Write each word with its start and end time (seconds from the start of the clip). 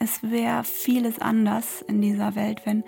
es 0.00 0.22
wäre 0.22 0.64
vieles 0.64 1.20
anders 1.20 1.82
in 1.82 2.00
dieser 2.00 2.34
Welt, 2.34 2.62
wenn 2.64 2.82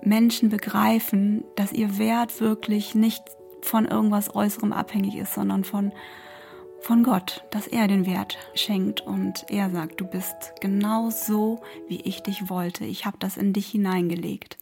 Menschen 0.00 0.48
begreifen, 0.48 1.44
dass 1.56 1.72
ihr 1.72 1.98
Wert 1.98 2.40
wirklich 2.40 2.94
nicht 2.94 3.22
von 3.62 3.84
irgendwas 3.84 4.34
Äußerem 4.34 4.72
abhängig 4.72 5.16
ist, 5.16 5.34
sondern 5.34 5.64
von, 5.64 5.92
von 6.80 7.02
Gott, 7.02 7.44
dass 7.50 7.66
er 7.66 7.88
den 7.88 8.06
Wert 8.06 8.38
schenkt 8.54 9.00
und 9.00 9.44
er 9.48 9.70
sagt, 9.70 10.00
du 10.00 10.06
bist 10.06 10.52
genau 10.60 11.10
so, 11.10 11.60
wie 11.88 12.00
ich 12.02 12.22
dich 12.22 12.48
wollte. 12.48 12.84
Ich 12.84 13.06
habe 13.06 13.16
das 13.18 13.36
in 13.36 13.52
dich 13.52 13.66
hineingelegt. 13.66 14.56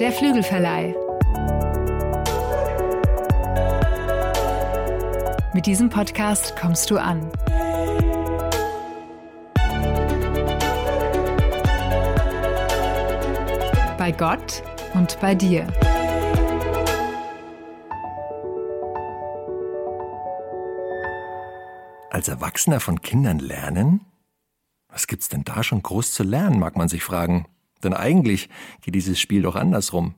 Der 0.00 0.10
Flügelverleih. 0.10 1.03
Mit 5.54 5.66
diesem 5.66 5.88
Podcast 5.88 6.56
kommst 6.56 6.90
du 6.90 6.98
an. 6.98 7.30
Bei 13.96 14.10
Gott 14.10 14.64
und 14.94 15.16
bei 15.20 15.36
dir. 15.36 15.68
Als 22.10 22.26
Erwachsener 22.26 22.80
von 22.80 23.00
Kindern 23.00 23.38
lernen? 23.38 24.00
Was 24.88 25.06
gibt's 25.06 25.28
denn 25.28 25.44
da 25.44 25.62
schon 25.62 25.84
groß 25.84 26.14
zu 26.14 26.24
lernen, 26.24 26.58
mag 26.58 26.76
man 26.76 26.88
sich 26.88 27.04
fragen. 27.04 27.46
Denn 27.84 27.94
eigentlich 27.94 28.48
geht 28.80 28.96
dieses 28.96 29.20
Spiel 29.20 29.42
doch 29.42 29.54
andersrum. 29.54 30.16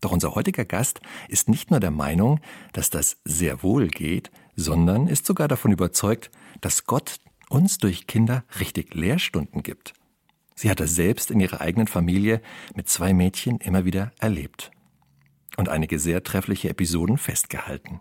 Doch 0.00 0.12
unser 0.12 0.34
heutiger 0.34 0.64
Gast 0.64 1.00
ist 1.28 1.48
nicht 1.48 1.70
nur 1.70 1.80
der 1.80 1.90
Meinung, 1.90 2.40
dass 2.72 2.90
das 2.90 3.18
sehr 3.24 3.62
wohl 3.62 3.88
geht, 3.88 4.30
sondern 4.56 5.08
ist 5.08 5.26
sogar 5.26 5.48
davon 5.48 5.72
überzeugt, 5.72 6.30
dass 6.60 6.84
Gott 6.84 7.20
uns 7.48 7.78
durch 7.78 8.06
Kinder 8.06 8.44
richtig 8.60 8.94
Lehrstunden 8.94 9.62
gibt. 9.62 9.94
Sie 10.54 10.70
hat 10.70 10.80
das 10.80 10.94
selbst 10.94 11.30
in 11.30 11.40
ihrer 11.40 11.60
eigenen 11.60 11.86
Familie 11.86 12.42
mit 12.74 12.88
zwei 12.88 13.14
Mädchen 13.14 13.58
immer 13.58 13.84
wieder 13.84 14.12
erlebt 14.18 14.70
und 15.56 15.68
einige 15.68 15.98
sehr 15.98 16.22
treffliche 16.22 16.68
Episoden 16.68 17.16
festgehalten. 17.18 18.00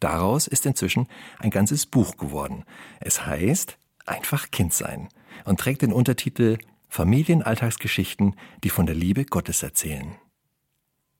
Daraus 0.00 0.46
ist 0.46 0.66
inzwischen 0.66 1.06
ein 1.38 1.50
ganzes 1.50 1.86
Buch 1.86 2.16
geworden. 2.16 2.64
Es 3.00 3.24
heißt 3.24 3.78
Einfach 4.04 4.50
Kind 4.50 4.72
sein 4.72 5.08
und 5.44 5.60
trägt 5.60 5.82
den 5.82 5.92
Untertitel 5.92 6.58
Familienalltagsgeschichten, 6.88 8.34
die 8.64 8.68
von 8.68 8.86
der 8.86 8.96
Liebe 8.96 9.24
Gottes 9.24 9.62
erzählen. 9.62 10.16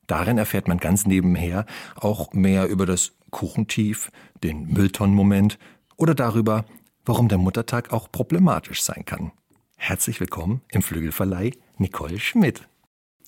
Darin 0.06 0.38
erfährt 0.38 0.68
man 0.68 0.78
ganz 0.78 1.06
nebenher 1.06 1.66
auch 1.96 2.32
mehr 2.32 2.68
über 2.68 2.86
das 2.86 3.12
Kuchentief, 3.30 4.10
den 4.42 4.66
Mülltonnenmoment 4.66 5.58
oder 5.96 6.14
darüber, 6.14 6.64
warum 7.04 7.28
der 7.28 7.38
Muttertag 7.38 7.92
auch 7.92 8.10
problematisch 8.10 8.82
sein 8.82 9.04
kann. 9.04 9.32
Herzlich 9.76 10.20
willkommen 10.20 10.62
im 10.70 10.82
Flügelverleih 10.82 11.52
Nicole 11.78 12.20
Schmidt. 12.20 12.68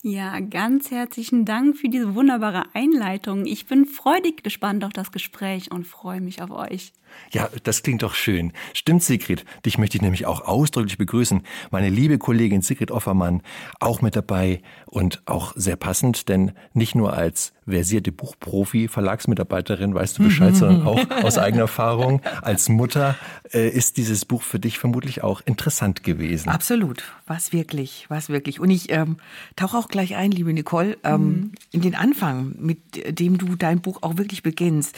Ja, 0.07 0.39
ganz 0.39 0.91
herzlichen 0.91 1.45
Dank 1.45 1.77
für 1.77 1.89
diese 1.89 2.13
wunderbare 2.13 2.65
Einleitung. 2.75 3.47
Ich 3.47 3.65
bin 3.65 3.85
freudig 3.85 4.43
gespannt 4.43 4.85
auf 4.85 4.93
das 4.93 5.11
Gespräch 5.11 5.71
und 5.71 5.87
freue 5.87 6.21
mich 6.21 6.43
auf 6.43 6.51
euch. 6.51 6.93
Ja, 7.31 7.49
das 7.63 7.83
klingt 7.83 8.03
doch 8.03 8.13
schön. 8.13 8.53
Stimmt, 8.73 9.03
Sigrid. 9.03 9.45
Dich 9.65 9.77
möchte 9.77 9.97
ich 9.97 10.01
nämlich 10.01 10.25
auch 10.25 10.41
ausdrücklich 10.41 10.97
begrüßen. 10.97 11.41
Meine 11.71 11.89
liebe 11.89 12.17
Kollegin 12.17 12.61
Sigrid 12.61 12.91
Offermann 12.91 13.41
auch 13.79 14.01
mit 14.01 14.15
dabei 14.15 14.61
und 14.85 15.21
auch 15.25 15.53
sehr 15.55 15.75
passend, 15.75 16.29
denn 16.29 16.51
nicht 16.73 16.95
nur 16.95 17.13
als 17.13 17.53
versierte 17.67 18.11
Buchprofi, 18.11 18.87
Verlagsmitarbeiterin, 18.87 19.93
weißt 19.93 20.19
du 20.19 20.23
Bescheid, 20.23 20.51
mhm. 20.51 20.55
sondern 20.59 20.87
auch 20.87 21.23
aus 21.23 21.37
eigener 21.37 21.63
Erfahrung 21.63 22.21
als 22.41 22.69
Mutter 22.69 23.15
äh, 23.53 23.69
ist 23.69 23.97
dieses 23.97 24.25
Buch 24.25 24.43
für 24.43 24.59
dich 24.59 24.77
vermutlich 24.77 25.23
auch 25.23 25.41
interessant 25.45 26.03
gewesen. 26.03 26.49
Absolut, 26.49 27.03
was 27.25 27.53
wirklich, 27.53 28.05
was 28.09 28.29
wirklich. 28.29 28.59
Und 28.59 28.69
ich 28.69 28.91
ähm, 28.91 29.17
tauche 29.55 29.77
auch 29.77 29.87
gleich 29.87 30.15
ein, 30.15 30.31
liebe 30.31 30.53
Nicole, 30.53 30.97
ähm, 31.03 31.21
mhm. 31.21 31.51
in 31.71 31.81
den 31.81 31.95
Anfang, 31.95 32.55
mit 32.59 32.79
dem 33.19 33.37
du 33.37 33.55
dein 33.55 33.81
Buch 33.81 33.99
auch 34.01 34.17
wirklich 34.17 34.43
beginnst. 34.43 34.97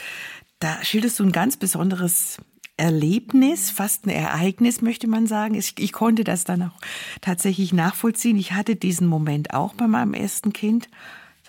Da 0.59 0.83
schilderst 0.83 1.19
du 1.19 1.23
ein 1.23 1.31
ganz 1.31 1.57
besonderes 1.57 2.37
Erlebnis, 2.77 3.71
fast 3.71 4.05
ein 4.05 4.09
Ereignis, 4.11 4.81
möchte 4.81 5.07
man 5.07 5.25
sagen. 5.25 5.55
Ich, 5.55 5.73
ich, 5.79 5.91
konnte 5.91 6.23
das 6.23 6.43
dann 6.43 6.61
auch 6.63 6.79
tatsächlich 7.21 7.73
nachvollziehen. 7.73 8.37
Ich 8.37 8.53
hatte 8.53 8.75
diesen 8.75 9.07
Moment 9.07 9.53
auch 9.53 9.73
bei 9.73 9.87
meinem 9.87 10.13
ersten 10.13 10.53
Kind. 10.53 10.87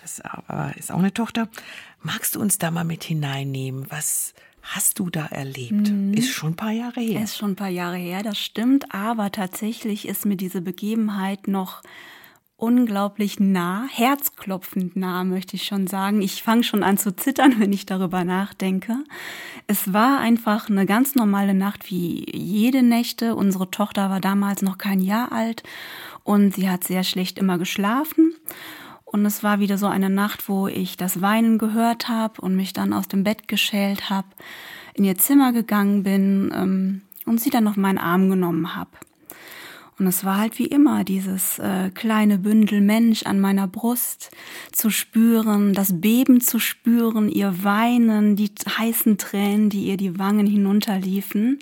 Das 0.01 0.21
ist 0.77 0.91
auch 0.91 0.97
eine 0.97 1.13
Tochter. 1.13 1.47
Magst 2.01 2.35
du 2.35 2.41
uns 2.41 2.57
da 2.57 2.71
mal 2.71 2.83
mit 2.83 3.03
hineinnehmen? 3.03 3.85
Was 3.89 4.33
hast 4.61 4.99
du 4.99 5.09
da 5.09 5.25
erlebt? 5.27 5.89
Mhm. 5.91 6.13
Ist 6.13 6.31
schon 6.31 6.53
ein 6.53 6.55
paar 6.55 6.71
Jahre 6.71 7.01
her. 7.01 7.21
Ist 7.21 7.37
schon 7.37 7.51
ein 7.51 7.55
paar 7.55 7.69
Jahre 7.69 7.97
her, 7.97 8.23
das 8.23 8.39
stimmt. 8.39 8.93
Aber 8.93 9.31
tatsächlich 9.31 10.07
ist 10.07 10.25
mir 10.25 10.37
diese 10.37 10.61
Begebenheit 10.61 11.47
noch 11.47 11.81
unglaublich 12.59 13.39
nah, 13.39 13.85
herzklopfend 13.89 14.95
nah, 14.95 15.23
möchte 15.23 15.55
ich 15.55 15.63
schon 15.63 15.87
sagen. 15.87 16.21
Ich 16.21 16.43
fange 16.43 16.63
schon 16.63 16.83
an 16.83 16.97
zu 16.97 17.15
zittern, 17.15 17.55
wenn 17.59 17.71
ich 17.71 17.85
darüber 17.85 18.23
nachdenke. 18.23 18.97
Es 19.67 19.93
war 19.93 20.19
einfach 20.19 20.69
eine 20.69 20.85
ganz 20.85 21.15
normale 21.15 21.53
Nacht 21.53 21.89
wie 21.89 22.25
jede 22.31 22.83
Nächte. 22.83 23.35
Unsere 23.35 23.71
Tochter 23.71 24.09
war 24.09 24.19
damals 24.19 24.61
noch 24.61 24.77
kein 24.77 24.99
Jahr 24.99 25.31
alt 25.31 25.63
und 26.23 26.55
sie 26.55 26.69
hat 26.69 26.83
sehr 26.83 27.03
schlecht 27.03 27.39
immer 27.39 27.57
geschlafen. 27.57 28.33
Und 29.05 29.25
es 29.25 29.41
war 29.41 29.59
wieder 29.59 29.77
so 29.79 29.87
eine 29.87 30.09
Nacht, 30.09 30.49
wo 30.49 30.67
ich 30.67 30.95
das 30.95 31.21
Weinen 31.21 31.57
gehört 31.57 32.09
habe 32.09 32.41
und 32.41 32.55
mich 32.55 32.73
dann 32.73 32.93
aus 32.93 33.07
dem 33.07 33.23
Bett 33.23 33.47
geschält 33.47 34.11
habe, 34.11 34.27
in 34.93 35.03
ihr 35.03 35.17
Zimmer 35.17 35.51
gegangen 35.51 36.03
bin 36.03 36.51
ähm, 36.53 37.01
und 37.25 37.41
sie 37.41 37.49
dann 37.49 37.67
auf 37.67 37.77
meinen 37.77 37.97
Arm 37.97 38.29
genommen 38.29 38.75
habe. 38.75 38.91
Und 39.99 40.07
es 40.07 40.23
war 40.23 40.37
halt 40.37 40.57
wie 40.57 40.65
immer 40.65 41.03
dieses 41.03 41.59
äh, 41.59 41.89
kleine 41.93 42.37
Bündel 42.37 42.79
Mensch 42.79 43.23
an 43.23 43.39
meiner 43.41 43.67
Brust 43.67 44.31
zu 44.71 44.89
spüren, 44.89 45.73
das 45.73 45.99
Beben 45.99 46.39
zu 46.39 46.57
spüren, 46.57 47.29
ihr 47.29 47.63
Weinen, 47.65 48.37
die 48.37 48.49
heißen 48.77 49.17
Tränen, 49.17 49.69
die 49.69 49.83
ihr 49.83 49.97
die 49.97 50.17
Wangen 50.17 50.47
hinunterliefen. 50.47 51.59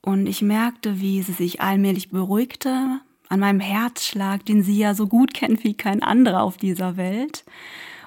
Und 0.00 0.26
ich 0.26 0.42
merkte, 0.42 1.00
wie 1.00 1.22
sie 1.22 1.32
sich 1.32 1.60
allmählich 1.60 2.10
beruhigte 2.10 3.00
an 3.28 3.40
meinem 3.40 3.60
Herzschlag, 3.60 4.46
den 4.46 4.62
sie 4.62 4.78
ja 4.78 4.94
so 4.94 5.08
gut 5.08 5.34
kennt 5.34 5.64
wie 5.64 5.74
kein 5.74 6.02
anderer 6.02 6.42
auf 6.42 6.56
dieser 6.56 6.96
Welt. 6.96 7.44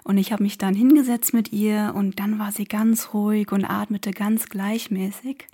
Und 0.04 0.18
ich 0.18 0.32
habe 0.32 0.44
mich 0.44 0.58
dann 0.58 0.74
hingesetzt 0.74 1.34
mit 1.34 1.52
ihr 1.52 1.92
und 1.94 2.20
dann 2.20 2.40
war 2.40 2.54
sie 2.54 2.64
ganz 2.64 3.14
ruhig 3.14 3.52
und 3.52 3.66
atmete 3.66 4.12
ganz 4.12 4.48
gleichmäßig. 4.48 5.48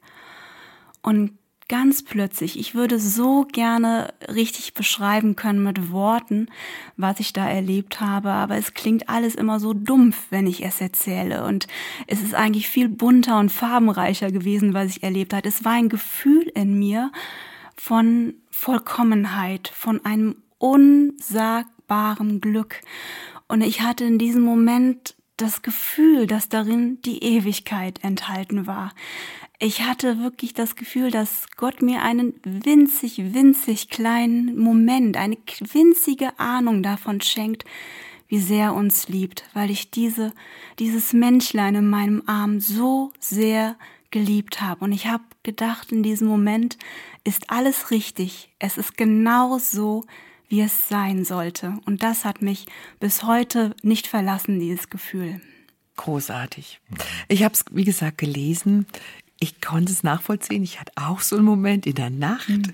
Und 1.01 1.31
ganz 1.73 2.03
plötzlich, 2.03 2.59
ich 2.59 2.75
würde 2.75 3.00
so 3.00 3.47
gerne 3.51 4.13
richtig 4.31 4.75
beschreiben 4.75 5.35
können 5.35 5.63
mit 5.63 5.91
Worten, 5.91 6.45
was 6.97 7.19
ich 7.19 7.34
da 7.34 7.50
erlebt 7.50 8.00
habe, 8.00 8.29
aber 8.29 8.57
es 8.57 8.75
klingt 8.75 9.09
alles 9.09 9.34
immer 9.34 9.59
so 9.59 9.73
dumpf, 9.73 10.28
wenn 10.29 10.45
ich 10.45 10.63
es 10.63 10.79
erzähle. 10.79 11.44
Und 11.44 11.66
es 12.06 12.22
ist 12.22 12.35
eigentlich 12.35 12.69
viel 12.69 12.89
bunter 12.89 13.39
und 13.39 13.51
farbenreicher 13.51 14.31
gewesen, 14.31 14.75
was 14.75 14.95
ich 14.95 15.01
erlebt 15.01 15.34
habe. 15.34 15.50
Es 15.50 15.66
war 15.66 15.72
ein 15.72 15.89
Gefühl 15.89 16.44
in 16.53 16.78
mir 16.78 17.11
von 17.75 18.35
Vollkommenheit, 18.51 19.72
von 19.73 20.05
einem 20.05 20.35
unsagbaren 20.59 22.40
Glück. 22.40 22.81
Und 23.47 23.61
ich 23.61 23.81
hatte 23.81 24.03
in 24.03 24.19
diesem 24.19 24.44
Moment 24.44 25.16
das 25.38 25.63
Gefühl, 25.63 26.28
dass 26.28 26.50
darin 26.50 27.01
die 27.01 27.23
Ewigkeit 27.23 28.03
enthalten 28.03 28.67
war 28.67 28.94
ich 29.63 29.84
hatte 29.84 30.19
wirklich 30.19 30.53
das 30.53 30.75
Gefühl, 30.75 31.09
dass 31.09 31.46
Gott 31.56 31.81
mir 31.81 32.01
einen 32.01 32.34
winzig, 32.44 33.34
winzig 33.34 33.88
kleinen 33.90 34.59
Moment, 34.59 35.16
eine 35.16 35.38
winzige 35.72 36.38
Ahnung 36.38 36.84
davon 36.84 37.22
schenkt, 37.22 37.63
wie 38.28 38.40
sehr 38.40 38.66
er 38.66 38.73
uns 38.73 39.07
liebt, 39.07 39.46
weil 39.53 39.72
ich 39.72 39.90
diese, 39.90 40.34
dieses 40.79 41.13
Menschlein 41.13 41.75
in 41.75 41.90
meinem 41.90 42.23
Arm 42.26 42.59
so 42.59 43.14
sehr 43.20 43.78
geliebt 44.11 44.59
habe. 44.59 44.84
Und 44.84 44.91
ich 44.91 45.08
habe 45.08 45.23
gedacht, 45.43 45.93
in 45.93 46.03
diesem 46.03 46.28
Moment 46.28 46.78
ist 47.23 47.49
alles 47.49 47.90
richtig. 47.90 48.49
Es 48.59 48.78
ist 48.78 48.97
genau 48.97 49.59
so, 49.59 50.03
wie 50.49 50.59
es 50.59 50.90
sein 50.90 51.23
sollte. 51.23 51.79
Und 51.85 52.03
das 52.03 52.26
hat 52.26 52.41
mich 52.41 52.66
bis 52.99 53.23
heute 53.23 53.78
nicht 53.82 54.08
verlassen, 54.08 54.59
dieses 54.59 54.90
Gefühl. 54.90 55.40
Großartig. 55.96 56.82
Ich 57.29 57.43
habe 57.43 57.53
es, 57.53 57.64
wie 57.72 57.85
gesagt, 57.85 58.17
gelesen 58.17 58.87
ich 59.43 59.59
konnte 59.59 59.91
es 59.91 60.03
nachvollziehen. 60.03 60.63
Ich 60.63 60.79
hatte 60.79 60.93
auch 60.95 61.19
so 61.19 61.35
einen 61.35 61.43
Moment 61.43 61.85
in 61.85 61.95
der 61.95 62.09
Nacht. 62.09 62.47
Mhm. 62.47 62.73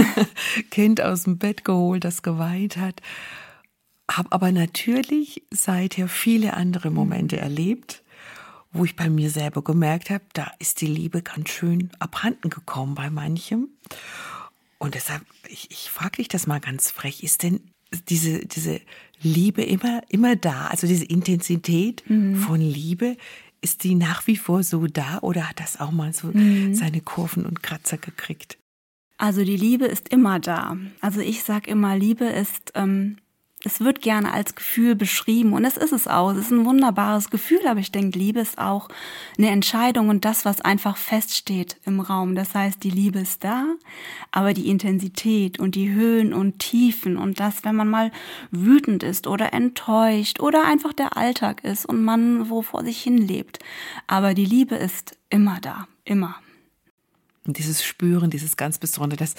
kind 0.70 1.00
aus 1.00 1.24
dem 1.24 1.38
Bett 1.38 1.64
geholt, 1.64 2.04
das 2.04 2.22
geweint 2.22 2.76
hat. 2.76 3.00
Habe 4.10 4.30
aber 4.32 4.52
natürlich 4.52 5.42
seither 5.50 6.08
viele 6.08 6.54
andere 6.54 6.90
mhm. 6.90 6.96
Momente 6.96 7.38
erlebt, 7.38 8.02
wo 8.70 8.84
ich 8.84 8.96
bei 8.96 9.08
mir 9.08 9.30
selber 9.30 9.64
gemerkt 9.64 10.10
habe, 10.10 10.24
da 10.34 10.52
ist 10.58 10.82
die 10.82 10.86
Liebe 10.86 11.22
ganz 11.22 11.48
schön 11.48 11.90
abhanden 12.00 12.50
gekommen 12.50 12.94
bei 12.94 13.08
manchem. 13.08 13.68
Und 14.78 14.94
deshalb, 14.94 15.22
ich, 15.48 15.70
ich 15.70 15.90
frage 15.90 16.16
dich 16.16 16.28
das 16.28 16.46
mal 16.46 16.60
ganz 16.60 16.90
frech, 16.90 17.22
ist 17.22 17.42
denn 17.44 17.60
diese, 18.08 18.44
diese 18.44 18.82
Liebe 19.22 19.62
immer, 19.62 20.02
immer 20.08 20.36
da? 20.36 20.66
Also 20.66 20.86
diese 20.86 21.06
Intensität 21.06 22.02
mhm. 22.10 22.36
von 22.36 22.60
Liebe, 22.60 23.16
ist 23.64 23.82
die 23.82 23.94
nach 23.94 24.26
wie 24.26 24.36
vor 24.36 24.62
so 24.62 24.86
da 24.86 25.18
oder 25.22 25.48
hat 25.48 25.58
das 25.58 25.80
auch 25.80 25.90
mal 25.90 26.12
so 26.12 26.28
mhm. 26.28 26.74
seine 26.74 27.00
Kurven 27.00 27.46
und 27.46 27.62
Kratzer 27.62 27.96
gekriegt? 27.96 28.58
Also 29.16 29.44
die 29.44 29.56
Liebe 29.56 29.86
ist 29.86 30.08
immer 30.10 30.38
da. 30.38 30.76
Also 31.00 31.20
ich 31.20 31.42
sag 31.42 31.66
immer, 31.66 31.96
Liebe 31.96 32.26
ist 32.26 32.72
ähm, 32.74 33.16
es 33.64 33.80
wird 33.80 34.02
gerne 34.02 34.32
als 34.32 34.54
Gefühl 34.54 34.94
beschrieben 34.94 35.52
und 35.54 35.64
es 35.64 35.76
ist 35.76 35.92
es 35.92 36.06
auch. 36.06 36.32
Es 36.32 36.38
ist 36.38 36.50
ein 36.50 36.66
wunderbares 36.66 37.30
Gefühl, 37.30 37.66
aber 37.66 37.80
ich 37.80 37.90
denke, 37.90 38.18
Liebe 38.18 38.40
ist 38.40 38.58
auch 38.58 38.88
eine 39.38 39.50
Entscheidung 39.50 40.10
und 40.10 40.24
das, 40.24 40.44
was 40.44 40.60
einfach 40.60 40.96
feststeht 40.96 41.78
im 41.84 42.00
Raum. 42.00 42.34
Das 42.34 42.54
heißt, 42.54 42.82
die 42.84 42.90
Liebe 42.90 43.20
ist 43.20 43.42
da, 43.42 43.66
aber 44.30 44.52
die 44.52 44.68
Intensität 44.68 45.58
und 45.58 45.74
die 45.74 45.92
Höhen 45.92 46.34
und 46.34 46.58
Tiefen 46.58 47.16
und 47.16 47.40
das, 47.40 47.64
wenn 47.64 47.74
man 47.74 47.88
mal 47.88 48.12
wütend 48.50 49.02
ist 49.02 49.26
oder 49.26 49.54
enttäuscht 49.54 50.40
oder 50.40 50.64
einfach 50.64 50.92
der 50.92 51.16
Alltag 51.16 51.64
ist 51.64 51.86
und 51.86 52.02
man 52.02 52.50
wo 52.50 52.62
vor 52.62 52.84
sich 52.84 53.02
hin 53.02 53.18
lebt. 53.18 53.60
Aber 54.06 54.34
die 54.34 54.44
Liebe 54.44 54.74
ist 54.76 55.16
immer 55.30 55.58
da, 55.60 55.88
immer. 56.04 56.36
Und 57.46 57.58
dieses 57.58 57.84
Spüren, 57.84 58.30
dieses 58.30 58.56
ganz 58.56 58.78
Besondere, 58.78 59.18
das 59.18 59.34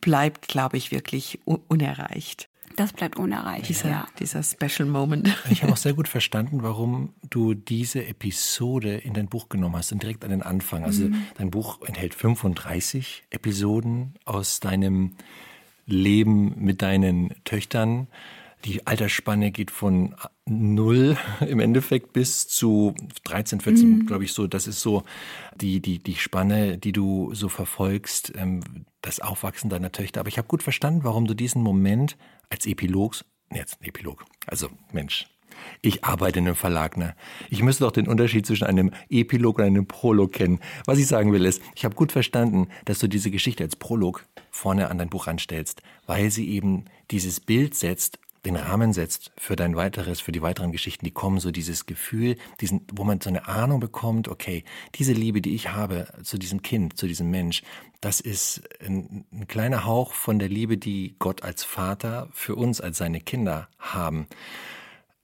bleibt, 0.00 0.48
glaube 0.48 0.76
ich, 0.76 0.90
wirklich 0.90 1.40
unerreicht. 1.44 2.48
Das 2.76 2.92
bleibt 2.92 3.16
unerreicht. 3.18 3.68
Dieser, 3.68 3.90
ja. 3.90 4.08
dieser 4.18 4.42
Special 4.42 4.88
Moment. 4.88 5.36
Ich 5.50 5.62
habe 5.62 5.72
auch 5.72 5.76
sehr 5.78 5.92
gut 5.92 6.08
verstanden, 6.08 6.62
warum 6.62 7.12
du 7.28 7.54
diese 7.54 8.06
Episode 8.06 8.96
in 8.96 9.14
dein 9.14 9.28
Buch 9.28 9.48
genommen 9.48 9.76
hast 9.76 9.92
und 9.92 10.02
direkt 10.02 10.24
an 10.24 10.30
den 10.30 10.42
Anfang. 10.42 10.84
Also 10.84 11.04
mhm. 11.04 11.22
dein 11.36 11.50
Buch 11.50 11.80
enthält 11.86 12.14
35 12.14 13.24
Episoden 13.30 14.14
aus 14.24 14.60
deinem 14.60 15.12
Leben 15.86 16.54
mit 16.64 16.82
deinen 16.82 17.34
Töchtern. 17.44 18.06
Die 18.64 18.86
Altersspanne 18.86 19.50
geht 19.52 19.70
von 19.70 20.14
null 20.46 21.16
im 21.40 21.60
Endeffekt 21.60 22.12
bis 22.12 22.46
zu 22.48 22.94
13, 23.24 23.60
14, 23.60 23.88
mhm. 23.88 24.06
glaube 24.06 24.24
ich 24.24 24.32
so. 24.32 24.46
Das 24.46 24.66
ist 24.66 24.80
so 24.80 25.02
die, 25.56 25.80
die, 25.80 25.98
die 25.98 26.16
Spanne, 26.16 26.76
die 26.76 26.92
du 26.92 27.34
so 27.34 27.48
verfolgst, 27.48 28.32
ähm, 28.36 28.60
das 29.00 29.20
Aufwachsen 29.20 29.70
deiner 29.70 29.92
Töchter. 29.92 30.20
Aber 30.20 30.28
ich 30.28 30.38
habe 30.38 30.48
gut 30.48 30.62
verstanden, 30.62 31.04
warum 31.04 31.26
du 31.26 31.34
diesen 31.34 31.62
Moment 31.62 32.16
als 32.50 32.66
Epilog, 32.66 33.16
jetzt 33.52 33.78
Epilog, 33.80 34.24
also 34.46 34.68
Mensch, 34.92 35.26
ich 35.82 36.04
arbeite 36.04 36.38
in 36.38 36.46
einem 36.46 36.56
Verlag, 36.56 36.96
ne? 36.96 37.14
Ich 37.48 37.62
müsste 37.62 37.84
doch 37.84 37.92
den 37.92 38.08
Unterschied 38.08 38.46
zwischen 38.46 38.64
einem 38.64 38.92
Epilog 39.08 39.58
und 39.58 39.64
einem 39.64 39.86
Prolog 39.86 40.32
kennen. 40.32 40.60
Was 40.86 40.98
ich 40.98 41.06
sagen 41.06 41.32
will 41.32 41.44
ist, 41.44 41.62
ich 41.74 41.84
habe 41.84 41.94
gut 41.94 42.12
verstanden, 42.12 42.68
dass 42.84 42.98
du 42.98 43.08
diese 43.08 43.30
Geschichte 43.30 43.64
als 43.64 43.76
Prolog 43.76 44.24
vorne 44.50 44.90
an 44.90 44.98
dein 44.98 45.10
Buch 45.10 45.26
anstellst, 45.26 45.82
weil 46.06 46.30
sie 46.30 46.48
eben 46.50 46.86
dieses 47.10 47.40
Bild 47.40 47.74
setzt 47.74 48.18
den 48.44 48.56
Rahmen 48.56 48.92
setzt 48.92 49.32
für 49.36 49.56
dein 49.56 49.76
weiteres, 49.76 50.20
für 50.20 50.32
die 50.32 50.42
weiteren 50.42 50.72
Geschichten, 50.72 51.04
die 51.04 51.10
kommen, 51.10 51.40
so 51.40 51.50
dieses 51.50 51.86
Gefühl, 51.86 52.36
diesen, 52.60 52.86
wo 52.92 53.04
man 53.04 53.20
so 53.20 53.28
eine 53.28 53.48
Ahnung 53.48 53.80
bekommt, 53.80 54.28
okay, 54.28 54.64
diese 54.94 55.12
Liebe, 55.12 55.40
die 55.42 55.54
ich 55.54 55.72
habe 55.72 56.06
zu 56.22 56.38
diesem 56.38 56.62
Kind, 56.62 56.96
zu 56.96 57.06
diesem 57.06 57.30
Mensch, 57.30 57.62
das 58.00 58.20
ist 58.20 58.62
ein, 58.80 59.24
ein 59.32 59.46
kleiner 59.46 59.84
Hauch 59.84 60.14
von 60.14 60.38
der 60.38 60.48
Liebe, 60.48 60.78
die 60.78 61.16
Gott 61.18 61.42
als 61.42 61.64
Vater 61.64 62.28
für 62.32 62.54
uns, 62.54 62.80
als 62.80 62.98
seine 62.98 63.20
Kinder 63.20 63.68
haben. 63.78 64.26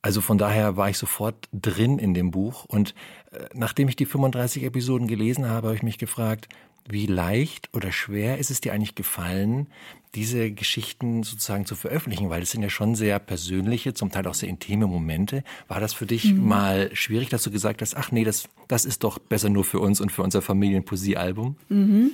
Also 0.02 0.20
von 0.20 0.38
daher 0.38 0.76
war 0.76 0.88
ich 0.88 0.98
sofort 0.98 1.48
drin 1.52 1.98
in 1.98 2.14
dem 2.14 2.30
Buch 2.30 2.64
und 2.66 2.94
äh, 3.32 3.46
nachdem 3.54 3.88
ich 3.88 3.96
die 3.96 4.06
35 4.06 4.62
Episoden 4.62 5.08
gelesen 5.08 5.48
habe, 5.48 5.68
habe 5.68 5.76
ich 5.76 5.82
mich 5.82 5.98
gefragt, 5.98 6.48
wie 6.88 7.06
leicht 7.06 7.68
oder 7.72 7.92
schwer 7.92 8.38
ist 8.38 8.50
es 8.50 8.60
dir 8.60 8.72
eigentlich 8.72 8.94
gefallen, 8.94 9.66
diese 10.14 10.50
Geschichten 10.50 11.22
sozusagen 11.22 11.66
zu 11.66 11.76
veröffentlichen? 11.76 12.30
Weil 12.30 12.42
es 12.42 12.50
sind 12.50 12.62
ja 12.62 12.70
schon 12.70 12.94
sehr 12.94 13.18
persönliche, 13.18 13.94
zum 13.94 14.10
Teil 14.10 14.26
auch 14.26 14.34
sehr 14.34 14.48
intime 14.48 14.86
Momente. 14.86 15.44
War 15.68 15.80
das 15.80 15.92
für 15.92 16.06
dich 16.06 16.32
mhm. 16.32 16.46
mal 16.46 16.90
schwierig, 16.94 17.28
dass 17.28 17.42
du 17.42 17.50
gesagt 17.50 17.82
hast, 17.82 17.96
ach 17.96 18.12
nee, 18.12 18.24
das, 18.24 18.48
das 18.68 18.84
ist 18.84 19.04
doch 19.04 19.18
besser 19.18 19.48
nur 19.48 19.64
für 19.64 19.80
uns 19.80 20.00
und 20.00 20.12
für 20.12 20.22
unser 20.22 20.42
Familienpoesiealbum? 20.42 21.56
Mhm. 21.68 22.10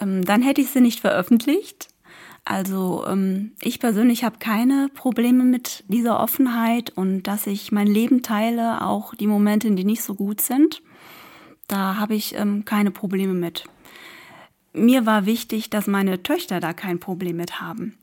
Ähm, 0.00 0.24
dann 0.24 0.42
hätte 0.42 0.60
ich 0.60 0.70
sie 0.70 0.80
nicht 0.80 1.00
veröffentlicht. 1.00 1.88
Also 2.44 3.04
ähm, 3.06 3.52
ich 3.60 3.78
persönlich 3.78 4.24
habe 4.24 4.38
keine 4.38 4.88
Probleme 4.94 5.44
mit 5.44 5.84
dieser 5.88 6.18
Offenheit 6.18 6.90
und 6.90 7.24
dass 7.24 7.46
ich 7.46 7.72
mein 7.72 7.86
Leben 7.86 8.22
teile, 8.22 8.86
auch 8.86 9.14
die 9.14 9.26
Momente, 9.26 9.70
die 9.70 9.84
nicht 9.84 10.02
so 10.02 10.14
gut 10.14 10.40
sind. 10.40 10.82
Da 11.66 11.96
habe 11.96 12.14
ich 12.14 12.34
ähm, 12.34 12.64
keine 12.64 12.90
Probleme 12.90 13.34
mit 13.34 13.64
mir 14.72 15.06
war 15.06 15.26
wichtig, 15.26 15.70
dass 15.70 15.86
meine 15.86 16.22
Töchter 16.22 16.60
da 16.60 16.72
kein 16.72 17.00
Problem 17.00 17.36
mit 17.36 17.60
haben. 17.60 17.98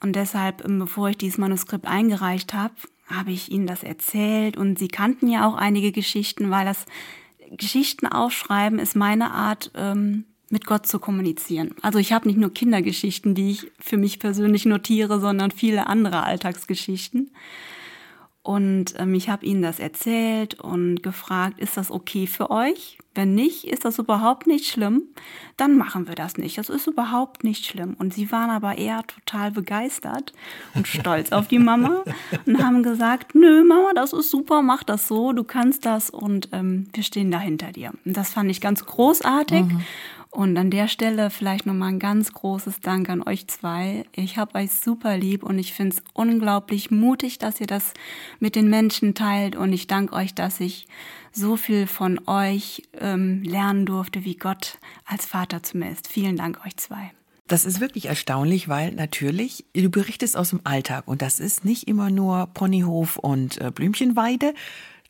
Und 0.00 0.16
deshalb, 0.16 0.64
ähm, 0.64 0.78
bevor 0.78 1.10
ich 1.10 1.18
dieses 1.18 1.38
Manuskript 1.38 1.86
eingereicht 1.86 2.54
habe, 2.54 2.74
habe 3.08 3.30
ich 3.30 3.50
ihnen 3.50 3.66
das 3.66 3.82
erzählt 3.82 4.56
und 4.56 4.78
sie 4.78 4.88
kannten 4.88 5.28
ja 5.28 5.46
auch 5.48 5.54
einige 5.54 5.92
Geschichten, 5.92 6.50
weil 6.50 6.64
das 6.64 6.86
Geschichten 7.50 8.06
aufschreiben 8.06 8.78
ist 8.78 8.96
meine 8.96 9.30
Art, 9.30 9.70
ähm, 9.74 10.24
mit 10.48 10.66
Gott 10.66 10.86
zu 10.86 10.98
kommunizieren. 10.98 11.74
Also 11.82 11.98
ich 11.98 12.12
habe 12.12 12.28
nicht 12.28 12.38
nur 12.38 12.52
Kindergeschichten, 12.52 13.34
die 13.34 13.50
ich 13.50 13.72
für 13.80 13.96
mich 13.96 14.18
persönlich 14.18 14.64
notiere, 14.64 15.20
sondern 15.20 15.50
viele 15.50 15.86
andere 15.88 16.22
Alltagsgeschichten. 16.22 17.30
Und 18.42 18.94
ähm, 18.98 19.14
ich 19.14 19.28
habe 19.28 19.44
ihnen 19.44 19.62
das 19.62 19.80
erzählt 19.80 20.54
und 20.60 21.02
gefragt, 21.02 21.58
ist 21.58 21.76
das 21.76 21.90
okay 21.90 22.28
für 22.28 22.50
euch? 22.50 22.98
Wenn 23.16 23.34
nicht, 23.34 23.66
ist 23.66 23.84
das 23.84 23.98
überhaupt 23.98 24.46
nicht 24.46 24.66
schlimm. 24.66 25.02
Dann 25.56 25.76
machen 25.78 26.06
wir 26.06 26.14
das 26.14 26.36
nicht. 26.36 26.58
Das 26.58 26.68
ist 26.68 26.86
überhaupt 26.86 27.44
nicht 27.44 27.64
schlimm. 27.64 27.96
Und 27.98 28.12
sie 28.12 28.30
waren 28.30 28.50
aber 28.50 28.76
eher 28.76 29.02
total 29.06 29.50
begeistert 29.50 30.34
und 30.74 30.86
stolz 30.86 31.32
auf 31.32 31.48
die 31.48 31.58
Mama 31.58 32.04
und 32.46 32.62
haben 32.62 32.82
gesagt, 32.82 33.34
nö, 33.34 33.64
Mama, 33.64 33.92
das 33.94 34.12
ist 34.12 34.30
super, 34.30 34.60
mach 34.60 34.82
das 34.82 35.08
so, 35.08 35.32
du 35.32 35.44
kannst 35.44 35.86
das 35.86 36.10
und 36.10 36.50
ähm, 36.52 36.88
wir 36.92 37.02
stehen 37.02 37.30
da 37.30 37.38
hinter 37.38 37.72
dir. 37.72 37.92
Und 38.04 38.16
das 38.16 38.30
fand 38.30 38.50
ich 38.50 38.60
ganz 38.60 38.84
großartig. 38.84 39.64
Mhm. 39.64 39.80
Und 40.36 40.54
an 40.58 40.70
der 40.70 40.86
Stelle 40.86 41.30
vielleicht 41.30 41.64
nochmal 41.64 41.88
ein 41.88 41.98
ganz 41.98 42.30
großes 42.30 42.80
Dank 42.80 43.08
an 43.08 43.22
euch 43.22 43.46
zwei. 43.46 44.04
Ich 44.14 44.36
habe 44.36 44.58
euch 44.58 44.70
super 44.70 45.16
lieb 45.16 45.42
und 45.42 45.58
ich 45.58 45.72
finde 45.72 45.96
es 45.96 46.02
unglaublich 46.12 46.90
mutig, 46.90 47.38
dass 47.38 47.58
ihr 47.58 47.66
das 47.66 47.94
mit 48.38 48.54
den 48.54 48.68
Menschen 48.68 49.14
teilt. 49.14 49.56
Und 49.56 49.72
ich 49.72 49.86
danke 49.86 50.12
euch, 50.12 50.34
dass 50.34 50.60
ich 50.60 50.88
so 51.32 51.56
viel 51.56 51.86
von 51.86 52.20
euch 52.28 52.82
ähm, 53.00 53.44
lernen 53.44 53.86
durfte, 53.86 54.26
wie 54.26 54.36
Gott 54.36 54.76
als 55.06 55.24
Vater 55.24 55.62
zu 55.62 55.78
mir 55.78 55.90
ist. 55.90 56.06
Vielen 56.06 56.36
Dank 56.36 56.66
euch 56.66 56.76
zwei. 56.76 57.12
Das 57.46 57.64
ist 57.64 57.80
wirklich 57.80 58.04
erstaunlich, 58.04 58.68
weil 58.68 58.92
natürlich, 58.92 59.64
du 59.72 59.88
berichtest 59.88 60.36
aus 60.36 60.50
dem 60.50 60.60
Alltag 60.64 61.04
und 61.08 61.22
das 61.22 61.40
ist 61.40 61.64
nicht 61.64 61.88
immer 61.88 62.10
nur 62.10 62.48
Ponyhof 62.52 63.16
und 63.16 63.58
äh, 63.58 63.70
Blümchenweide, 63.70 64.52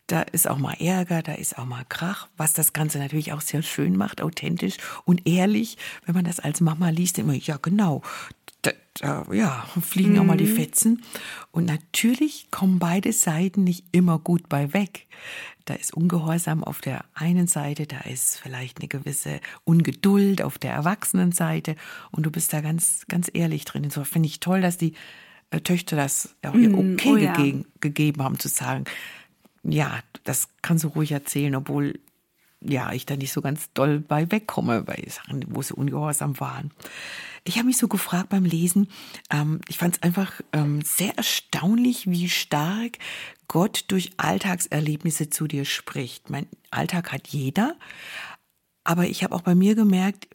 da 0.06 0.22
ist 0.22 0.48
auch 0.48 0.58
mal 0.58 0.74
Ärger, 0.74 1.22
da 1.22 1.32
ist 1.32 1.58
auch 1.58 1.64
mal 1.64 1.84
Krach, 1.88 2.28
was 2.36 2.52
das 2.52 2.72
Ganze 2.72 2.98
natürlich 2.98 3.32
auch 3.32 3.40
sehr 3.40 3.62
schön 3.62 3.96
macht, 3.96 4.22
authentisch 4.22 4.76
und 5.04 5.26
ehrlich. 5.26 5.78
Wenn 6.04 6.14
man 6.14 6.24
das 6.24 6.38
als 6.38 6.60
Mama 6.60 6.90
liest, 6.90 7.18
immer, 7.18 7.34
ja 7.34 7.58
genau, 7.60 8.02
da, 8.62 8.70
da 8.94 9.26
ja, 9.32 9.66
fliegen 9.80 10.12
mhm. 10.12 10.20
auch 10.20 10.24
mal 10.24 10.36
die 10.36 10.44
mhm. 10.44 10.56
Fetzen. 10.56 11.02
Und 11.50 11.64
natürlich 11.64 12.48
kommen 12.50 12.78
beide 12.78 13.12
Seiten 13.12 13.64
nicht 13.64 13.84
immer 13.92 14.18
gut 14.18 14.48
bei 14.48 14.72
weg. 14.72 15.06
Da 15.64 15.74
ist 15.74 15.92
Ungehorsam 15.94 16.62
auf 16.62 16.80
der 16.80 17.04
einen 17.14 17.48
Seite, 17.48 17.88
da 17.88 18.00
ist 18.00 18.38
vielleicht 18.38 18.78
eine 18.78 18.88
gewisse 18.88 19.40
Ungeduld 19.64 20.40
auf 20.40 20.58
der 20.58 20.72
Erwachsenenseite 20.72 21.74
und 22.12 22.24
du 22.24 22.30
bist 22.30 22.52
da 22.52 22.60
ganz, 22.60 23.04
ganz 23.08 23.28
ehrlich 23.32 23.64
drin. 23.64 23.82
Insofern 23.82 24.12
finde 24.12 24.28
ich 24.28 24.38
toll, 24.38 24.60
dass 24.60 24.78
die 24.78 24.94
äh, 25.50 25.60
Töchter 25.60 25.96
das 25.96 26.36
auch 26.46 26.54
ihr 26.54 26.68
mhm. 26.68 26.94
Okay 26.94 27.10
oh, 27.10 27.16
ja. 27.16 27.32
gegeben, 27.32 27.64
gegeben 27.80 28.22
haben, 28.22 28.38
zu 28.38 28.48
sagen, 28.48 28.84
ja, 29.68 30.00
das 30.24 30.48
kannst 30.62 30.84
du 30.84 30.88
ruhig 30.88 31.12
erzählen, 31.12 31.54
obwohl 31.54 31.98
ja, 32.62 32.92
ich 32.92 33.06
da 33.06 33.16
nicht 33.16 33.32
so 33.32 33.42
ganz 33.42 33.72
doll 33.74 34.00
bei 34.00 34.30
wegkomme 34.30 34.82
bei 34.82 35.04
Sachen, 35.08 35.44
wo 35.48 35.62
sie 35.62 35.74
ungehorsam 35.74 36.40
waren. 36.40 36.72
Ich 37.44 37.58
habe 37.58 37.66
mich 37.66 37.76
so 37.76 37.86
gefragt 37.86 38.30
beim 38.30 38.44
Lesen, 38.44 38.88
ähm, 39.30 39.60
ich 39.68 39.78
fand 39.78 39.96
es 39.96 40.02
einfach 40.02 40.40
ähm, 40.52 40.80
sehr 40.82 41.16
erstaunlich, 41.16 42.10
wie 42.10 42.28
stark 42.28 42.98
Gott 43.46 43.84
durch 43.88 44.12
Alltagserlebnisse 44.16 45.30
zu 45.30 45.46
dir 45.46 45.64
spricht. 45.64 46.30
Mein 46.30 46.48
Alltag 46.70 47.12
hat 47.12 47.28
jeder, 47.28 47.76
aber 48.82 49.06
ich 49.06 49.22
habe 49.22 49.34
auch 49.34 49.42
bei 49.42 49.54
mir 49.54 49.74
gemerkt, 49.74 50.28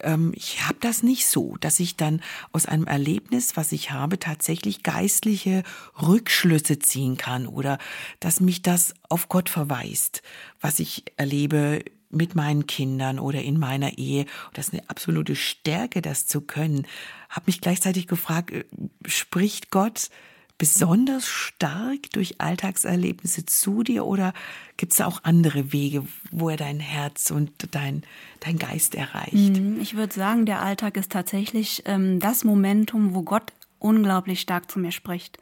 ähm, 0.00 0.32
ich 0.34 0.66
habe 0.66 0.78
das 0.80 1.02
nicht 1.02 1.26
so, 1.26 1.56
dass 1.60 1.80
ich 1.80 1.96
dann 1.96 2.20
aus 2.52 2.66
einem 2.66 2.86
Erlebnis, 2.86 3.56
was 3.56 3.72
ich 3.72 3.90
habe, 3.90 4.18
tatsächlich 4.18 4.82
geistliche 4.82 5.62
Rückschlüsse 6.00 6.78
ziehen 6.78 7.16
kann 7.16 7.46
oder 7.46 7.78
dass 8.20 8.40
mich 8.40 8.62
das 8.62 8.94
auf 9.08 9.28
Gott 9.28 9.48
verweist, 9.48 10.22
was 10.60 10.78
ich 10.80 11.04
erlebe 11.16 11.84
mit 12.10 12.34
meinen 12.34 12.66
Kindern 12.66 13.18
oder 13.18 13.42
in 13.42 13.58
meiner 13.58 13.98
Ehe. 13.98 14.26
Das 14.54 14.68
ist 14.68 14.74
eine 14.74 14.88
absolute 14.88 15.36
Stärke, 15.36 16.02
das 16.02 16.26
zu 16.26 16.40
können. 16.40 16.86
Habe 17.28 17.46
mich 17.46 17.60
gleichzeitig 17.60 18.06
gefragt, 18.06 18.50
äh, 18.50 18.64
spricht 19.06 19.70
Gott 19.70 20.10
besonders 20.58 21.26
stark 21.26 22.10
durch 22.12 22.40
Alltagserlebnisse 22.40 23.46
zu 23.46 23.84
dir 23.84 24.04
oder 24.04 24.34
gibt 24.76 24.92
es 24.92 25.00
auch 25.00 25.20
andere 25.22 25.72
Wege, 25.72 26.04
wo 26.32 26.50
er 26.50 26.56
dein 26.56 26.80
Herz 26.80 27.30
und 27.30 27.52
dein, 27.70 28.02
dein 28.40 28.58
Geist 28.58 28.96
erreicht? 28.96 29.34
Mhm, 29.34 29.80
ich 29.80 29.96
würde 29.96 30.12
sagen, 30.12 30.46
der 30.46 30.60
Alltag 30.60 30.96
ist 30.96 31.12
tatsächlich 31.12 31.84
ähm, 31.86 32.18
das 32.18 32.42
Momentum, 32.42 33.14
wo 33.14 33.22
Gott 33.22 33.52
unglaublich 33.78 34.40
stark 34.40 34.70
zu 34.70 34.80
mir 34.80 34.90
spricht, 34.90 35.38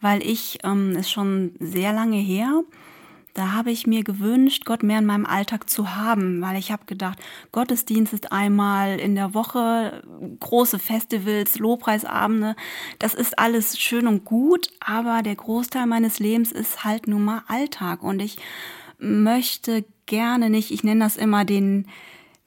weil 0.00 0.22
ich 0.22 0.58
ähm, 0.62 0.96
ist 0.96 1.10
schon 1.10 1.52
sehr 1.58 1.92
lange 1.92 2.18
her, 2.18 2.62
da 3.40 3.52
habe 3.52 3.70
ich 3.70 3.86
mir 3.86 4.04
gewünscht, 4.04 4.66
Gott 4.66 4.82
mehr 4.82 4.98
in 4.98 5.06
meinem 5.06 5.24
Alltag 5.24 5.70
zu 5.70 5.96
haben, 5.96 6.42
weil 6.42 6.58
ich 6.58 6.70
habe 6.70 6.84
gedacht, 6.84 7.18
Gottesdienst 7.52 8.12
ist 8.12 8.32
einmal 8.32 9.00
in 9.00 9.14
der 9.14 9.32
Woche, 9.32 10.02
große 10.40 10.78
Festivals, 10.78 11.58
Lobpreisabende, 11.58 12.54
das 12.98 13.14
ist 13.14 13.38
alles 13.38 13.78
schön 13.78 14.06
und 14.06 14.26
gut, 14.26 14.68
aber 14.78 15.22
der 15.22 15.36
Großteil 15.36 15.86
meines 15.86 16.18
Lebens 16.18 16.52
ist 16.52 16.84
halt 16.84 17.08
nun 17.08 17.24
mal 17.24 17.42
Alltag. 17.48 18.02
Und 18.02 18.20
ich 18.20 18.36
möchte 18.98 19.86
gerne 20.04 20.50
nicht, 20.50 20.70
ich 20.70 20.84
nenne 20.84 21.02
das 21.02 21.16
immer 21.16 21.46
den 21.46 21.86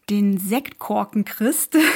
den 0.09 0.37
Sektkorken 0.37 1.25
Christ. 1.25 1.77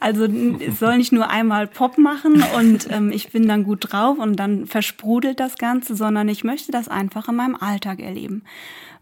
Also 0.00 0.24
es 0.24 0.80
soll 0.80 0.98
nicht 0.98 1.12
nur 1.12 1.30
einmal 1.30 1.66
Pop 1.66 1.96
machen 1.98 2.42
und 2.56 2.90
ähm, 2.90 3.10
ich 3.10 3.30
bin 3.30 3.48
dann 3.48 3.64
gut 3.64 3.92
drauf 3.92 4.18
und 4.18 4.36
dann 4.36 4.66
versprudelt 4.66 5.40
das 5.40 5.56
Ganze, 5.56 5.94
sondern 5.94 6.28
ich 6.28 6.44
möchte 6.44 6.72
das 6.72 6.88
einfach 6.88 7.28
in 7.28 7.36
meinem 7.36 7.54
Alltag 7.54 8.00
erleben, 8.00 8.42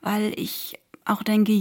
weil 0.01 0.33
ich 0.37 0.79
auch 1.05 1.23
denke, 1.25 1.53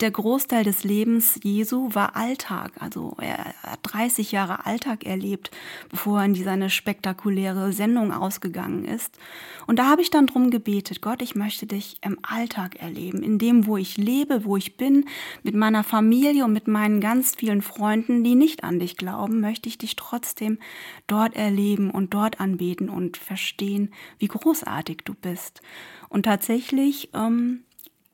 der 0.00 0.10
Großteil 0.10 0.64
des 0.64 0.84
Lebens 0.84 1.40
Jesu 1.42 1.90
war 1.92 2.14
Alltag. 2.14 2.72
Also 2.78 3.16
er 3.20 3.54
hat 3.62 3.80
30 3.82 4.32
Jahre 4.32 4.64
Alltag 4.64 5.04
erlebt, 5.04 5.50
bevor 5.88 6.20
er 6.20 6.26
in 6.26 6.34
diese 6.34 6.70
spektakuläre 6.70 7.72
Sendung 7.72 8.12
ausgegangen 8.12 8.84
ist. 8.84 9.18
Und 9.66 9.78
da 9.78 9.86
habe 9.86 10.02
ich 10.02 10.10
dann 10.10 10.26
drum 10.26 10.50
gebetet, 10.50 11.02
Gott, 11.02 11.20
ich 11.20 11.34
möchte 11.34 11.66
dich 11.66 11.98
im 12.02 12.18
Alltag 12.22 12.76
erleben, 12.80 13.22
in 13.22 13.38
dem, 13.38 13.66
wo 13.66 13.76
ich 13.76 13.96
lebe, 13.96 14.44
wo 14.44 14.56
ich 14.56 14.76
bin, 14.76 15.04
mit 15.42 15.54
meiner 15.54 15.84
Familie 15.84 16.44
und 16.44 16.52
mit 16.52 16.68
meinen 16.68 17.00
ganz 17.00 17.34
vielen 17.34 17.62
Freunden, 17.62 18.22
die 18.22 18.34
nicht 18.34 18.64
an 18.64 18.78
dich 18.78 18.96
glauben, 18.96 19.40
möchte 19.40 19.68
ich 19.68 19.78
dich 19.78 19.96
trotzdem 19.96 20.58
dort 21.06 21.34
erleben 21.34 21.90
und 21.90 22.14
dort 22.14 22.40
anbeten 22.40 22.88
und 22.88 23.16
verstehen, 23.16 23.92
wie 24.18 24.28
großartig 24.28 24.98
du 25.04 25.14
bist. 25.14 25.60
Und 26.08 26.22
tatsächlich 26.22 27.10
ähm, 27.14 27.64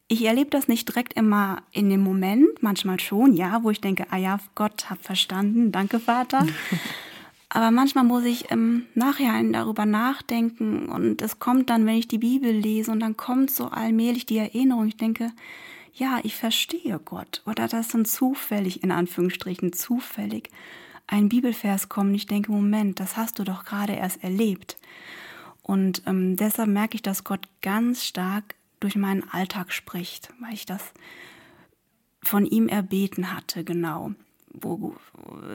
ich 0.09 0.25
erlebe 0.25 0.51
das 0.51 0.69
nicht 0.69 0.89
direkt 0.89 1.15
immer 1.15 1.63
in 1.73 1.89
dem 1.89 2.03
Moment, 2.03 2.63
manchmal 2.63 3.01
schon, 3.01 3.33
ja, 3.35 3.63
wo 3.63 3.71
ich 3.71 3.81
denke, 3.81 4.07
ah 4.11 4.17
ja, 4.17 4.39
Gott, 4.55 4.91
hab 4.91 5.03
verstanden, 5.03 5.73
danke 5.73 5.99
Vater. 5.99 6.47
Aber 7.49 7.71
manchmal 7.71 8.05
muss 8.05 8.25
ich 8.25 8.51
im 8.51 8.87
Nachhinein 8.95 9.53
darüber 9.53 9.87
nachdenken 9.87 10.89
und 10.89 11.23
es 11.23 11.39
kommt 11.39 11.71
dann, 11.71 11.87
wenn 11.87 11.97
ich 11.97 12.09
die 12.09 12.19
Bibel 12.19 12.51
lese 12.51 12.91
und 12.91 12.99
dann 12.99 13.17
kommt 13.17 13.51
so 13.51 13.67
allmählich 13.67 14.27
die 14.27 14.39
Erinnerung. 14.39 14.89
Ich 14.89 14.97
denke, 14.97 15.31
ja, 15.95 16.19
ich 16.25 16.35
verstehe 16.35 16.99
Gott. 17.05 17.43
Oder 17.47 17.69
das 17.69 17.89
dann 17.89 18.05
zufällig, 18.05 18.83
in 18.83 18.91
Anführungsstrichen 18.91 19.73
zufällig, 19.73 20.51
ein 21.07 21.29
Bibelvers 21.29 21.89
kommt 21.89 22.09
und 22.11 22.15
ich 22.17 22.27
denke, 22.27 22.51
Moment, 22.51 22.99
das 22.99 23.17
hast 23.17 23.39
du 23.39 23.45
doch 23.45 23.65
gerade 23.65 23.93
erst 23.93 24.25
erlebt. 24.25 24.77
Und 25.63 26.03
ähm, 26.07 26.37
deshalb 26.37 26.69
merke 26.69 26.97
ich, 26.97 27.03
dass 27.03 27.25
Gott 27.25 27.47
ganz 27.63 28.05
stark 28.05 28.57
durch 28.85 28.97
meinen 28.97 29.25
Alltag 29.31 29.73
spricht, 29.73 30.29
weil 30.41 30.53
ich 30.53 30.67
das 30.67 30.93
von 32.23 32.45
ihm 32.45 32.69
erbeten 32.69 33.35
hatte, 33.35 33.65
genau. 33.65 34.13
Wo, 34.57 34.95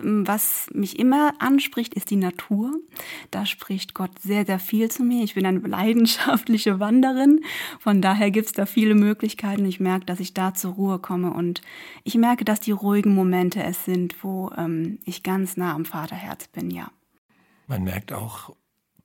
was 0.01 0.67
mich 0.73 0.99
immer 0.99 1.33
anspricht, 1.39 1.93
ist 1.93 2.09
die 2.09 2.17
Natur. 2.17 2.73
Da 3.31 3.45
spricht 3.45 3.93
Gott 3.93 4.19
sehr, 4.19 4.45
sehr 4.45 4.59
viel 4.59 4.91
zu 4.91 5.03
mir. 5.03 5.23
Ich 5.23 5.35
bin 5.35 5.45
eine 5.45 5.59
leidenschaftliche 5.59 6.81
Wanderin. 6.81 7.39
Von 7.79 8.01
daher 8.01 8.29
gibt 8.29 8.47
es 8.47 8.51
da 8.51 8.65
viele 8.65 8.95
Möglichkeiten. 8.95 9.63
Ich 9.65 9.79
merke, 9.79 10.05
dass 10.05 10.19
ich 10.19 10.33
da 10.33 10.53
zur 10.53 10.73
Ruhe 10.73 10.99
komme. 10.99 11.31
Und 11.31 11.61
ich 12.03 12.15
merke, 12.15 12.43
dass 12.43 12.59
die 12.59 12.71
ruhigen 12.71 13.13
Momente 13.13 13.63
es 13.63 13.85
sind, 13.85 14.21
wo 14.21 14.51
ähm, 14.57 14.99
ich 15.05 15.23
ganz 15.23 15.55
nah 15.55 15.75
am 15.75 15.85
Vaterherz 15.85 16.47
bin, 16.47 16.69
ja. 16.69 16.91
Man 17.67 17.83
merkt 17.83 18.11
auch, 18.11 18.53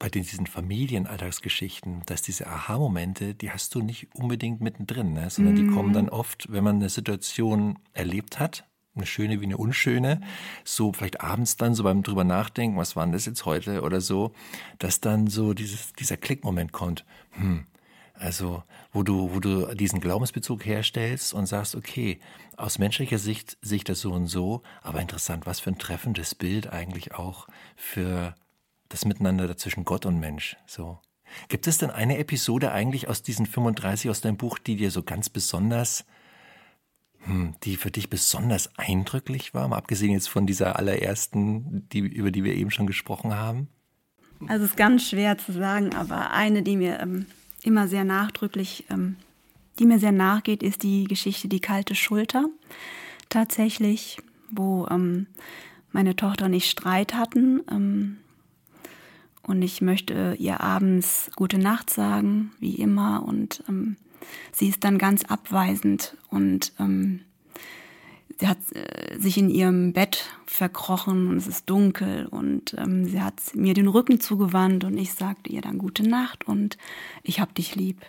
bei 0.05 0.11
diesen 0.11 0.47
Familienalltagsgeschichten, 0.47 2.03
dass 2.05 2.21
diese 2.21 2.47
Aha-Momente, 2.47 3.35
die 3.35 3.51
hast 3.51 3.75
du 3.75 3.81
nicht 3.81 4.15
unbedingt 4.15 4.61
mittendrin, 4.61 5.15
ne? 5.15 5.31
sondern 5.31 5.55
mhm. 5.55 5.57
die 5.57 5.75
kommen 5.75 5.95
dann 5.95 6.11
oft, 6.11 6.53
wenn 6.53 6.63
man 6.63 6.77
eine 6.77 6.91
Situation 6.91 7.79
erlebt 7.95 8.39
hat, 8.39 8.67
eine 8.95 9.07
schöne 9.07 9.41
wie 9.41 9.47
eine 9.47 9.57
unschöne, 9.57 10.21
so 10.63 10.93
vielleicht 10.93 11.23
abends 11.23 11.57
dann 11.57 11.75
so 11.75 11.85
beim 11.85 12.03
drüber 12.03 12.23
nachdenken, 12.23 12.77
was 12.77 12.97
war 12.97 13.07
denn 13.07 13.13
das 13.13 13.25
jetzt 13.25 13.47
heute 13.47 13.81
oder 13.81 14.03
so, 14.03 14.33
dass 14.79 15.01
dann 15.01 15.27
so 15.27 15.55
dieses, 15.55 15.95
dieser 15.95 16.19
Klickmoment 16.19 16.73
kommt. 16.73 17.07
Hm, 17.31 17.65
also, 18.13 18.63
wo 18.93 19.05
du, 19.05 19.33
wo 19.33 19.41
du 19.41 19.75
diesen 19.75 20.01
Glaubensbezug 20.01 20.67
herstellst 20.67 21.33
und 21.33 21.47
sagst, 21.47 21.75
okay, 21.75 22.21
aus 22.59 22.79
menschlicher 22.79 23.19
Sicht 23.19 23.57
sehe 23.63 23.77
ich 23.77 23.85
das 23.85 24.03
so 24.03 24.13
und 24.13 24.27
so, 24.27 24.63
aber 24.83 25.01
interessant, 25.01 25.47
was 25.47 25.61
für 25.61 25.71
ein 25.71 25.79
treffendes 25.79 26.35
Bild 26.35 26.71
eigentlich 26.71 27.15
auch 27.15 27.49
für 27.75 28.35
das 28.95 29.05
Miteinander 29.05 29.57
zwischen 29.57 29.85
Gott 29.85 30.07
und 30.07 30.21
Mensch. 30.21 30.57
So. 30.67 31.01
Gibt 31.49 31.67
es 31.67 31.79
denn 31.79 31.91
eine 31.91 32.19
Episode 32.19 32.71
eigentlich 32.71 33.09
aus 33.09 33.23
diesen 33.23 33.45
35 33.45 34.09
aus 34.09 34.21
deinem 34.21 34.37
Buch, 34.37 34.57
die 34.59 34.77
dir 34.77 34.93
so 34.93 35.03
ganz 35.03 35.29
besonders, 35.29 36.05
hm, 37.25 37.57
die 37.65 37.75
für 37.77 37.91
dich 37.91 38.09
besonders 38.09 38.71
eindrücklich 38.79 39.53
war, 39.53 39.67
mal 39.67 39.79
abgesehen 39.79 40.13
jetzt 40.13 40.29
von 40.29 40.47
dieser 40.47 40.79
allerersten, 40.79 41.89
die, 41.89 41.99
über 41.99 42.31
die 42.31 42.45
wir 42.45 42.55
eben 42.55 42.71
schon 42.71 42.87
gesprochen 42.87 43.35
haben? 43.35 43.67
Also 44.47 44.65
es 44.65 44.71
ist 44.71 44.77
ganz 44.77 45.09
schwer 45.09 45.39
zu 45.39 45.51
sagen, 45.51 45.93
aber 45.93 46.31
eine, 46.31 46.63
die 46.63 46.77
mir 46.77 47.01
ähm, 47.01 47.27
immer 47.65 47.89
sehr 47.89 48.05
nachdrücklich, 48.05 48.85
ähm, 48.91 49.17
die 49.81 49.87
mir 49.87 49.99
sehr 49.99 50.13
nachgeht, 50.13 50.63
ist 50.63 50.85
die 50.85 51.05
Geschichte 51.05 51.49
Die 51.49 51.59
kalte 51.59 51.97
Schulter. 51.97 52.45
Tatsächlich, 53.29 54.19
wo 54.53 54.87
ähm, 54.89 55.27
meine 55.91 56.15
Tochter 56.15 56.45
und 56.45 56.53
ich 56.53 56.71
Streit 56.71 57.15
hatten. 57.15 58.21
Und 59.47 59.63
ich 59.63 59.83
möchte 59.83 60.37
ihr 60.39 60.61
abends 60.61 61.31
gute 61.37 61.59
Nacht 61.59 61.91
sagen, 61.91 62.53
wie 62.61 62.77
immer. 62.77 63.25
Und 63.27 63.63
ähm, 63.69 63.97
sie 64.53 64.69
ist 64.69 64.85
dann 64.85 64.99
ganz 64.99 65.25
abweisend 65.25 66.17
und 66.31 66.73
ähm, 66.79 67.21
sie 68.41 68.49
hat 68.49 68.59
äh, 68.73 69.19
sich 69.19 69.37
in 69.37 69.51
ihrem 69.51 69.93
Bett 69.93 70.31
verkrochen 70.47 71.29
und 71.29 71.37
es 71.37 71.47
ist 71.47 71.69
dunkel 71.69 72.27
und 72.27 72.75
ähm, 72.79 73.05
sie 73.05 73.21
hat 73.21 73.35
mir 73.55 73.75
den 73.75 73.89
Rücken 73.89 74.21
zugewandt 74.21 74.85
und 74.85 74.97
ich 74.97 75.13
sagte 75.13 75.51
ihr 75.51 75.61
dann 75.61 75.79
gute 75.79 76.09
Nacht 76.09 76.47
und 76.47 76.79
ich 77.23 77.41
hab 77.41 77.55
dich 77.55 77.75
lieb. 77.75 78.01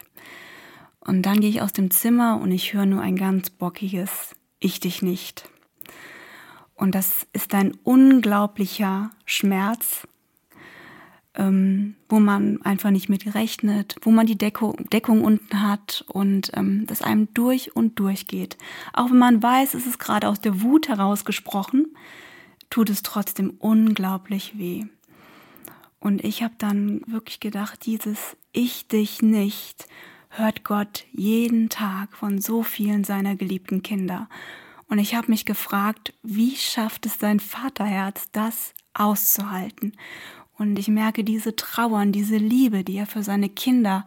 Und 0.99 1.23
dann 1.23 1.39
gehe 1.39 1.49
ich 1.49 1.61
aus 1.61 1.73
dem 1.73 1.91
Zimmer 1.91 2.39
und 2.41 2.51
ich 2.51 2.73
höre 2.73 2.85
nur 2.85 3.01
ein 3.01 3.15
ganz 3.15 3.49
bockiges 3.49 4.35
Ich 4.59 4.79
dich 4.79 5.01
nicht. 5.01 5.49
Und 6.73 6.95
das 6.95 7.27
ist 7.31 7.53
ein 7.53 7.73
unglaublicher 7.83 9.11
Schmerz, 9.25 10.07
ähm, 11.35 11.95
wo 12.09 12.19
man 12.19 12.61
einfach 12.61 12.91
nicht 12.91 13.09
mit 13.09 13.35
rechnet, 13.35 13.95
wo 14.01 14.11
man 14.11 14.25
die 14.25 14.37
Deckung, 14.37 14.89
Deckung 14.89 15.23
unten 15.23 15.61
hat 15.61 16.05
und 16.07 16.51
ähm, 16.53 16.85
das 16.87 17.01
einem 17.01 17.33
durch 17.33 17.75
und 17.75 17.99
durch 17.99 18.27
geht. 18.27 18.57
Auch 18.93 19.09
wenn 19.09 19.17
man 19.17 19.43
weiß, 19.43 19.73
es 19.73 19.85
ist 19.85 19.99
gerade 19.99 20.27
aus 20.27 20.39
der 20.39 20.61
Wut 20.61 20.87
herausgesprochen, 20.87 21.87
tut 22.69 22.89
es 22.89 23.03
trotzdem 23.03 23.51
unglaublich 23.59 24.57
weh. 24.57 24.85
Und 25.99 26.23
ich 26.23 26.43
habe 26.43 26.53
dann 26.57 27.01
wirklich 27.07 27.39
gedacht, 27.39 27.85
dieses 27.85 28.37
Ich 28.51 28.87
dich 28.87 29.21
nicht 29.21 29.87
hört 30.29 30.63
Gott 30.63 31.05
jeden 31.11 31.69
Tag 31.69 32.15
von 32.15 32.39
so 32.39 32.61
vielen 32.63 33.03
seiner 33.03 33.35
geliebten 33.35 33.81
Kinder. 33.81 34.29
Und 34.87 34.99
ich 34.99 35.15
habe 35.15 35.31
mich 35.31 35.45
gefragt, 35.45 36.13
wie 36.21 36.55
schafft 36.55 37.05
es 37.05 37.19
sein 37.19 37.39
Vaterherz, 37.39 38.29
das 38.31 38.73
auszuhalten? 38.93 39.93
Und 40.57 40.79
ich 40.79 40.87
merke 40.87 41.23
diese 41.23 41.55
Trauer 41.55 42.05
diese 42.05 42.37
Liebe, 42.37 42.83
die 42.83 42.97
er 42.97 43.07
für 43.07 43.23
seine 43.23 43.49
Kinder 43.49 44.05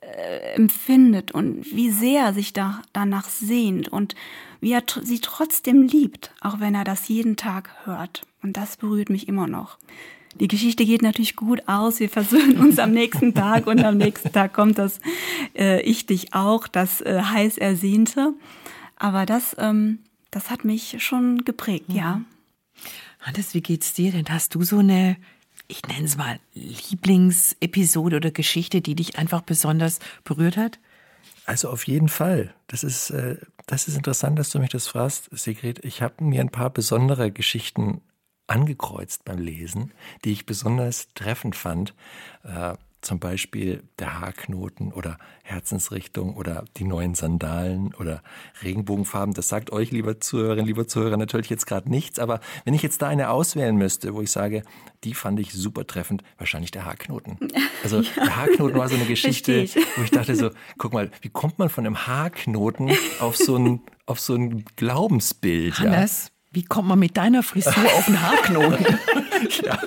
äh, 0.00 0.54
empfindet 0.54 1.32
und 1.32 1.64
wie 1.74 1.90
sehr 1.90 2.26
er 2.26 2.34
sich 2.34 2.52
da, 2.52 2.82
danach 2.92 3.28
sehnt 3.28 3.88
und 3.88 4.14
wie 4.60 4.72
er 4.72 4.82
sie 5.02 5.20
trotzdem 5.20 5.82
liebt, 5.82 6.32
auch 6.40 6.60
wenn 6.60 6.74
er 6.74 6.84
das 6.84 7.08
jeden 7.08 7.36
Tag 7.36 7.70
hört. 7.84 8.22
Und 8.42 8.56
das 8.56 8.76
berührt 8.76 9.10
mich 9.10 9.28
immer 9.28 9.46
noch. 9.46 9.78
Die 10.40 10.48
Geschichte 10.48 10.84
geht 10.84 11.02
natürlich 11.02 11.36
gut 11.36 11.62
aus. 11.66 12.00
Wir 12.00 12.08
versöhnen 12.08 12.58
uns 12.58 12.78
am 12.78 12.92
nächsten 12.92 13.34
Tag 13.34 13.66
und 13.66 13.82
am 13.84 13.96
nächsten 13.96 14.32
Tag 14.32 14.52
kommt 14.52 14.78
das 14.78 15.00
äh, 15.56 15.80
Ich 15.82 16.06
dich 16.06 16.34
auch, 16.34 16.68
das 16.68 17.00
äh, 17.00 17.20
heiß 17.22 17.58
ersehnte. 17.58 18.34
Aber 18.96 19.26
das, 19.26 19.56
ähm, 19.58 20.00
das 20.30 20.50
hat 20.50 20.64
mich 20.64 20.96
schon 21.02 21.44
geprägt, 21.44 21.86
ja. 21.88 22.20
Hannes, 23.20 23.54
wie 23.54 23.62
geht's 23.62 23.94
dir 23.94 24.12
denn? 24.12 24.26
Hast 24.28 24.54
du 24.54 24.62
so 24.62 24.78
eine 24.78 25.16
ich 25.68 25.82
nenne 25.86 26.06
es 26.06 26.16
mal, 26.16 26.40
Lieblingsepisode 26.54 28.16
oder 28.16 28.30
Geschichte, 28.30 28.80
die 28.80 28.94
dich 28.94 29.18
einfach 29.18 29.42
besonders 29.42 30.00
berührt 30.24 30.56
hat? 30.56 30.78
Also 31.44 31.70
auf 31.70 31.86
jeden 31.86 32.08
Fall. 32.08 32.54
Das 32.66 32.82
ist, 32.82 33.10
äh, 33.10 33.36
das 33.66 33.88
ist 33.88 33.96
interessant, 33.96 34.38
dass 34.38 34.50
du 34.50 34.58
mich 34.58 34.70
das 34.70 34.88
fragst, 34.88 35.28
Sigrid. 35.32 35.84
Ich 35.84 36.02
habe 36.02 36.24
mir 36.24 36.40
ein 36.40 36.50
paar 36.50 36.70
besondere 36.70 37.30
Geschichten 37.30 38.00
angekreuzt 38.46 39.24
beim 39.24 39.38
Lesen, 39.38 39.92
die 40.24 40.32
ich 40.32 40.46
besonders 40.46 41.08
treffend 41.14 41.54
fand. 41.54 41.94
Äh, 42.44 42.74
zum 43.00 43.20
Beispiel 43.20 43.84
der 43.98 44.20
Haarknoten 44.20 44.92
oder 44.92 45.18
Herzensrichtung 45.44 46.34
oder 46.34 46.64
die 46.76 46.84
neuen 46.84 47.14
Sandalen 47.14 47.94
oder 47.94 48.22
Regenbogenfarben. 48.62 49.34
Das 49.34 49.48
sagt 49.48 49.70
euch, 49.70 49.92
lieber 49.92 50.20
Zuhörerin, 50.20 50.66
lieber 50.66 50.86
Zuhörer, 50.88 51.16
natürlich 51.16 51.48
jetzt 51.48 51.66
gerade 51.66 51.90
nichts. 51.90 52.18
Aber 52.18 52.40
wenn 52.64 52.74
ich 52.74 52.82
jetzt 52.82 53.00
da 53.00 53.08
eine 53.08 53.30
auswählen 53.30 53.76
müsste, 53.76 54.14
wo 54.14 54.20
ich 54.20 54.32
sage, 54.32 54.62
die 55.04 55.14
fand 55.14 55.38
ich 55.38 55.52
super 55.52 55.86
treffend, 55.86 56.22
wahrscheinlich 56.38 56.70
der 56.70 56.84
Haarknoten. 56.84 57.38
Also 57.84 58.00
ja, 58.00 58.24
der 58.24 58.36
Haarknoten 58.36 58.76
war 58.76 58.88
so 58.88 58.96
eine 58.96 59.04
Geschichte, 59.04 59.52
ich. 59.52 59.76
wo 59.96 60.02
ich 60.02 60.10
dachte 60.10 60.34
so, 60.34 60.50
guck 60.78 60.92
mal, 60.92 61.12
wie 61.20 61.28
kommt 61.28 61.60
man 61.60 61.68
von 61.68 61.86
einem 61.86 62.08
Haarknoten 62.08 62.90
auf 63.20 63.36
so 63.36 63.56
ein, 63.56 63.82
auf 64.04 64.18
so 64.18 64.34
ein 64.34 64.64
Glaubensbild? 64.74 65.78
Hannes, 65.78 66.24
ja? 66.24 66.30
wie 66.50 66.64
kommt 66.64 66.88
man 66.88 66.98
mit 66.98 67.16
deiner 67.16 67.44
Frisur 67.44 67.72
auf 67.72 68.08
einen 68.08 68.20
Haarknoten? 68.20 68.84
ja, 69.64 69.78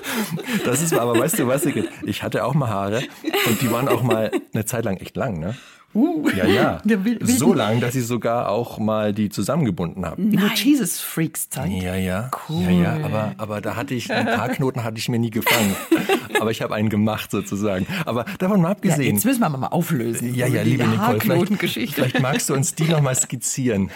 das 0.64 0.82
ist 0.82 0.94
aber, 0.94 1.18
weißt 1.18 1.38
du 1.38 1.46
was, 1.46 1.66
ich 1.66 2.22
hatte 2.22 2.44
auch 2.44 2.54
mal 2.54 2.68
Haare 2.68 3.02
und 3.46 3.60
die 3.60 3.70
waren 3.70 3.88
auch 3.88 4.02
mal 4.02 4.30
eine 4.52 4.64
Zeit 4.64 4.84
lang 4.84 4.96
echt 4.96 5.16
lang, 5.16 5.38
ne? 5.38 5.54
Uh, 5.94 6.26
ja, 6.30 6.46
ja. 6.46 6.82
So 7.20 7.52
lang, 7.52 7.80
dass 7.80 7.94
ich 7.94 8.06
sogar 8.06 8.48
auch 8.48 8.78
mal 8.78 9.12
die 9.12 9.28
zusammengebunden 9.28 10.06
habe. 10.06 10.22
Nur 10.22 10.50
Jesus 10.54 11.00
Freaks 11.00 11.50
Zeit. 11.50 11.70
Ja, 11.70 11.94
ja. 11.94 12.30
Cool. 12.48 12.62
Ja, 12.62 12.96
ja. 12.96 13.04
Aber, 13.04 13.34
aber 13.36 13.60
da 13.60 13.76
hatte 13.76 13.94
ich, 13.94 14.10
ein 14.10 14.24
paar 14.24 14.48
Knoten 14.48 14.84
hatte 14.84 14.96
ich 14.96 15.10
mir 15.10 15.18
nie 15.18 15.30
gefangen. 15.30 15.76
aber 16.40 16.50
ich 16.50 16.62
habe 16.62 16.74
einen 16.74 16.88
gemacht 16.88 17.30
sozusagen. 17.30 17.86
Aber 18.06 18.24
davon 18.38 18.62
mal 18.62 18.70
abgesehen. 18.70 19.02
Ja, 19.02 19.12
jetzt 19.12 19.24
müssen 19.24 19.40
wir 19.40 19.50
mal 19.50 19.66
auflösen. 19.66 20.34
Ja, 20.34 20.46
ja, 20.46 20.62
liebe 20.62 20.86
Nicole, 20.86 21.20
vielleicht, 21.20 21.92
vielleicht 21.92 22.20
magst 22.20 22.48
du 22.48 22.54
uns 22.54 22.74
die 22.74 22.84
noch 22.84 23.02
mal 23.02 23.14
skizzieren. 23.14 23.90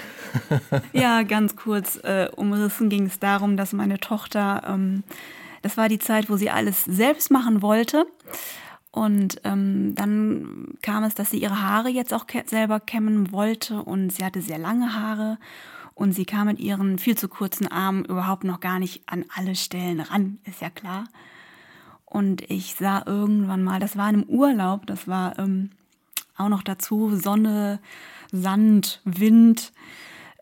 ja, 0.93 1.23
ganz 1.23 1.57
kurz 1.57 1.99
äh, 2.03 2.29
umrissen 2.37 2.91
ging 2.91 3.07
es 3.07 3.19
darum, 3.19 3.57
dass 3.57 3.73
meine 3.73 3.99
Tochter, 3.99 4.63
ähm, 4.69 5.03
das 5.67 5.77
war 5.77 5.89
die 5.89 5.99
Zeit, 5.99 6.31
wo 6.31 6.37
sie 6.37 6.49
alles 6.49 6.85
selbst 6.85 7.33
machen 7.33 7.61
wollte. 7.61 8.07
Und 8.93 9.41
ähm, 9.43 9.97
dann 9.97 10.75
kam 10.81 11.03
es, 11.03 11.17
dass 11.17 11.31
sie 11.31 11.43
ihre 11.43 11.61
Haare 11.61 11.89
jetzt 11.89 12.15
auch 12.15 12.25
selber 12.45 12.79
kämmen 12.79 13.33
wollte 13.33 13.83
und 13.83 14.11
sie 14.11 14.25
hatte 14.25 14.41
sehr 14.41 14.59
lange 14.59 14.95
Haare 14.95 15.39
und 15.95 16.13
sie 16.13 16.25
kam 16.25 16.47
mit 16.47 16.61
ihren 16.61 17.01
viel 17.01 17.19
zu 17.19 17.29
kurzen 17.29 17.67
Armen 17.67 18.05
überhaupt 18.05 18.45
noch 18.45 18.61
gar 18.61 18.79
nicht 18.79 19.03
an 19.07 19.25
alle 19.35 19.57
Stellen 19.57 19.99
ran, 19.99 20.39
ist 20.45 20.61
ja 20.61 20.71
klar. 20.71 21.09
Und 22.05 22.49
ich 22.49 22.77
sah 22.77 23.03
irgendwann 23.05 23.65
mal, 23.65 23.81
das 23.81 23.97
war 23.97 24.09
in 24.09 24.23
einem 24.23 24.29
Urlaub, 24.29 24.87
das 24.87 25.09
war 25.09 25.37
ähm, 25.37 25.71
auch 26.37 26.49
noch 26.49 26.63
dazu 26.63 27.17
Sonne, 27.17 27.81
Sand, 28.31 29.01
Wind. 29.05 29.73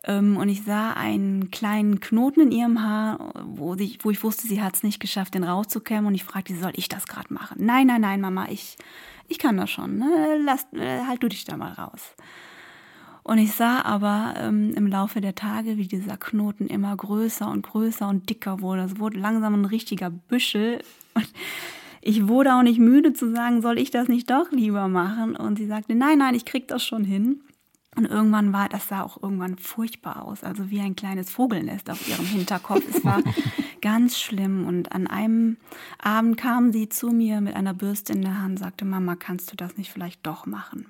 Ähm, 0.07 0.37
und 0.37 0.49
ich 0.49 0.63
sah 0.63 0.93
einen 0.93 1.49
kleinen 1.51 1.99
Knoten 1.99 2.41
in 2.41 2.51
ihrem 2.51 2.83
Haar, 2.83 3.33
wo, 3.45 3.75
sie, 3.75 3.97
wo 4.01 4.11
ich 4.11 4.23
wusste, 4.23 4.47
sie 4.47 4.61
hat 4.61 4.75
es 4.75 4.83
nicht 4.83 4.99
geschafft, 4.99 5.33
den 5.33 5.43
rauszukämmen. 5.43 6.07
Und 6.07 6.15
ich 6.15 6.23
fragte, 6.23 6.55
soll 6.55 6.73
ich 6.75 6.89
das 6.89 7.07
gerade 7.07 7.33
machen? 7.33 7.57
Nein, 7.59 7.87
nein, 7.87 8.01
nein, 8.01 8.21
Mama, 8.21 8.47
ich, 8.49 8.77
ich 9.27 9.39
kann 9.39 9.57
das 9.57 9.71
schon. 9.71 9.97
Ne? 9.97 10.39
Lass, 10.43 10.67
äh, 10.73 11.01
halt 11.05 11.23
du 11.23 11.27
dich 11.27 11.45
da 11.45 11.57
mal 11.57 11.73
raus. 11.73 12.15
Und 13.23 13.39
ich 13.39 13.53
sah 13.53 13.81
aber 13.81 14.35
ähm, 14.37 14.75
im 14.75 14.85
Laufe 14.85 15.19
der 15.19 15.33
Tage, 15.33 15.77
wie 15.77 15.87
dieser 15.87 16.15
Knoten 16.15 16.67
immer 16.67 16.95
größer 16.95 17.49
und 17.49 17.65
größer 17.65 18.07
und 18.07 18.29
dicker 18.29 18.61
wurde. 18.61 18.83
Es 18.83 18.99
wurde 18.99 19.17
langsam 19.17 19.55
ein 19.55 19.65
richtiger 19.65 20.11
Büschel. 20.11 20.83
Und 21.15 21.27
ich 22.01 22.27
wurde 22.27 22.53
auch 22.53 22.61
nicht 22.61 22.77
müde 22.77 23.13
zu 23.13 23.33
sagen, 23.33 23.63
soll 23.63 23.79
ich 23.79 23.89
das 23.89 24.07
nicht 24.07 24.29
doch 24.29 24.51
lieber 24.51 24.87
machen? 24.87 25.35
Und 25.35 25.57
sie 25.57 25.65
sagte, 25.65 25.95
nein, 25.95 26.19
nein, 26.19 26.35
ich 26.35 26.45
krieg 26.45 26.67
das 26.67 26.83
schon 26.83 27.03
hin. 27.03 27.41
Und 27.95 28.05
irgendwann 28.05 28.51
war, 28.51 28.67
das 28.67 28.89
sah 28.89 29.03
auch 29.03 29.21
irgendwann 29.23 29.57
furchtbar 29.57 30.25
aus, 30.25 30.43
also 30.43 30.69
wie 30.69 30.81
ein 30.81 30.97
kleines 30.97 31.29
Vogelnest 31.29 31.89
auf 31.89 32.07
ihrem 32.07 32.25
Hinterkopf. 32.25 32.83
Es 32.89 33.05
war 33.05 33.21
ganz 33.81 34.19
schlimm. 34.19 34.67
Und 34.67 34.91
an 34.91 35.07
einem 35.07 35.57
Abend 35.97 36.37
kam 36.37 36.73
sie 36.73 36.89
zu 36.89 37.11
mir 37.11 37.39
mit 37.39 37.55
einer 37.55 37.73
Bürste 37.73 38.13
in 38.13 38.21
der 38.21 38.41
Hand 38.41 38.51
und 38.51 38.57
sagte, 38.57 38.83
Mama, 38.83 39.15
kannst 39.15 39.51
du 39.51 39.55
das 39.55 39.77
nicht 39.77 39.91
vielleicht 39.91 40.25
doch 40.25 40.45
machen? 40.45 40.87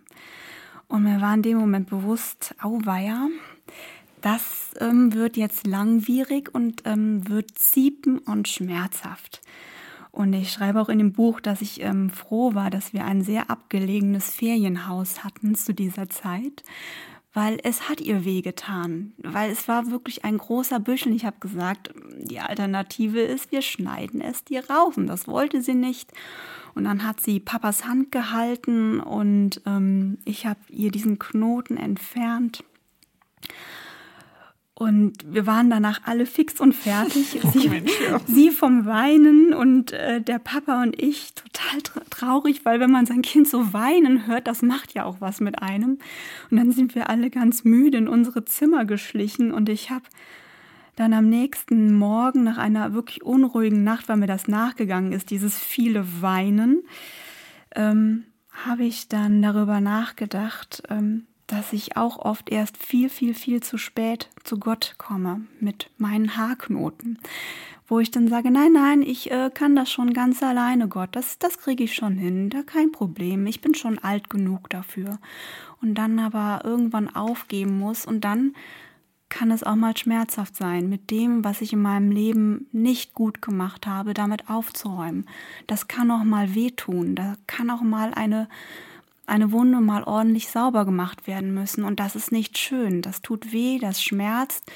Und 0.88 1.04
mir 1.04 1.22
war 1.22 1.34
in 1.34 1.42
dem 1.44 1.58
Moment 1.58 1.90
bewusst, 1.90 2.56
auweia, 2.60 3.28
das 4.22 4.72
ähm, 4.80 5.14
wird 5.14 5.38
jetzt 5.38 5.68
langwierig 5.68 6.54
und 6.54 6.82
ähm, 6.86 7.28
wird 7.30 7.58
ziepen 7.58 8.18
und 8.18 8.48
schmerzhaft. 8.48 9.42
Und 10.16 10.32
ich 10.32 10.52
schreibe 10.52 10.80
auch 10.80 10.88
in 10.88 10.98
dem 10.98 11.12
Buch, 11.12 11.42
dass 11.42 11.62
ich 11.62 11.82
ähm, 11.82 12.10
froh 12.10 12.54
war, 12.54 12.70
dass 12.70 12.94
wir 12.94 13.04
ein 13.04 13.22
sehr 13.22 13.50
abgelegenes 13.50 14.30
Ferienhaus 14.30 15.26
hatten 15.26 15.56
zu 15.56 15.74
dieser 15.74 16.10
Zeit, 16.10 16.64
weil 17.34 17.60
es 17.64 17.90
hat 17.90 18.00
ihr 18.00 18.24
wehgetan, 18.24 19.12
weil 19.18 19.52
es 19.52 19.68
war 19.68 19.92
wirklich 19.92 20.24
ein 20.24 20.38
großer 20.38 20.80
Büschel. 20.80 21.14
Ich 21.14 21.26
habe 21.26 21.36
gesagt, 21.42 21.94
die 22.18 22.40
Alternative 22.40 23.20
ist, 23.20 23.52
wir 23.52 23.62
schneiden 23.62 24.22
es 24.22 24.46
dir 24.46 24.70
raus. 24.70 24.96
Und 24.96 25.08
das 25.08 25.28
wollte 25.28 25.62
sie 25.62 25.74
nicht. 25.74 26.14
Und 26.76 26.86
dann 26.86 27.06
hat 27.06 27.20
sie 27.20 27.42
Papas 27.42 27.86
Hand 27.86 28.14
gehalten 28.14 29.02
und 29.02 29.62
ähm, 29.66 30.18
ich 30.24 30.46
habe 30.46 30.60
ihr 30.70 30.92
diesen 30.92 31.20
Knoten 31.20 31.76
entfernt. 31.76 32.64
Und 34.78 35.34
wir 35.34 35.48
waren 35.48 35.70
danach 35.70 36.02
alle 36.04 36.26
fix 36.26 36.60
und 36.60 36.74
fertig. 36.74 37.40
Oh 37.44 37.52
sie, 37.52 37.68
ja. 37.68 38.20
sie, 38.28 38.50
vom 38.52 38.86
Weinen 38.86 39.54
und 39.54 39.94
äh, 39.94 40.22
der 40.22 40.40
Papa 40.40 40.84
und 40.84 41.02
ich 41.02 41.34
total 41.34 41.82
traurig, 42.10 42.66
weil 42.66 42.80
wenn 42.82 42.92
man 42.92 43.06
sein 43.06 43.22
Kind 43.22 43.48
so 43.48 43.72
weinen 43.72 44.28
hört, 44.28 44.48
das 44.48 44.62
macht 44.62 44.94
ja 44.94 45.06
auch 45.06 45.22
was 45.22 45.40
mit 45.40 45.62
einem. 45.62 46.00
Und 46.52 46.58
dann 46.58 46.72
sind 46.72 46.94
wir 46.94 47.10
alle 47.10 47.30
ganz 47.30 47.64
müde 47.64 47.98
in 47.98 48.10
unsere 48.10 48.44
Zimmer 48.44 48.84
geschlichen 48.84 49.52
und 49.54 49.70
ich 49.70 49.92
habe 49.92 50.04
dann 50.96 51.14
am 51.14 51.30
nächsten 51.30 51.94
Morgen 51.94 52.44
nach 52.44 52.58
einer 52.58 52.94
wirklich 52.94 53.24
unruhigen 53.24 53.84
Nacht, 53.84 54.10
weil 54.10 54.18
mir 54.18 54.28
das 54.28 54.48
nachgegangen 54.48 55.12
ist, 55.12 55.30
dieses 55.30 55.58
viele 55.58 56.22
Weinen, 56.22 56.84
ähm, 57.76 58.26
habe 58.66 58.86
ich 58.86 59.10
dann 59.10 59.42
darüber 59.42 59.82
nachgedacht, 59.82 60.84
ähm, 60.90 61.28
dass 61.48 61.74
ich 61.74 61.98
auch 61.98 62.18
oft 62.18 62.50
erst 62.50 62.78
viel, 62.78 63.10
viel, 63.10 63.34
viel 63.34 63.62
zu 63.62 63.78
spät 63.78 64.30
zu 64.44 64.60
Gott 64.60 64.96
komme 64.98 65.46
mit 65.60 65.90
meinen 65.98 66.38
Haarknoten. 66.38 67.20
Wo 67.88 68.00
ich 68.00 68.10
dann 68.10 68.28
sage, 68.28 68.50
nein, 68.50 68.74
nein, 68.74 69.04
ich 69.04 69.30
äh, 69.30 69.52
kann 69.54 69.76
das 69.76 69.92
schon 69.92 70.14
ganz 70.14 70.42
alleine, 70.42 70.88
Gott, 70.88 71.10
das, 71.12 71.38
das 71.38 71.60
kriege 71.60 71.84
ich 71.84 71.94
schon 71.94 72.18
hin, 72.18 72.50
da 72.50 72.64
kein 72.64 72.92
Problem, 72.92 73.46
ich 73.46 73.62
bin 73.62 73.76
schon 73.76 74.00
alt 74.00 74.30
genug 74.30 74.70
dafür. 74.72 75.20
Und 75.82 75.94
dann 75.96 76.18
aber 76.18 76.62
irgendwann 76.64 77.14
aufgeben 77.14 77.78
muss 77.78 78.08
und 78.08 78.22
dann 78.22 78.54
kann 79.30 79.52
es 79.52 79.64
auch 79.64 79.76
mal 79.76 79.96
schmerzhaft 79.98 80.56
sein, 80.56 80.88
mit 80.88 81.12
dem, 81.12 81.44
was 81.44 81.62
ich 81.62 81.74
in 81.74 81.82
meinem 81.82 82.12
Leben 82.12 82.68
nicht 82.72 83.14
gut 83.14 83.42
gemacht 83.42 83.86
habe, 83.86 84.14
damit 84.14 84.50
aufzuräumen. 84.50 85.28
Das 85.68 85.88
kann 85.88 86.10
auch 86.10 86.24
mal 86.24 86.56
wehtun, 86.56 87.16
da 87.16 87.36
kann 87.46 87.70
auch 87.70 87.82
mal 87.82 88.14
eine 88.14 88.48
eine 89.28 89.52
Wunde 89.52 89.80
mal 89.82 90.04
ordentlich 90.04 90.50
sauber 90.50 90.86
gemacht 90.86 91.28
werden 91.28 91.54
müssen. 91.54 91.84
Und 91.84 92.00
das 92.00 92.16
ist 92.16 92.32
nicht 92.32 92.58
schön. 92.58 93.02
Das 93.02 93.22
tut 93.22 93.52
weh, 93.52 93.80
das 93.80 94.02
schmerzt. 94.02 94.72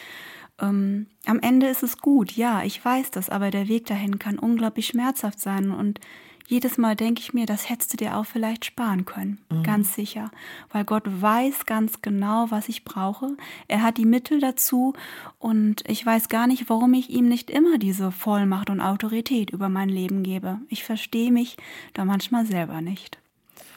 Ähm, 0.61 1.07
am 1.25 1.39
Ende 1.39 1.67
ist 1.67 1.83
es 1.83 1.97
gut, 1.97 2.33
ja, 2.33 2.63
ich 2.63 2.83
weiß 2.83 3.11
das, 3.11 3.29
aber 3.29 3.51
der 3.51 3.67
Weg 3.67 3.85
dahin 3.85 4.19
kann 4.19 4.39
unglaublich 4.39 4.87
schmerzhaft 4.87 5.39
sein. 5.39 5.71
Und 5.71 5.99
jedes 6.47 6.79
Mal 6.79 6.95
denke 6.95 7.21
ich 7.21 7.33
mir, 7.33 7.45
das 7.45 7.69
hättest 7.69 7.93
du 7.93 7.97
dir 7.97 8.17
auch 8.17 8.25
vielleicht 8.25 8.65
sparen 8.65 9.05
können. 9.05 9.37
Mhm. 9.51 9.63
Ganz 9.63 9.93
sicher. 9.93 10.31
Weil 10.71 10.83
Gott 10.83 11.03
weiß 11.05 11.67
ganz 11.67 12.01
genau, 12.01 12.47
was 12.49 12.69
ich 12.69 12.83
brauche. 12.83 13.37
Er 13.67 13.83
hat 13.83 13.97
die 13.97 14.05
Mittel 14.05 14.39
dazu. 14.39 14.93
Und 15.37 15.83
ich 15.87 16.03
weiß 16.03 16.27
gar 16.27 16.47
nicht, 16.47 16.67
warum 16.67 16.95
ich 16.95 17.11
ihm 17.11 17.27
nicht 17.27 17.51
immer 17.51 17.77
diese 17.77 18.11
Vollmacht 18.11 18.71
und 18.71 18.81
Autorität 18.81 19.51
über 19.51 19.69
mein 19.69 19.89
Leben 19.89 20.23
gebe. 20.23 20.59
Ich 20.69 20.83
verstehe 20.83 21.31
mich 21.31 21.55
da 21.93 22.03
manchmal 22.03 22.47
selber 22.47 22.81
nicht. 22.81 23.19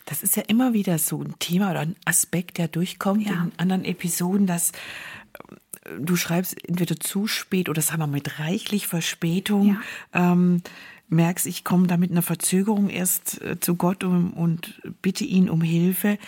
Das 0.05 0.23
ist 0.23 0.37
ja 0.37 0.43
immer 0.49 0.73
wieder 0.73 0.99
so 0.99 1.23
ein 1.23 1.35
Thema 1.39 1.71
oder 1.71 1.81
ein 1.81 1.97
Aspekt, 2.05 2.59
der 2.59 2.69
durchkommt 2.69 3.27
ja. 3.27 3.33
in 3.33 3.53
anderen 3.57 3.85
Episoden, 3.85 4.47
dass 4.47 4.71
äh, 4.71 5.99
du 6.01 6.17
schreibst 6.17 6.57
entweder 6.69 6.99
zu 6.99 7.27
spät 7.27 7.69
oder 7.69 7.83
sagen 7.83 8.01
wir 8.01 8.07
mit 8.07 8.39
reichlich 8.39 8.87
Verspätung. 8.87 9.79
Ja. 10.13 10.33
Ähm, 10.33 10.63
merkst, 11.09 11.47
ich 11.47 11.63
komme 11.63 11.87
da 11.87 11.97
mit 11.97 12.11
einer 12.11 12.23
Verzögerung 12.23 12.89
erst 12.89 13.41
äh, 13.43 13.61
zu 13.61 13.77
Gott 13.77 14.03
um, 14.03 14.33
und 14.33 14.81
bitte 15.03 15.25
ihn 15.25 15.49
um 15.49 15.61
Hilfe. 15.61 16.19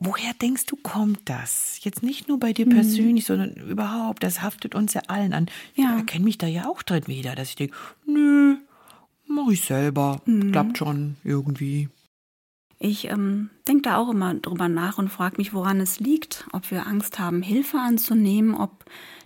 Woher 0.00 0.32
denkst 0.34 0.66
du, 0.66 0.76
kommt 0.76 1.20
das? 1.26 1.78
Jetzt 1.82 2.02
nicht 2.02 2.28
nur 2.28 2.40
bei 2.40 2.52
dir 2.52 2.66
mhm. 2.66 2.70
persönlich, 2.70 3.26
sondern 3.26 3.54
überhaupt, 3.54 4.22
das 4.22 4.42
haftet 4.42 4.74
uns 4.74 4.94
ja 4.94 5.02
allen 5.08 5.32
an. 5.32 5.46
Ja. 5.74 5.92
Ich 5.92 5.98
erkenne 5.98 6.24
mich 6.24 6.38
da 6.38 6.46
ja 6.46 6.68
auch 6.68 6.82
drin 6.82 7.06
wieder, 7.06 7.34
dass 7.34 7.50
ich 7.50 7.56
denke, 7.56 7.76
nö, 8.06 8.56
mach 9.26 9.48
ich 9.50 9.60
selber. 9.60 10.20
Mhm. 10.24 10.52
Klappt 10.52 10.78
schon 10.78 11.16
irgendwie. 11.24 11.88
Ich 12.78 13.10
ähm, 13.10 13.50
denke 13.66 13.82
da 13.82 13.96
auch 13.96 14.08
immer 14.08 14.34
drüber 14.34 14.68
nach 14.68 14.98
und 14.98 15.08
frage 15.08 15.36
mich, 15.38 15.52
woran 15.52 15.80
es 15.80 15.98
liegt, 15.98 16.46
ob 16.52 16.70
wir 16.70 16.86
Angst 16.86 17.18
haben, 17.18 17.42
Hilfe 17.42 17.78
anzunehmen, 17.78 18.54
ob 18.54 18.84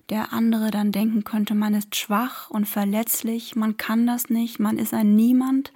der 0.09 0.33
andere 0.33 0.71
dann 0.71 0.93
denken 0.93 1.25
könnte, 1.25 1.55
man 1.55 1.75
ist 1.75 1.95
schwach 1.97 2.51
und 2.51 2.67
verletzlich, 2.67 3.55
man 3.55 3.77
kann 3.77 4.07
das 4.07 4.31
nicht, 4.31 4.59
man 4.59 4.79
ist 4.79 4.95
ein 4.95 5.15
Niemand. 5.15 5.73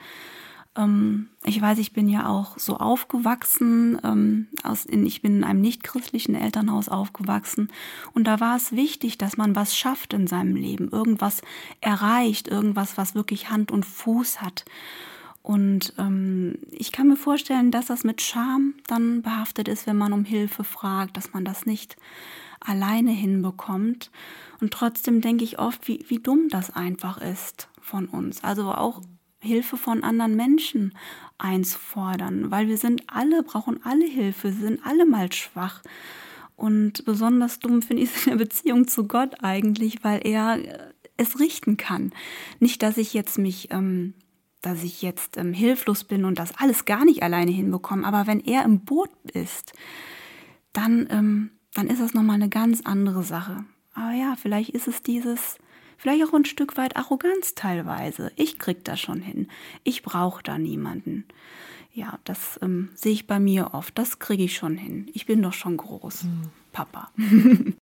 Ähm, 0.76 1.28
ich 1.44 1.60
weiß, 1.60 1.78
ich 1.78 1.92
bin 1.92 2.08
ja 2.08 2.28
auch 2.28 2.58
so 2.58 2.78
aufgewachsen, 2.78 3.98
ähm, 4.04 4.48
aus, 4.62 4.84
in, 4.84 5.06
ich 5.06 5.22
bin 5.22 5.38
in 5.38 5.44
einem 5.44 5.60
nichtchristlichen 5.60 6.34
Elternhaus 6.34 6.88
aufgewachsen 6.88 7.70
und 8.14 8.26
da 8.26 8.40
war 8.40 8.56
es 8.56 8.72
wichtig, 8.72 9.18
dass 9.18 9.36
man 9.36 9.54
was 9.54 9.76
schafft 9.76 10.12
in 10.12 10.26
seinem 10.26 10.56
Leben, 10.56 10.90
irgendwas 10.90 11.42
erreicht, 11.80 12.48
irgendwas, 12.48 12.96
was 12.96 13.14
wirklich 13.14 13.50
Hand 13.50 13.70
und 13.70 13.84
Fuß 13.84 14.40
hat. 14.42 14.64
Und 15.46 15.92
ähm, 15.96 16.58
ich 16.72 16.90
kann 16.90 17.06
mir 17.06 17.16
vorstellen, 17.16 17.70
dass 17.70 17.86
das 17.86 18.02
mit 18.02 18.20
Scham 18.20 18.74
dann 18.88 19.22
behaftet 19.22 19.68
ist, 19.68 19.86
wenn 19.86 19.96
man 19.96 20.12
um 20.12 20.24
Hilfe 20.24 20.64
fragt, 20.64 21.16
dass 21.16 21.34
man 21.34 21.44
das 21.44 21.66
nicht 21.66 21.94
alleine 22.58 23.12
hinbekommt. 23.12 24.10
Und 24.60 24.72
trotzdem 24.72 25.20
denke 25.20 25.44
ich 25.44 25.60
oft, 25.60 25.86
wie, 25.86 26.04
wie 26.08 26.18
dumm 26.18 26.48
das 26.48 26.74
einfach 26.74 27.18
ist 27.18 27.68
von 27.80 28.06
uns. 28.06 28.42
Also 28.42 28.72
auch 28.72 29.02
Hilfe 29.38 29.76
von 29.76 30.02
anderen 30.02 30.34
Menschen 30.34 30.94
einzufordern, 31.38 32.50
weil 32.50 32.66
wir 32.66 32.76
sind 32.76 33.04
alle, 33.06 33.44
brauchen 33.44 33.78
alle 33.84 34.06
Hilfe, 34.06 34.50
sind 34.50 34.84
alle 34.84 35.06
mal 35.06 35.32
schwach. 35.32 35.80
Und 36.56 37.04
besonders 37.04 37.60
dumm 37.60 37.82
finde 37.82 38.02
ich 38.02 38.16
es 38.16 38.26
in 38.26 38.30
der 38.32 38.44
Beziehung 38.44 38.88
zu 38.88 39.06
Gott 39.06 39.44
eigentlich, 39.44 40.02
weil 40.02 40.26
er 40.26 40.58
äh, 40.58 40.78
es 41.16 41.38
richten 41.38 41.76
kann. 41.76 42.10
Nicht, 42.58 42.82
dass 42.82 42.96
ich 42.96 43.14
jetzt 43.14 43.38
mich, 43.38 43.68
ähm, 43.70 44.14
dass 44.66 44.82
ich 44.82 45.00
jetzt 45.00 45.36
ähm, 45.36 45.52
hilflos 45.52 46.02
bin 46.02 46.24
und 46.24 46.40
das 46.40 46.56
alles 46.58 46.84
gar 46.84 47.04
nicht 47.04 47.22
alleine 47.22 47.52
hinbekomme, 47.52 48.04
aber 48.06 48.26
wenn 48.26 48.40
er 48.40 48.64
im 48.64 48.80
Boot 48.80 49.10
ist, 49.32 49.72
dann, 50.72 51.06
ähm, 51.10 51.50
dann 51.74 51.86
ist 51.86 52.00
das 52.00 52.14
nochmal 52.14 52.34
eine 52.34 52.48
ganz 52.48 52.80
andere 52.84 53.22
Sache. 53.22 53.64
Aber 53.94 54.12
ja, 54.12 54.34
vielleicht 54.36 54.70
ist 54.70 54.88
es 54.88 55.02
dieses, 55.02 55.58
vielleicht 55.96 56.24
auch 56.24 56.34
ein 56.34 56.44
Stück 56.44 56.76
weit 56.76 56.96
Arroganz 56.96 57.54
teilweise. 57.54 58.32
Ich 58.34 58.58
krieg 58.58 58.84
das 58.84 59.00
schon 59.00 59.20
hin. 59.20 59.48
Ich 59.84 60.02
brauche 60.02 60.42
da 60.42 60.58
niemanden. 60.58 61.26
Ja, 61.94 62.18
das 62.24 62.58
ähm, 62.60 62.90
sehe 62.94 63.12
ich 63.12 63.28
bei 63.28 63.38
mir 63.38 63.72
oft. 63.72 63.96
Das 63.96 64.18
kriege 64.18 64.42
ich 64.42 64.56
schon 64.56 64.76
hin. 64.76 65.08
Ich 65.14 65.26
bin 65.26 65.42
doch 65.42 65.54
schon 65.54 65.76
groß, 65.76 66.24
mhm. 66.24 66.50
Papa. 66.72 67.12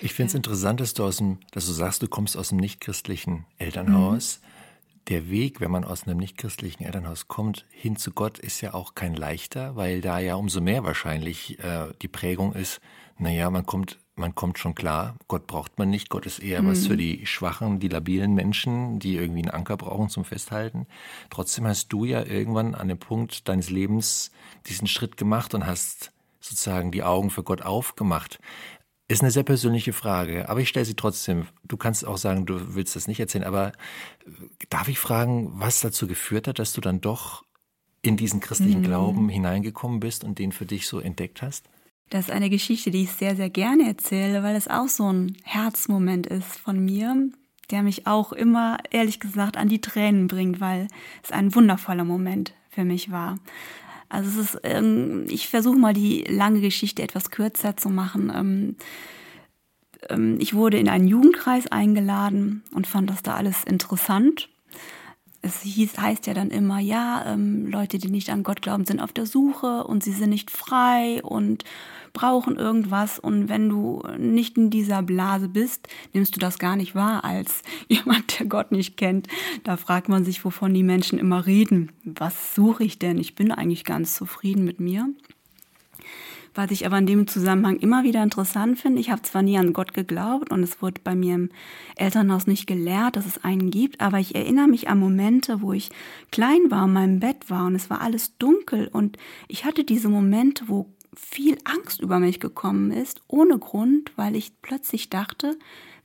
Ich 0.00 0.14
finde 0.14 0.28
es 0.28 0.34
interessant, 0.34 0.80
dass 0.80 0.94
du, 0.94 1.04
aus 1.04 1.18
dem, 1.18 1.38
dass 1.52 1.66
du 1.66 1.72
sagst, 1.72 2.02
du 2.02 2.08
kommst 2.08 2.36
aus 2.36 2.50
einem 2.50 2.60
nichtchristlichen 2.60 3.44
Elternhaus. 3.58 4.40
Mhm. 4.40 4.46
Der 5.08 5.30
Weg, 5.30 5.60
wenn 5.60 5.70
man 5.70 5.84
aus 5.84 6.06
einem 6.06 6.18
nichtchristlichen 6.18 6.84
Elternhaus 6.84 7.28
kommt, 7.28 7.66
hin 7.70 7.96
zu 7.96 8.12
Gott, 8.12 8.38
ist 8.38 8.60
ja 8.60 8.74
auch 8.74 8.94
kein 8.94 9.14
leichter, 9.14 9.76
weil 9.76 10.00
da 10.00 10.18
ja 10.18 10.36
umso 10.36 10.60
mehr 10.60 10.84
wahrscheinlich 10.84 11.58
äh, 11.58 11.88
die 12.00 12.08
Prägung 12.08 12.54
ist, 12.54 12.80
naja, 13.18 13.50
man 13.50 13.66
kommt, 13.66 13.98
man 14.14 14.34
kommt 14.34 14.58
schon 14.58 14.74
klar, 14.74 15.16
Gott 15.28 15.46
braucht 15.46 15.78
man 15.78 15.90
nicht, 15.90 16.08
Gott 16.08 16.26
ist 16.26 16.38
eher 16.38 16.62
mhm. 16.62 16.68
was 16.68 16.86
für 16.86 16.96
die 16.96 17.26
schwachen, 17.26 17.80
die 17.80 17.88
labilen 17.88 18.34
Menschen, 18.34 18.98
die 18.98 19.16
irgendwie 19.16 19.42
einen 19.42 19.50
Anker 19.50 19.76
brauchen 19.76 20.08
zum 20.08 20.24
Festhalten. 20.24 20.86
Trotzdem 21.28 21.66
hast 21.66 21.88
du 21.88 22.04
ja 22.04 22.24
irgendwann 22.24 22.74
an 22.74 22.88
dem 22.88 22.98
Punkt 22.98 23.48
deines 23.48 23.68
Lebens 23.68 24.30
diesen 24.66 24.86
Schritt 24.86 25.16
gemacht 25.16 25.54
und 25.54 25.66
hast 25.66 26.12
sozusagen 26.40 26.90
die 26.90 27.02
Augen 27.02 27.30
für 27.30 27.42
Gott 27.42 27.62
aufgemacht. 27.62 28.38
Ist 29.10 29.22
eine 29.22 29.32
sehr 29.32 29.42
persönliche 29.42 29.92
Frage, 29.92 30.48
aber 30.48 30.60
ich 30.60 30.68
stelle 30.68 30.86
sie 30.86 30.94
trotzdem. 30.94 31.48
Du 31.64 31.76
kannst 31.76 32.06
auch 32.06 32.16
sagen, 32.16 32.46
du 32.46 32.76
willst 32.76 32.94
das 32.94 33.08
nicht 33.08 33.18
erzählen, 33.18 33.42
aber 33.42 33.72
äh, 34.24 34.30
darf 34.68 34.86
ich 34.86 35.00
fragen, 35.00 35.50
was 35.54 35.80
dazu 35.80 36.06
geführt 36.06 36.46
hat, 36.46 36.60
dass 36.60 36.72
du 36.74 36.80
dann 36.80 37.00
doch 37.00 37.44
in 38.02 38.16
diesen 38.16 38.38
christlichen 38.38 38.82
mhm. 38.82 38.84
Glauben 38.84 39.28
hineingekommen 39.28 39.98
bist 39.98 40.22
und 40.22 40.38
den 40.38 40.52
für 40.52 40.64
dich 40.64 40.86
so 40.86 41.00
entdeckt 41.00 41.42
hast? 41.42 41.68
Das 42.08 42.26
ist 42.26 42.30
eine 42.30 42.50
Geschichte, 42.50 42.92
die 42.92 43.02
ich 43.02 43.10
sehr, 43.10 43.34
sehr 43.34 43.50
gerne 43.50 43.88
erzähle, 43.88 44.44
weil 44.44 44.54
es 44.54 44.68
auch 44.68 44.86
so 44.86 45.12
ein 45.12 45.36
Herzmoment 45.42 46.28
ist 46.28 46.58
von 46.58 46.78
mir, 46.78 47.30
der 47.72 47.82
mich 47.82 48.06
auch 48.06 48.30
immer, 48.30 48.78
ehrlich 48.92 49.18
gesagt, 49.18 49.56
an 49.56 49.68
die 49.68 49.80
Tränen 49.80 50.28
bringt, 50.28 50.60
weil 50.60 50.86
es 51.24 51.32
ein 51.32 51.52
wundervoller 51.52 52.04
Moment 52.04 52.54
für 52.68 52.84
mich 52.84 53.10
war. 53.10 53.40
Also 54.10 54.28
es 54.28 54.54
ist, 54.54 54.60
ähm, 54.64 55.24
ich 55.28 55.48
versuche 55.48 55.78
mal 55.78 55.94
die 55.94 56.24
lange 56.24 56.60
Geschichte 56.60 57.02
etwas 57.02 57.30
kürzer 57.30 57.76
zu 57.76 57.88
machen. 57.88 58.30
Ähm, 58.34 58.76
ähm, 60.08 60.36
ich 60.40 60.52
wurde 60.52 60.78
in 60.78 60.88
einen 60.88 61.08
Jugendkreis 61.08 61.68
eingeladen 61.68 62.62
und 62.74 62.86
fand 62.86 63.08
das 63.08 63.22
da 63.22 63.36
alles 63.36 63.64
interessant. 63.64 64.50
Es 65.42 65.62
hieß, 65.62 65.98
heißt 65.98 66.26
ja 66.26 66.34
dann 66.34 66.50
immer, 66.50 66.80
ja, 66.80 67.24
ähm, 67.26 67.66
Leute, 67.66 67.98
die 67.98 68.10
nicht 68.10 68.28
an 68.28 68.42
Gott 68.42 68.60
glauben, 68.60 68.84
sind 68.84 69.00
auf 69.00 69.12
der 69.12 69.24
Suche 69.24 69.84
und 69.84 70.04
sie 70.04 70.12
sind 70.12 70.30
nicht 70.30 70.50
frei 70.50 71.22
und 71.22 71.64
brauchen 72.12 72.56
irgendwas 72.56 73.18
und 73.18 73.48
wenn 73.48 73.68
du 73.68 74.02
nicht 74.18 74.58
in 74.58 74.68
dieser 74.68 75.02
Blase 75.02 75.48
bist, 75.48 75.88
nimmst 76.12 76.36
du 76.36 76.40
das 76.40 76.58
gar 76.58 76.76
nicht 76.76 76.94
wahr 76.94 77.24
als 77.24 77.62
jemand, 77.88 78.38
der 78.38 78.46
Gott 78.46 78.70
nicht 78.70 78.96
kennt. 78.96 79.28
Da 79.64 79.76
fragt 79.76 80.08
man 80.08 80.24
sich, 80.24 80.44
wovon 80.44 80.74
die 80.74 80.82
Menschen 80.82 81.18
immer 81.18 81.46
reden. 81.46 81.92
Was 82.04 82.54
suche 82.54 82.84
ich 82.84 82.98
denn? 82.98 83.16
Ich 83.16 83.34
bin 83.34 83.50
eigentlich 83.50 83.84
ganz 83.84 84.14
zufrieden 84.14 84.64
mit 84.64 84.80
mir. 84.80 85.08
Was 86.54 86.70
ich 86.70 86.84
aber 86.84 86.98
in 86.98 87.06
dem 87.06 87.26
Zusammenhang 87.26 87.76
immer 87.78 88.02
wieder 88.02 88.22
interessant 88.22 88.78
finde, 88.78 89.00
ich 89.00 89.10
habe 89.10 89.22
zwar 89.22 89.42
nie 89.42 89.56
an 89.56 89.72
Gott 89.72 89.94
geglaubt 89.94 90.50
und 90.50 90.62
es 90.62 90.82
wurde 90.82 91.00
bei 91.02 91.14
mir 91.14 91.36
im 91.36 91.50
Elternhaus 91.96 92.46
nicht 92.46 92.66
gelehrt, 92.66 93.16
dass 93.16 93.26
es 93.26 93.44
einen 93.44 93.70
gibt, 93.70 94.00
aber 94.00 94.18
ich 94.18 94.34
erinnere 94.34 94.66
mich 94.66 94.88
an 94.88 94.98
Momente, 94.98 95.62
wo 95.62 95.72
ich 95.72 95.90
klein 96.32 96.70
war, 96.70 96.86
in 96.86 96.92
meinem 96.92 97.20
Bett 97.20 97.50
war 97.50 97.66
und 97.66 97.76
es 97.76 97.88
war 97.88 98.00
alles 98.00 98.36
dunkel 98.38 98.88
und 98.88 99.16
ich 99.46 99.64
hatte 99.64 99.84
diese 99.84 100.08
Momente, 100.08 100.64
wo 100.66 100.86
viel 101.14 101.58
Angst 101.64 102.00
über 102.00 102.18
mich 102.18 102.40
gekommen 102.40 102.90
ist, 102.90 103.22
ohne 103.28 103.58
Grund, 103.58 104.12
weil 104.16 104.34
ich 104.34 104.60
plötzlich 104.62 105.10
dachte, 105.10 105.56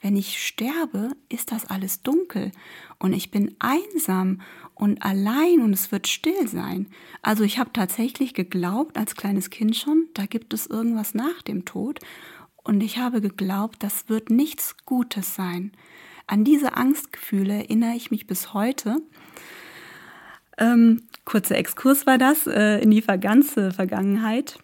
wenn 0.02 0.16
ich 0.16 0.44
sterbe, 0.46 1.12
ist 1.30 1.52
das 1.52 1.66
alles 1.66 2.02
dunkel 2.02 2.52
und 3.00 3.14
ich 3.14 3.32
bin 3.32 3.56
einsam 3.60 4.42
und 4.76 5.02
allein 5.04 5.62
und 5.62 5.74
es 5.74 5.92
wird 5.92 6.08
still 6.08 6.48
sein. 6.48 6.88
Also 7.22 7.44
ich 7.44 7.58
habe 7.58 7.72
tatsächlich 7.74 8.34
geglaubt, 8.34 8.98
als 8.98 9.16
kleines 9.16 9.50
Kind 9.50 9.76
schon, 9.76 10.08
da 10.14 10.26
gibt 10.26 10.54
es 10.54 10.68
irgendwas 10.68 11.14
nach 11.14 11.42
dem 11.42 11.66
Tod 11.66 12.00
und 12.64 12.82
ich 12.82 12.98
habe 12.98 13.22
geglaubt, 13.22 13.82
das 13.84 14.10
wird 14.10 14.30
nichts 14.30 14.76
Gutes 14.86 15.36
sein. 15.36 15.72
An 16.28 16.44
diese 16.44 16.76
Angstgefühle 16.76 17.54
erinnere 17.54 17.96
ich 17.96 18.12
mich 18.12 18.28
bis 18.28 18.54
heute. 18.54 18.98
Ähm, 20.58 21.04
kurzer 21.24 21.58
Exkurs 21.58 22.08
war 22.08 22.18
das 22.18 22.48
äh, 22.48 22.80
in 22.82 22.92
die 22.92 23.02
ganze 23.02 23.72
Vergangenheit. 23.72 24.58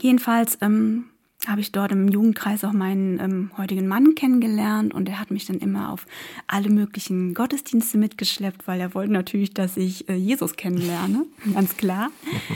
Jedenfalls 0.00 0.58
ähm, 0.60 1.06
habe 1.48 1.60
ich 1.60 1.72
dort 1.72 1.92
im 1.92 2.08
Jugendkreis 2.08 2.64
auch 2.64 2.72
meinen 2.72 3.18
ähm, 3.20 3.50
heutigen 3.56 3.86
Mann 3.86 4.14
kennengelernt 4.14 4.94
und 4.94 5.08
er 5.08 5.20
hat 5.20 5.30
mich 5.30 5.46
dann 5.46 5.58
immer 5.58 5.92
auf 5.92 6.06
alle 6.46 6.70
möglichen 6.70 7.34
Gottesdienste 7.34 7.98
mitgeschleppt, 7.98 8.66
weil 8.66 8.80
er 8.80 8.94
wollte 8.94 9.12
natürlich, 9.12 9.54
dass 9.54 9.76
ich 9.76 10.08
äh, 10.08 10.14
Jesus 10.14 10.56
kennenlerne, 10.56 11.26
ganz 11.54 11.76
klar. 11.76 12.10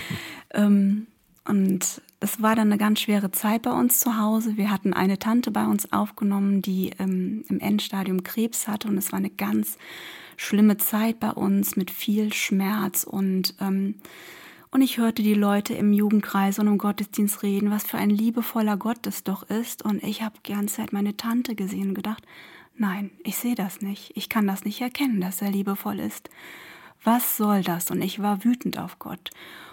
ähm, 0.55 1.07
und 1.45 2.03
es 2.21 2.43
war 2.43 2.57
dann 2.57 2.69
eine 2.69 2.79
ganz 2.79 3.01
schwere 3.01 3.31
Zeit 3.31 3.63
bei 3.63 3.73
uns 3.73 4.01
zu 4.01 4.19
Hause. 4.19 4.57
Wir 4.57 4.71
hatten 4.71 4.93
eine 4.93 5.19
Tante 5.19 5.51
bei 5.51 5.65
uns 5.65 5.93
aufgenommen, 5.93 6.63
die 6.63 6.91
ähm, 6.99 7.45
im 7.49 7.61
Endstadium 7.61 8.23
Krebs 8.23 8.69
hatte 8.69 8.89
und 8.89 8.99
es 8.99 9.13
war 9.13 9.19
eine 9.19 9.31
ganz 9.31 9.79
schlimme 10.37 10.77
Zeit 10.77 11.21
bei 11.21 11.31
uns 11.31 11.77
mit 11.77 11.91
viel 11.91 12.33
Schmerz 12.33 13.05
und 13.05 13.55
ähm, 13.61 13.97
und 14.71 14.83
ich 14.83 14.99
hörte 14.99 15.23
die 15.23 15.35
Leute 15.35 15.75
im 15.75 15.93
Jugendkreis 15.93 16.59
und 16.59 16.67
im 16.67 16.79
Gottesdienst 16.79 17.43
reden, 17.43 17.71
was 17.71 17.87
für 17.87 17.97
ein 17.97 18.11
liebevoller 18.11 18.77
Gott 18.77 19.07
es 19.07 19.25
doch 19.25 19.43
ist. 19.45 19.83
Und 19.83 20.03
ich 20.03 20.23
habe 20.23 20.35
die 20.45 20.53
ganze 20.53 20.77
Zeit 20.77 20.93
meine 20.93 21.17
Tante 21.17 21.55
gesehen 21.55 21.91
und 21.91 21.95
gedacht, 21.95 22.23
nein, 22.77 23.11
ich 23.25 23.37
sehe 23.37 23.55
das 23.55 23.81
nicht. 23.81 24.13
Ich 24.15 24.29
kann 24.29 24.47
das 24.47 24.65
nicht 24.65 24.81
erkennen, 24.81 25.21
dass 25.21 25.41
er 25.41 25.51
liebevoll 25.51 25.99
ist. 25.99 26.29
Was 27.03 27.37
soll 27.37 27.63
das? 27.63 27.91
Und 27.91 28.03
ich 28.03 28.21
war 28.21 28.45
wütend 28.45 28.79
auf 28.79 28.99
Gott, 28.99 29.31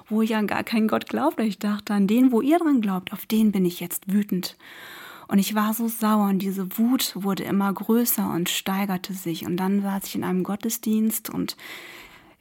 wo 0.08 0.22
ich 0.22 0.36
an 0.36 0.48
gar 0.48 0.64
keinen 0.64 0.88
Gott 0.88 1.10
glaubte. 1.10 1.44
Ich 1.44 1.60
dachte, 1.60 1.94
an 1.94 2.08
den, 2.08 2.32
wo 2.32 2.40
ihr 2.40 2.60
dran 2.60 2.80
glaubt, 2.82 3.12
auf 3.12 3.26
den 3.26 3.52
bin 3.52 3.66
ich 3.66 3.82
jetzt 3.82 4.12
wütend. 4.12 4.56
Und 5.28 5.40
ich 5.40 5.56
war 5.56 5.74
so 5.74 5.88
sauer 5.88 6.30
und 6.30 6.40
diese 6.40 6.78
Wut 6.78 7.14
wurde 7.16 7.44
immer 7.44 7.74
größer 7.74 8.32
und 8.32 8.48
steigerte 8.48 9.14
sich. 9.14 9.46
Und 9.46 9.58
dann 9.58 9.82
saß 9.82 10.06
ich 10.06 10.16
in 10.16 10.24
einem 10.24 10.44
Gottesdienst 10.44 11.30
und 11.30 11.58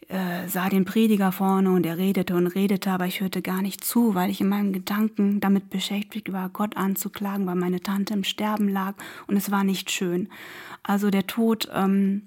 äh, 0.09 0.49
sah 0.49 0.69
den 0.69 0.85
Prediger 0.85 1.33
vorne 1.33 1.71
und 1.71 1.87
er 1.87 1.99
redete 1.99 2.35
und 2.35 2.47
redete, 2.47 2.91
aber 2.91 3.07
ich 3.07 3.21
hörte 3.21 3.43
gar 3.43 3.63
nicht 3.63 3.85
zu, 3.85 4.15
weil 4.15 4.31
ich 4.31 4.41
in 4.41 4.49
meinem 4.49 4.73
Gedanken 4.73 5.41
damit 5.41 5.71
beschäftigt 5.71 6.33
war, 6.33 6.49
Gott 6.49 6.77
anzuklagen, 6.77 7.47
weil 7.47 7.55
meine 7.55 7.81
Tante 7.81 8.15
im 8.15 8.25
Sterben 8.25 8.69
lag 8.69 8.95
und 9.27 9.37
es 9.37 9.51
war 9.51 9.65
nicht 9.65 9.91
schön. 9.91 10.29
Also 10.83 11.11
der 11.11 11.27
Tod, 11.27 11.69
ähm, 11.73 12.23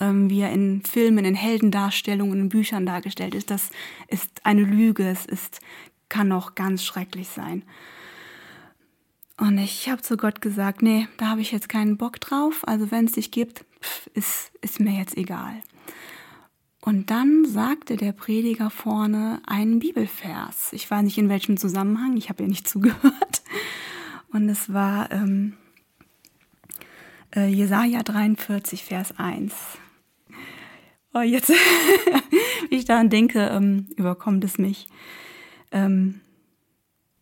ähm, 0.00 0.30
wie 0.30 0.40
er 0.40 0.52
in 0.52 0.82
Filmen, 0.82 1.24
in 1.24 1.34
Heldendarstellungen, 1.34 2.38
in 2.38 2.48
Büchern 2.48 2.86
dargestellt 2.86 3.34
ist, 3.34 3.50
das 3.50 3.70
ist 4.08 4.44
eine 4.44 4.62
Lüge, 4.62 5.08
es 5.08 5.26
ist, 5.26 5.60
kann 6.08 6.32
auch 6.32 6.54
ganz 6.54 6.84
schrecklich 6.84 7.28
sein. 7.28 7.62
Und 9.38 9.58
ich 9.58 9.88
habe 9.88 10.02
zu 10.02 10.16
Gott 10.16 10.40
gesagt, 10.40 10.82
nee, 10.82 11.08
da 11.16 11.26
habe 11.26 11.40
ich 11.40 11.50
jetzt 11.50 11.68
keinen 11.68 11.96
Bock 11.96 12.20
drauf. 12.20 12.66
Also 12.68 12.90
wenn 12.90 13.06
es 13.06 13.12
dich 13.12 13.30
gibt, 13.30 13.64
pff, 13.80 14.06
ist, 14.14 14.52
ist 14.60 14.78
mir 14.78 14.92
jetzt 14.92 15.16
egal. 15.16 15.62
Und 16.84 17.10
dann 17.10 17.44
sagte 17.44 17.96
der 17.96 18.10
Prediger 18.10 18.68
vorne 18.68 19.40
einen 19.46 19.78
Bibelvers. 19.78 20.72
Ich 20.72 20.90
weiß 20.90 21.04
nicht 21.04 21.16
in 21.16 21.28
welchem 21.28 21.56
Zusammenhang, 21.56 22.16
ich 22.16 22.28
habe 22.28 22.42
ja 22.42 22.48
nicht 22.48 22.68
zugehört. 22.68 23.42
Und 24.32 24.48
es 24.48 24.72
war 24.72 25.12
ähm, 25.12 25.54
äh, 27.36 27.46
Jesaja 27.46 28.02
43, 28.02 28.84
Vers 28.84 29.16
1. 29.16 29.54
oh, 31.14 31.20
jetzt, 31.20 31.50
wie 32.68 32.76
ich 32.76 32.84
daran 32.84 33.10
denke, 33.10 33.46
ähm, 33.52 33.86
überkommt 33.96 34.42
es 34.42 34.58
mich. 34.58 34.88
Ähm, 35.70 36.20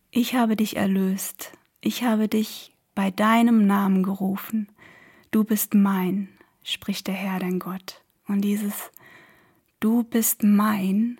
ich 0.09 0.33
habe 0.33 0.55
dich 0.55 0.75
erlöst. 0.75 1.51
Ich 1.81 2.03
habe 2.03 2.27
dich 2.27 2.75
bei 2.95 3.11
deinem 3.11 3.67
Namen 3.67 4.01
gerufen. 4.01 4.69
Du 5.29 5.43
bist 5.43 5.75
mein, 5.75 6.29
spricht 6.63 7.05
der 7.05 7.13
Herr, 7.13 7.37
dein 7.39 7.59
Gott. 7.59 8.01
Und 8.27 8.41
dieses 8.41 8.91
Du 9.81 10.03
bist 10.03 10.43
mein 10.43 11.19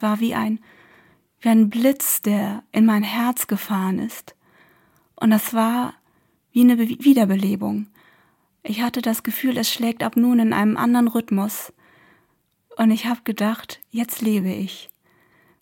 war 0.00 0.20
wie 0.20 0.34
ein, 0.34 0.60
wie 1.40 1.48
ein 1.48 1.70
Blitz, 1.70 2.22
der 2.22 2.62
in 2.70 2.86
mein 2.86 3.02
Herz 3.02 3.46
gefahren 3.46 3.98
ist. 3.98 4.34
Und 5.16 5.30
das 5.30 5.54
war 5.54 5.94
wie 6.52 6.60
eine 6.60 6.78
Wiederbelebung. 6.78 7.88
Ich 8.62 8.82
hatte 8.82 9.02
das 9.02 9.22
Gefühl, 9.22 9.56
es 9.56 9.72
schlägt 9.72 10.02
ab 10.02 10.16
nun 10.16 10.38
in 10.38 10.52
einem 10.52 10.76
anderen 10.76 11.08
Rhythmus. 11.08 11.72
Und 12.76 12.90
ich 12.90 13.06
habe 13.06 13.20
gedacht, 13.24 13.80
jetzt 13.90 14.20
lebe 14.20 14.50
ich. 14.50 14.90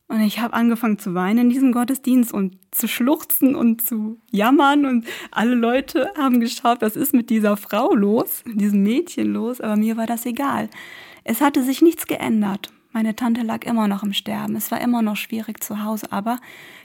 Und 0.09 0.21
ich 0.21 0.39
habe 0.39 0.55
angefangen 0.55 0.99
zu 0.99 1.15
weinen 1.15 1.47
in 1.47 1.51
diesem 1.51 1.73
Gottesdienst 1.73 2.33
und 2.33 2.59
zu 2.71 2.87
schluchzen 2.87 3.57
und 3.57 3.83
zu 3.83 4.21
jammern. 4.31 4.85
Und 4.85 5.07
alle 5.31 5.55
Leute 5.55 6.13
haben 6.17 6.41
geschaut, 6.41 6.81
was 6.81 6.97
ist 6.97 7.13
mit 7.13 7.31
dieser 7.31 7.57
Frau 7.57 7.95
los, 7.95 8.43
diesem 8.47 8.83
Mädchen 8.83 9.33
los. 9.33 9.61
Aber 9.61 9.77
mir 9.77 9.97
war 9.97 10.07
das 10.07 10.27
egal. 10.27 10.69
Es 11.29 11.41
hatte 11.41 11.65
sich 11.65 11.83
nichts 11.83 12.07
geändert. 12.07 12.73
Meine 12.93 13.17
Tante 13.17 13.43
lag 13.43 13.65
immer 13.65 13.89
noch 13.89 14.05
im 14.05 14.13
Sterben. 14.13 14.55
Es 14.55 14.71
war 14.71 14.81
immer 14.81 15.03
noch 15.03 15.17
schwierig 15.17 15.63
zu 15.63 15.83
Hause. 15.83 16.13
Aber 16.13 16.39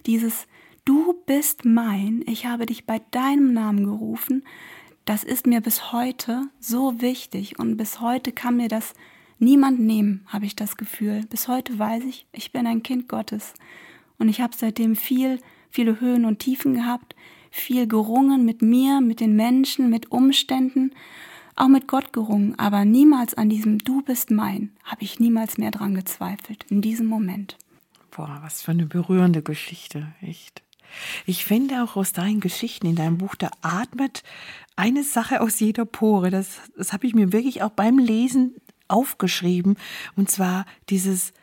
dieses 0.08 0.48
Du 0.84 1.14
bist 1.28 1.64
mein, 1.64 2.24
ich 2.26 2.48
habe 2.48 2.66
dich 2.66 2.88
bei 2.88 3.00
deinem 3.12 3.54
Namen 3.54 3.86
gerufen, 3.86 4.44
das 5.06 5.24
ist 5.24 5.46
mir 5.46 5.62
bis 5.62 5.92
heute 5.92 6.50
so 6.60 7.02
wichtig. 7.02 7.60
Und 7.60 7.78
bis 7.78 8.02
heute 8.02 8.32
kann 8.32 8.58
mir 8.58 8.68
das 8.68 8.96
niemand 9.38 9.80
nehmen, 9.80 10.26
habe 10.26 10.48
ich 10.48 10.56
das 10.56 10.76
Gefühl. 10.76 11.24
Bis 11.30 11.48
heute 11.48 11.78
weiß 11.78 12.04
ich, 12.06 12.26
ich 12.32 12.52
bin 12.52 12.66
ein 12.66 12.82
Kind 12.82 13.08
Gottes. 13.08 13.54
Und 14.18 14.28
ich 14.28 14.42
habe 14.42 14.56
seitdem 14.58 14.96
viel, 14.96 15.40
viele 15.70 16.02
Höhen 16.02 16.26
und 16.26 16.40
Tiefen 16.40 16.74
gehabt, 16.74 17.16
viel 17.52 17.86
gerungen 17.86 18.44
mit 18.44 18.64
mir, 18.64 19.02
mit 19.02 19.20
den 19.20 19.36
Menschen, 19.36 19.92
mit 19.92 20.12
Umständen, 20.12 20.96
auch 21.56 21.68
mit 21.68 21.88
Gott 21.88 22.14
gerungen, 22.14 22.58
aber 22.58 22.86
niemals 22.86 23.34
an 23.34 23.50
diesem 23.50 23.80
Du 23.80 24.02
bist 24.02 24.32
mein, 24.32 24.72
habe 24.84 25.04
ich 25.04 25.20
niemals 25.20 25.58
mehr 25.58 25.72
dran 25.72 25.96
gezweifelt, 25.96 26.66
in 26.70 26.82
diesem 26.82 27.08
Moment. 27.08 27.58
Boah, 28.12 28.40
was 28.42 28.62
für 28.62 28.72
eine 28.72 28.86
berührende 28.86 29.42
Geschichte, 29.42 30.08
echt. 30.22 30.62
Ich 31.26 31.46
finde 31.46 31.84
auch 31.84 31.96
aus 31.96 32.12
deinen 32.12 32.42
Geschichten 32.42 32.88
in 32.88 32.96
deinem 32.96 33.18
Buch, 33.18 33.36
da 33.36 33.50
atmet 33.62 34.24
eine 34.76 35.04
Sache 35.04 35.42
aus 35.42 35.60
jeder 35.60 35.86
Pore. 35.86 36.30
Das, 36.30 36.60
das 36.76 36.92
habe 36.92 37.08
ich 37.08 37.14
mir 37.14 37.32
wirklich 37.32 37.64
auch 37.64 37.72
beim 37.72 37.98
Lesen 37.98 38.56
aufgeschrieben. 38.90 39.78
Und 40.16 40.30
zwar 40.30 40.66
dieses, 40.90 41.34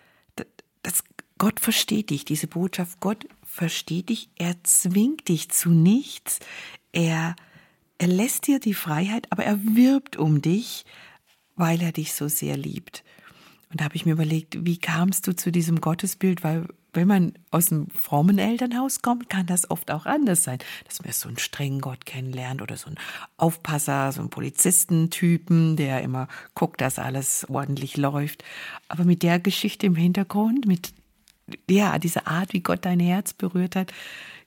das 0.82 1.02
Gott 1.38 1.60
versteht 1.60 2.10
dich, 2.10 2.24
diese 2.24 2.48
Botschaft, 2.48 3.00
Gott 3.00 3.26
versteht 3.44 4.08
dich, 4.10 4.28
er 4.36 4.54
zwingt 4.64 5.28
dich 5.28 5.48
zu 5.50 5.70
nichts, 5.70 6.40
er, 6.92 7.36
er 7.98 8.08
lässt 8.08 8.46
dir 8.46 8.60
die 8.60 8.74
Freiheit, 8.74 9.26
aber 9.30 9.44
er 9.44 9.58
wirbt 9.62 10.16
um 10.16 10.40
dich, 10.40 10.84
weil 11.56 11.82
er 11.82 11.92
dich 11.92 12.14
so 12.14 12.28
sehr 12.28 12.56
liebt. 12.56 13.04
Und 13.70 13.80
da 13.80 13.84
habe 13.84 13.96
ich 13.96 14.06
mir 14.06 14.12
überlegt, 14.12 14.64
wie 14.64 14.78
kamst 14.78 15.26
du 15.26 15.34
zu 15.34 15.52
diesem 15.52 15.80
Gottesbild, 15.80 16.42
weil 16.42 16.66
wenn 16.94 17.06
man 17.06 17.34
aus 17.50 17.70
einem 17.70 17.88
frommen 17.90 18.38
Elternhaus 18.38 19.02
kommt, 19.02 19.28
kann 19.28 19.46
das 19.46 19.70
oft 19.70 19.90
auch 19.90 20.06
anders 20.06 20.44
sein, 20.44 20.58
dass 20.86 21.02
man 21.02 21.12
so 21.12 21.28
einen 21.28 21.38
strengen 21.38 21.80
Gott 21.80 22.06
kennenlernt 22.06 22.62
oder 22.62 22.76
so 22.76 22.86
einen 22.86 22.98
Aufpasser, 23.36 24.10
so 24.12 24.20
einen 24.20 24.30
Polizistentypen, 24.30 25.76
der 25.76 26.02
immer 26.02 26.28
guckt, 26.54 26.80
dass 26.80 26.98
alles 26.98 27.46
ordentlich 27.50 27.96
läuft. 27.96 28.42
Aber 28.88 29.04
mit 29.04 29.22
der 29.22 29.38
Geschichte 29.38 29.86
im 29.86 29.96
Hintergrund, 29.96 30.66
mit 30.66 30.92
ja, 31.68 31.98
diese 31.98 32.26
Art, 32.26 32.52
wie 32.52 32.60
Gott 32.60 32.84
dein 32.84 33.00
Herz 33.00 33.32
berührt 33.32 33.76
hat, 33.76 33.92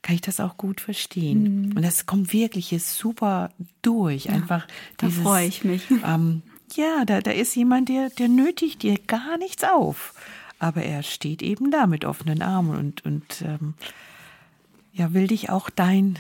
kann 0.01 0.15
ich 0.15 0.21
das 0.21 0.39
auch 0.39 0.57
gut 0.57 0.81
verstehen. 0.81 1.69
Mhm. 1.69 1.77
Und 1.77 1.81
das 1.83 2.05
kommt 2.05 2.33
wirklich 2.33 2.69
hier 2.69 2.79
super 2.79 3.51
durch. 3.81 4.29
Einfach 4.29 4.67
ja, 4.67 4.73
dieses, 5.01 5.17
da 5.17 5.21
freue 5.23 5.47
ich 5.47 5.63
mich. 5.63 5.83
Ähm, 6.05 6.41
ja, 6.73 7.03
da, 7.05 7.19
da 7.21 7.31
ist 7.31 7.55
jemand, 7.55 7.89
der, 7.89 8.09
der 8.09 8.29
nötigt 8.29 8.81
dir 8.81 8.97
gar 8.97 9.37
nichts 9.37 9.63
auf 9.63 10.13
aber 10.61 10.83
er 10.83 11.01
steht 11.01 11.41
eben 11.41 11.71
da 11.71 11.87
mit 11.87 12.05
offenen 12.05 12.43
Armen 12.43 12.77
und, 12.77 13.03
und 13.03 13.41
ähm, 13.41 13.73
ja, 14.93 15.11
will 15.11 15.25
dich 15.25 15.49
auch 15.49 15.71
dein, 15.71 16.19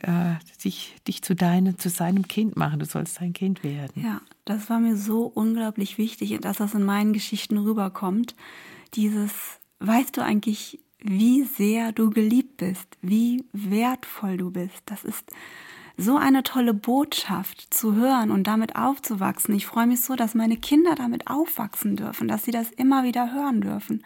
äh, 0.00 0.36
dich, 0.64 0.96
dich 1.06 1.20
zu, 1.22 1.36
deine, 1.36 1.76
zu 1.76 1.90
seinem 1.90 2.26
Kind 2.26 2.56
machen. 2.56 2.78
Du 2.78 2.86
sollst 2.86 3.16
sein 3.16 3.34
Kind 3.34 3.62
werden. 3.62 4.02
Ja, 4.02 4.22
das 4.46 4.70
war 4.70 4.80
mir 4.80 4.96
so 4.96 5.26
unglaublich 5.26 5.98
wichtig, 5.98 6.38
dass 6.40 6.56
das 6.56 6.72
in 6.72 6.84
meinen 6.84 7.12
Geschichten 7.12 7.58
rüberkommt. 7.58 8.34
Dieses, 8.94 9.32
weißt 9.80 10.16
du 10.16 10.22
eigentlich, 10.22 10.80
wie 11.08 11.44
sehr 11.44 11.92
du 11.92 12.10
geliebt 12.10 12.56
bist, 12.58 12.96
wie 13.02 13.44
wertvoll 13.52 14.36
du 14.36 14.50
bist. 14.50 14.82
Das 14.86 15.04
ist 15.04 15.24
so 15.96 16.16
eine 16.16 16.42
tolle 16.42 16.74
Botschaft 16.74 17.72
zu 17.72 17.94
hören 17.94 18.30
und 18.30 18.46
damit 18.46 18.76
aufzuwachsen. 18.76 19.54
Ich 19.54 19.66
freue 19.66 19.86
mich 19.86 20.02
so, 20.02 20.14
dass 20.14 20.34
meine 20.34 20.56
Kinder 20.56 20.94
damit 20.94 21.26
aufwachsen 21.26 21.96
dürfen, 21.96 22.28
dass 22.28 22.44
sie 22.44 22.50
das 22.50 22.70
immer 22.70 23.04
wieder 23.04 23.32
hören 23.32 23.60
dürfen. 23.60 24.04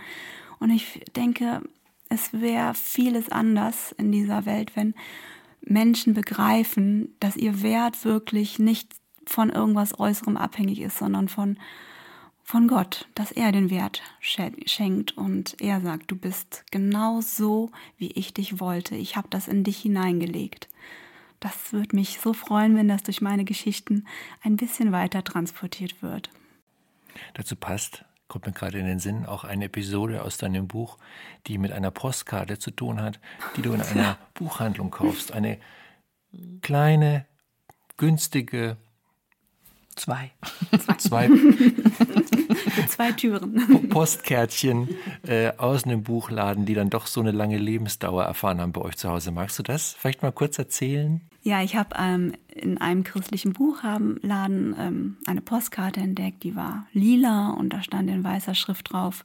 Und 0.60 0.70
ich 0.70 1.04
denke, 1.16 1.62
es 2.08 2.32
wäre 2.32 2.74
vieles 2.74 3.30
anders 3.30 3.92
in 3.98 4.12
dieser 4.12 4.46
Welt, 4.46 4.76
wenn 4.76 4.94
Menschen 5.62 6.14
begreifen, 6.14 7.14
dass 7.20 7.36
ihr 7.36 7.62
Wert 7.62 8.04
wirklich 8.04 8.58
nicht 8.58 8.92
von 9.26 9.50
irgendwas 9.50 9.98
Äußerem 9.98 10.36
abhängig 10.36 10.80
ist, 10.80 10.98
sondern 10.98 11.28
von, 11.28 11.58
von 12.50 12.66
Gott, 12.66 13.06
dass 13.14 13.30
er 13.30 13.52
den 13.52 13.70
Wert 13.70 14.02
schenkt 14.20 15.16
und 15.16 15.60
er 15.60 15.80
sagt, 15.80 16.10
du 16.10 16.16
bist 16.16 16.64
genau 16.72 17.20
so, 17.20 17.70
wie 17.96 18.10
ich 18.10 18.34
dich 18.34 18.58
wollte. 18.58 18.96
Ich 18.96 19.14
habe 19.14 19.28
das 19.30 19.46
in 19.46 19.62
dich 19.62 19.78
hineingelegt 19.78 20.68
das 21.40 21.72
würde 21.72 21.96
mich 21.96 22.20
so 22.20 22.34
freuen, 22.34 22.76
wenn 22.76 22.88
das 22.88 23.02
durch 23.02 23.22
meine 23.22 23.44
Geschichten 23.44 24.06
ein 24.42 24.56
bisschen 24.56 24.92
weiter 24.92 25.24
transportiert 25.24 26.02
wird. 26.02 26.28
Dazu 27.34 27.56
passt, 27.56 28.04
kommt 28.28 28.46
mir 28.46 28.52
gerade 28.52 28.78
in 28.78 28.84
den 28.84 28.98
Sinn, 28.98 29.24
auch 29.24 29.44
eine 29.44 29.64
Episode 29.64 30.22
aus 30.22 30.36
deinem 30.36 30.68
Buch, 30.68 30.98
die 31.46 31.56
mit 31.56 31.72
einer 31.72 31.90
Postkarte 31.90 32.58
zu 32.58 32.70
tun 32.70 33.00
hat, 33.00 33.18
die 33.56 33.62
du 33.62 33.72
in 33.72 33.80
einer 33.80 34.18
Buchhandlung 34.34 34.90
kaufst. 34.90 35.32
Eine 35.32 35.58
kleine, 36.60 37.24
günstige 37.96 38.76
Zwei. 39.96 40.30
Zwei. 40.98 41.28
zwei 42.88 43.12
Türen. 43.12 43.88
Postkärtchen 43.88 44.88
äh, 45.26 45.52
aus 45.56 45.84
einem 45.84 46.02
Buchladen, 46.02 46.66
die 46.66 46.74
dann 46.74 46.90
doch 46.90 47.06
so 47.06 47.20
eine 47.20 47.32
lange 47.32 47.58
Lebensdauer 47.58 48.24
erfahren 48.24 48.60
haben 48.60 48.72
bei 48.72 48.80
euch 48.80 48.96
zu 48.96 49.08
Hause. 49.10 49.30
Magst 49.30 49.58
du 49.58 49.62
das 49.62 49.94
vielleicht 49.98 50.22
mal 50.22 50.32
kurz 50.32 50.58
erzählen? 50.58 51.20
Ja, 51.42 51.62
ich 51.62 51.74
habe 51.74 51.96
ähm, 51.98 52.34
in 52.48 52.78
einem 52.78 53.02
christlichen 53.02 53.54
Buchladen 53.54 54.20
ähm, 54.78 55.16
eine 55.26 55.40
Postkarte 55.40 56.00
entdeckt, 56.00 56.42
die 56.42 56.54
war 56.54 56.86
lila 56.92 57.50
und 57.50 57.72
da 57.72 57.82
stand 57.82 58.10
in 58.10 58.22
weißer 58.22 58.54
Schrift 58.54 58.92
drauf, 58.92 59.24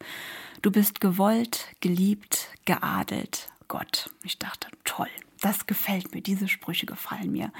du 0.61 0.71
bist 0.71 1.01
gewollt, 1.01 1.67
geliebt, 1.81 2.47
geadelt, 2.63 3.49
Gott. 3.67 4.11
Ich 4.23 4.39
dachte, 4.39 4.69
toll, 4.85 5.09
das 5.41 5.67
gefällt 5.67 6.13
mir, 6.13 6.21
diese 6.21 6.47
Sprüche 6.47 6.85
gefallen 6.85 7.31
mir. 7.31 7.51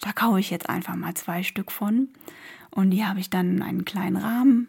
Da 0.00 0.12
kaufe 0.12 0.40
ich 0.40 0.50
jetzt 0.50 0.68
einfach 0.68 0.96
mal 0.96 1.14
zwei 1.14 1.44
Stück 1.44 1.70
von 1.70 2.08
und 2.70 2.90
die 2.90 3.04
habe 3.04 3.20
ich 3.20 3.30
dann 3.30 3.56
in 3.56 3.62
einen 3.62 3.84
kleinen 3.84 4.16
Rahmen 4.16 4.68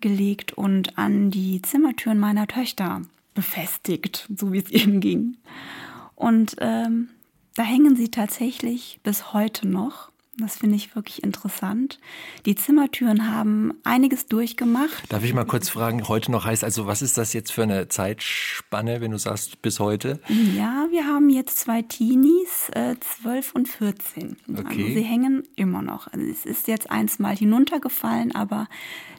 gelegt 0.00 0.52
und 0.52 0.98
an 0.98 1.30
die 1.30 1.62
Zimmertüren 1.62 2.18
meiner 2.18 2.46
Töchter 2.46 3.02
befestigt, 3.34 4.28
so 4.34 4.52
wie 4.52 4.58
es 4.58 4.70
eben 4.70 5.00
ging. 5.00 5.36
Und 6.14 6.56
ähm, 6.60 7.08
da 7.54 7.62
hängen 7.62 7.96
sie 7.96 8.10
tatsächlich 8.10 9.00
bis 9.02 9.32
heute 9.32 9.68
noch. 9.68 10.10
Das 10.38 10.56
finde 10.56 10.74
ich 10.74 10.96
wirklich 10.96 11.22
interessant. 11.22 12.00
Die 12.44 12.56
Zimmertüren 12.56 13.30
haben 13.32 13.72
einiges 13.84 14.26
durchgemacht. 14.26 15.04
Darf 15.12 15.22
ich 15.22 15.32
mal 15.32 15.44
kurz 15.44 15.68
fragen, 15.68 16.08
heute 16.08 16.32
noch 16.32 16.44
heißt, 16.44 16.64
also 16.64 16.86
was 16.86 17.02
ist 17.02 17.16
das 17.16 17.32
jetzt 17.34 17.52
für 17.52 17.62
eine 17.62 17.86
Zeitspanne, 17.88 19.00
wenn 19.00 19.12
du 19.12 19.18
sagst 19.18 19.62
bis 19.62 19.78
heute? 19.78 20.20
Ja, 20.28 20.88
wir 20.90 21.06
haben 21.06 21.30
jetzt 21.30 21.58
zwei 21.60 21.82
Teenies, 21.82 22.68
äh, 22.72 22.96
12 22.98 23.52
und 23.54 23.68
14. 23.68 24.36
Also 24.48 24.62
okay. 24.62 24.82
Also 24.82 24.94
sie 24.94 25.04
hängen 25.04 25.44
immer 25.54 25.82
noch. 25.82 26.12
Also 26.12 26.26
es 26.26 26.44
ist 26.44 26.66
jetzt 26.66 26.90
eins 26.90 27.20
mal 27.20 27.36
hinuntergefallen, 27.36 28.34
aber 28.34 28.66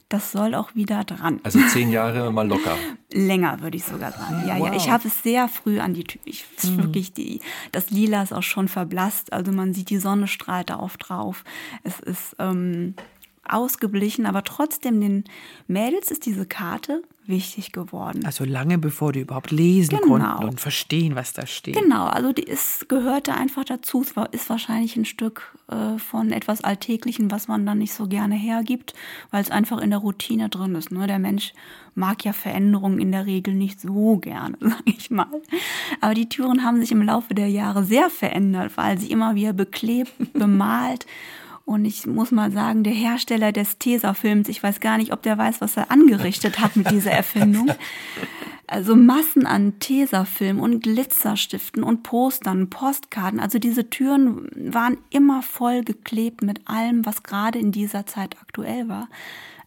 das 0.10 0.32
soll 0.32 0.54
auch 0.54 0.76
wieder 0.76 1.04
dran. 1.04 1.40
Also 1.44 1.60
zehn 1.70 1.92
Jahre 1.92 2.32
mal 2.32 2.48
locker. 2.48 2.78
Länger 3.12 3.62
würde 3.62 3.78
ich 3.78 3.84
sogar 3.84 4.12
sagen. 4.12 4.48
Ja, 4.48 4.60
wow. 4.60 4.68
ja. 4.68 4.74
Ich 4.76 4.90
habe 4.90 5.08
es 5.08 5.24
sehr 5.24 5.48
früh 5.48 5.80
an 5.80 5.94
die 5.94 6.04
Tür. 6.04 6.22
Ich 6.26 6.46
mhm. 6.64 6.78
wirklich 6.78 7.14
die, 7.14 7.42
das 7.72 7.90
Lila 7.90 8.22
ist 8.22 8.34
auch 8.34 8.44
schon 8.44 8.68
verblasst. 8.68 9.34
Also 9.34 9.52
man 9.52 9.74
sieht, 9.74 9.90
die 9.90 9.98
Sonne 9.98 10.28
strahlt 10.28 10.70
da 10.70 10.80
oft 10.80 11.10
drauf. 11.10 11.44
Es 11.84 12.00
ist 12.00 12.36
ähm, 12.40 12.96
ausgeblichen, 13.50 14.26
aber 14.26 14.44
trotzdem 14.44 15.02
den 15.02 15.24
Mädels 15.68 16.12
ist 16.12 16.26
diese 16.26 16.46
Karte 16.46 17.02
wichtig 17.28 17.72
geworden. 17.72 18.24
Also 18.26 18.46
lange 18.46 18.78
bevor 18.78 19.12
die 19.12 19.22
überhaupt 19.22 19.50
lesen 19.52 19.98
Genau. 19.98 20.08
konnten 20.08 20.44
und 20.46 20.60
verstehen, 20.62 21.16
was 21.16 21.34
da 21.34 21.48
steht. 21.48 21.76
Genau, 21.76 22.06
also 22.06 22.32
die 22.32 22.44
ist, 22.44 22.88
gehörte 22.88 23.34
einfach 23.34 23.64
dazu. 23.66 24.02
Es 24.04 24.16
war, 24.16 24.32
ist 24.32 24.48
wahrscheinlich 24.50 24.96
ein 24.96 25.06
Stück 25.06 25.56
äh, 25.68 25.98
von 25.98 26.32
etwas 26.32 26.64
Alltäglichen, 26.64 27.32
was 27.32 27.48
man 27.48 27.66
dann 27.66 27.80
nicht 27.80 27.94
so 27.94 28.08
gerne 28.08 28.36
hergibt, 28.36 28.94
weil 29.32 29.42
es 29.42 29.50
einfach 29.50 29.80
in 29.80 29.90
der 29.90 30.00
Routine 30.00 30.50
drin 30.50 30.76
ist. 30.76 30.92
Ne? 30.92 31.08
Der 31.08 31.18
Mensch 31.18 31.54
mag 31.96 32.24
ja 32.26 32.34
Veränderungen 32.34 33.00
in 33.00 33.12
der 33.12 33.26
Regel 33.26 33.56
nicht 33.56 33.82
so 33.82 34.18
gerne, 34.18 34.58
sag 34.62 34.84
ich 34.86 35.10
mal. 35.10 35.26
Aber 36.02 36.14
die 36.14 36.30
Türen 36.30 36.64
haben 36.64 36.80
sich 36.80 36.92
im 36.92 37.02
Laufe 37.02 37.34
der 37.34 37.48
Jahre 37.50 37.84
sehr 37.84 38.12
verändert, 38.12 38.74
weil 38.76 39.00
sie 39.00 39.10
immer 39.10 39.34
wieder 39.34 39.54
beklebt, 39.54 40.12
bemalt. 40.34 41.08
Und 41.66 41.86
ich 41.86 42.06
muss 42.06 42.32
mal 42.32 42.52
sagen, 42.52 42.84
der 42.84 42.94
Hersteller 42.94 43.52
des 43.52 43.80
Tesafilms, 43.80 44.50
ich 44.50 44.62
weiß 44.62 44.80
gar 44.80 44.98
nicht, 44.98 45.12
ob 45.12 45.24
der 45.24 45.38
weiß, 45.38 45.62
was 45.62 45.76
er 45.76 45.90
angerichtet 45.90 46.60
hat 46.60 46.76
mit 46.76 46.92
dieser 46.92 47.12
Erfindung. 47.12 47.72
Also 48.68 48.96
Massen 48.96 49.46
an 49.46 49.78
Tesafilm 49.78 50.60
und 50.60 50.82
Glitzerstiften 50.82 51.84
und 51.84 52.02
Postern, 52.02 52.72
Postkarten. 52.72 53.40
Also 53.40 53.60
diese 53.60 53.92
Türen 53.92 54.50
waren 54.56 54.98
immer 55.12 55.44
voll 55.44 55.84
geklebt 55.84 56.42
mit 56.42 56.68
allem, 56.68 57.06
was 57.06 57.22
gerade 57.22 57.60
in 57.60 57.72
dieser 57.72 58.08
Zeit 58.08 58.38
aktuell 58.42 58.88
war. 58.88 59.08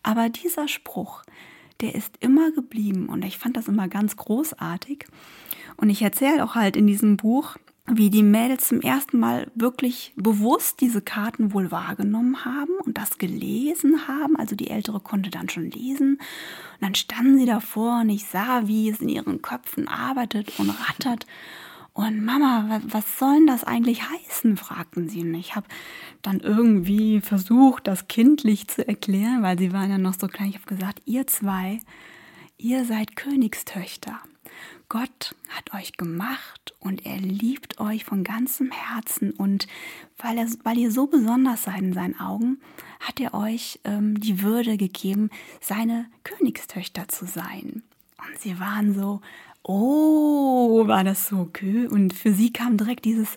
Aber 0.02 0.28
dieser 0.28 0.66
Spruch, 0.66 1.22
der 1.80 1.94
ist 1.94 2.16
immer 2.18 2.50
geblieben 2.50 3.08
und 3.08 3.24
ich 3.24 3.38
fand 3.38 3.56
das 3.56 3.68
immer 3.68 3.86
ganz 3.86 4.16
großartig. 4.16 5.06
Und 5.76 5.90
ich 5.90 6.02
erzähle 6.02 6.42
auch 6.42 6.56
halt 6.56 6.76
in 6.76 6.88
diesem 6.88 7.16
Buch, 7.16 7.56
wie 7.90 8.10
die 8.10 8.22
Mädels 8.22 8.68
zum 8.68 8.80
ersten 8.80 9.18
Mal 9.18 9.50
wirklich 9.54 10.12
bewusst 10.16 10.80
diese 10.80 11.00
Karten 11.00 11.52
wohl 11.54 11.70
wahrgenommen 11.70 12.44
haben 12.44 12.72
und 12.84 12.98
das 12.98 13.18
gelesen 13.18 14.06
haben. 14.08 14.36
Also 14.36 14.56
die 14.56 14.68
Ältere 14.70 15.00
konnte 15.00 15.30
dann 15.30 15.48
schon 15.48 15.70
lesen. 15.70 16.14
Und 16.14 16.82
dann 16.82 16.94
standen 16.94 17.38
sie 17.38 17.46
davor 17.46 18.00
und 18.02 18.10
ich 18.10 18.24
sah, 18.26 18.66
wie 18.68 18.88
es 18.90 19.00
in 19.00 19.08
ihren 19.08 19.42
Köpfen 19.42 19.88
arbeitet 19.88 20.58
und 20.58 20.70
rattert. 20.70 21.26
Und 21.94 22.24
Mama, 22.24 22.66
wa- 22.68 22.80
was 22.84 23.18
soll 23.18 23.38
denn 23.38 23.46
das 23.48 23.64
eigentlich 23.64 24.02
heißen? 24.08 24.56
fragten 24.56 25.08
sie. 25.08 25.22
Und 25.22 25.34
ich 25.34 25.56
habe 25.56 25.66
dann 26.22 26.40
irgendwie 26.40 27.20
versucht, 27.20 27.86
das 27.88 28.06
kindlich 28.06 28.68
zu 28.68 28.86
erklären, 28.86 29.42
weil 29.42 29.58
sie 29.58 29.72
waren 29.72 29.90
ja 29.90 29.98
noch 29.98 30.14
so 30.14 30.28
klein. 30.28 30.48
Ich 30.50 30.56
habe 30.56 30.66
gesagt, 30.66 31.02
ihr 31.06 31.26
zwei, 31.26 31.80
ihr 32.56 32.84
seid 32.84 33.16
Königstöchter. 33.16 34.20
Gott 34.88 35.34
hat 35.50 35.74
euch 35.74 35.92
gemacht 35.92 36.74
und 36.80 37.04
er 37.04 37.18
liebt 37.18 37.78
euch 37.78 38.04
von 38.04 38.24
ganzem 38.24 38.70
Herzen 38.70 39.32
und 39.32 39.66
weil, 40.16 40.38
er, 40.38 40.46
weil 40.64 40.78
ihr 40.78 40.90
so 40.90 41.06
besonders 41.06 41.64
seid 41.64 41.80
in 41.80 41.92
seinen 41.92 42.18
Augen, 42.18 42.58
hat 43.00 43.20
er 43.20 43.34
euch 43.34 43.80
ähm, 43.84 44.18
die 44.18 44.42
Würde 44.42 44.78
gegeben, 44.78 45.28
seine 45.60 46.06
Königstöchter 46.24 47.06
zu 47.08 47.26
sein. 47.26 47.82
Und 48.16 48.38
sie 48.40 48.58
waren 48.58 48.94
so, 48.94 49.20
oh, 49.62 50.86
war 50.88 51.04
das 51.04 51.28
so 51.28 51.50
cool. 51.60 51.86
Und 51.86 52.14
für 52.14 52.32
sie 52.32 52.52
kam 52.52 52.78
direkt 52.78 53.04
dieses, 53.04 53.36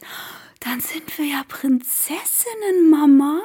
dann 0.62 0.80
sind 0.80 1.18
wir 1.18 1.26
ja 1.26 1.44
Prinzessinnen, 1.48 2.90
Mama. 2.90 3.42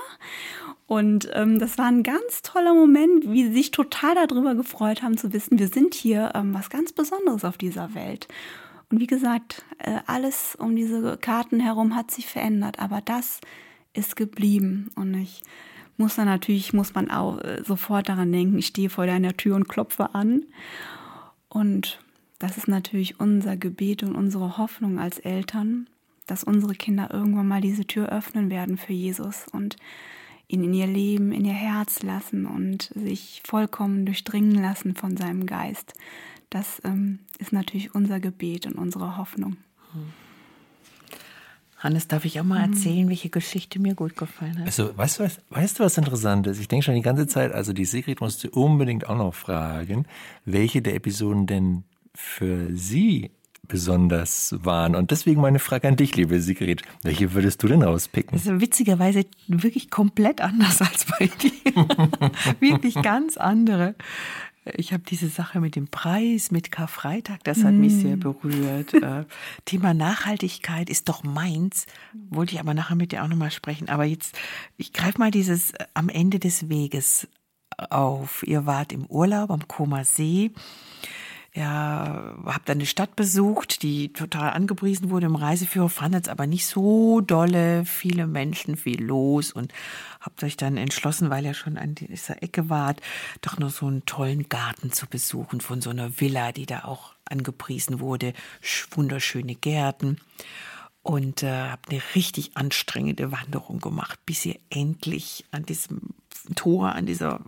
Und 0.86 1.28
ähm, 1.32 1.58
das 1.58 1.78
war 1.78 1.86
ein 1.86 2.02
ganz 2.02 2.42
toller 2.42 2.74
Moment, 2.74 3.30
wie 3.30 3.44
sie 3.46 3.52
sich 3.52 3.70
total 3.72 4.14
darüber 4.14 4.54
gefreut 4.54 5.02
haben 5.02 5.18
zu 5.18 5.32
wissen, 5.32 5.58
wir 5.58 5.68
sind 5.68 5.94
hier 5.94 6.32
ähm, 6.34 6.54
was 6.54 6.70
ganz 6.70 6.92
Besonderes 6.92 7.44
auf 7.44 7.58
dieser 7.58 7.94
Welt. 7.94 8.28
Und 8.90 9.00
wie 9.00 9.08
gesagt, 9.08 9.64
äh, 9.78 9.98
alles 10.06 10.56
um 10.56 10.76
diese 10.76 11.16
Karten 11.16 11.58
herum 11.58 11.96
hat 11.96 12.10
sich 12.10 12.26
verändert, 12.26 12.78
aber 12.78 13.00
das 13.00 13.40
ist 13.94 14.14
geblieben. 14.14 14.90
Und 14.94 15.14
ich 15.14 15.42
muss 15.96 16.16
dann 16.16 16.26
natürlich, 16.26 16.72
muss 16.72 16.94
man 16.94 17.10
auch 17.10 17.38
äh, 17.38 17.62
sofort 17.64 18.08
daran 18.08 18.30
denken, 18.30 18.58
ich 18.58 18.66
stehe 18.66 18.90
vor 18.90 19.06
deiner 19.06 19.36
Tür 19.36 19.56
und 19.56 19.68
klopfe 19.68 20.14
an. 20.14 20.44
Und 21.48 21.98
das 22.38 22.58
ist 22.58 22.68
natürlich 22.68 23.18
unser 23.18 23.56
Gebet 23.56 24.02
und 24.02 24.14
unsere 24.14 24.58
Hoffnung 24.58 24.98
als 24.98 25.18
Eltern, 25.18 25.88
dass 26.26 26.44
unsere 26.44 26.74
Kinder 26.74 27.10
irgendwann 27.12 27.48
mal 27.48 27.60
diese 27.60 27.86
Tür 27.86 28.08
öffnen 28.10 28.50
werden 28.50 28.76
für 28.76 28.92
Jesus 28.92 29.46
und 29.52 29.76
ihn 30.48 30.62
in 30.62 30.74
ihr 30.74 30.86
Leben, 30.86 31.32
in 31.32 31.44
ihr 31.44 31.52
Herz 31.52 32.02
lassen 32.02 32.46
und 32.46 32.90
sich 32.94 33.42
vollkommen 33.44 34.06
durchdringen 34.06 34.54
lassen 34.54 34.94
von 34.94 35.16
seinem 35.16 35.46
Geist. 35.46 35.94
Das 36.50 36.80
ähm, 36.84 37.20
ist 37.38 37.52
natürlich 37.52 37.94
unser 37.94 38.20
Gebet 38.20 38.66
und 38.66 38.74
unsere 38.74 39.16
Hoffnung. 39.16 39.56
Hannes, 41.78 42.08
darf 42.08 42.24
ich 42.24 42.40
auch 42.40 42.44
mal 42.44 42.62
erzählen, 42.62 43.08
welche 43.08 43.28
Geschichte 43.28 43.78
mir 43.78 43.94
gut 43.94 44.16
gefallen 44.16 44.58
hat? 44.58 44.66
Also, 44.66 44.96
weißt 44.96 45.18
du 45.18 45.24
was, 45.24 45.40
weißt 45.50 45.78
du, 45.78 45.84
was 45.84 45.98
interessant 45.98 46.46
ist? 46.46 46.58
Ich 46.58 46.68
denke 46.68 46.84
schon 46.84 46.94
die 46.94 47.02
ganze 47.02 47.26
Zeit, 47.26 47.52
also 47.52 47.72
die 47.72 47.84
Sigrid 47.84 48.20
musste 48.20 48.50
unbedingt 48.50 49.08
auch 49.08 49.16
noch 49.16 49.34
fragen, 49.34 50.06
welche 50.44 50.80
der 50.80 50.94
Episoden 50.94 51.46
denn 51.46 51.84
für 52.14 52.74
sie 52.74 53.30
besonders 53.68 54.54
waren. 54.62 54.94
Und 54.94 55.10
deswegen 55.10 55.40
meine 55.40 55.58
Frage 55.58 55.88
an 55.88 55.96
dich, 55.96 56.16
liebe 56.16 56.40
Sigrid. 56.40 56.82
Welche 57.02 57.34
würdest 57.34 57.62
du 57.62 57.68
denn 57.68 57.82
rauspicken? 57.82 58.36
Das 58.36 58.46
ist 58.46 58.60
witzigerweise 58.60 59.24
wirklich 59.48 59.90
komplett 59.90 60.40
anders 60.40 60.80
als 60.80 61.06
bei 61.06 61.26
dir. 61.26 61.50
wirklich 62.60 62.94
ganz 63.02 63.36
andere. 63.36 63.94
Ich 64.74 64.92
habe 64.92 65.04
diese 65.08 65.28
Sache 65.28 65.60
mit 65.60 65.76
dem 65.76 65.86
Preis, 65.86 66.50
mit 66.50 66.72
Karfreitag, 66.72 67.44
das 67.44 67.62
hat 67.62 67.72
mich 67.72 67.94
sehr 67.94 68.16
berührt. 68.16 68.94
Äh, 68.94 69.24
Thema 69.64 69.94
Nachhaltigkeit 69.94 70.90
ist 70.90 71.08
doch 71.08 71.22
meins. 71.22 71.86
Wollte 72.30 72.54
ich 72.54 72.60
aber 72.60 72.74
nachher 72.74 72.96
mit 72.96 73.12
dir 73.12 73.22
auch 73.22 73.28
nochmal 73.28 73.52
sprechen. 73.52 73.88
Aber 73.88 74.04
jetzt, 74.04 74.36
ich 74.76 74.92
greife 74.92 75.18
mal 75.18 75.30
dieses 75.30 75.70
äh, 75.70 75.84
am 75.94 76.08
Ende 76.08 76.40
des 76.40 76.68
Weges 76.68 77.28
auf. 77.76 78.42
Ihr 78.44 78.66
wart 78.66 78.92
im 78.92 79.06
Urlaub 79.06 79.50
am 79.50 79.68
Koma 79.68 80.04
See. 80.04 80.50
Ja, 81.56 82.34
habt 82.44 82.68
eine 82.68 82.84
Stadt 82.84 83.16
besucht, 83.16 83.82
die 83.82 84.12
total 84.12 84.50
angepriesen 84.50 85.08
wurde 85.08 85.24
im 85.24 85.36
Reiseführer, 85.36 85.88
fandet 85.88 86.26
es 86.26 86.28
aber 86.28 86.46
nicht 86.46 86.66
so 86.66 87.22
dolle, 87.22 87.86
viele 87.86 88.26
Menschen, 88.26 88.76
viel 88.76 89.02
los 89.02 89.52
und 89.52 89.72
habt 90.20 90.44
euch 90.44 90.58
dann 90.58 90.76
entschlossen, 90.76 91.30
weil 91.30 91.46
ihr 91.46 91.54
schon 91.54 91.78
an 91.78 91.94
dieser 91.94 92.42
Ecke 92.42 92.68
wart, 92.68 93.00
doch 93.40 93.58
noch 93.58 93.70
so 93.70 93.86
einen 93.86 94.04
tollen 94.04 94.50
Garten 94.50 94.92
zu 94.92 95.06
besuchen 95.06 95.62
von 95.62 95.80
so 95.80 95.88
einer 95.88 96.20
Villa, 96.20 96.52
die 96.52 96.66
da 96.66 96.84
auch 96.84 97.14
angepriesen 97.24 98.00
wurde, 98.00 98.34
Sch- 98.62 98.88
wunderschöne 98.94 99.54
Gärten. 99.54 100.18
Und 101.02 101.42
äh, 101.42 101.70
habt 101.70 101.88
eine 101.88 102.02
richtig 102.16 102.56
anstrengende 102.56 103.32
Wanderung 103.32 103.78
gemacht, 103.78 104.18
bis 104.26 104.44
ihr 104.44 104.58
endlich 104.68 105.44
an 105.52 105.64
diesem 105.64 106.00
Tor, 106.54 106.92
an 106.92 107.06
dieser 107.06 107.40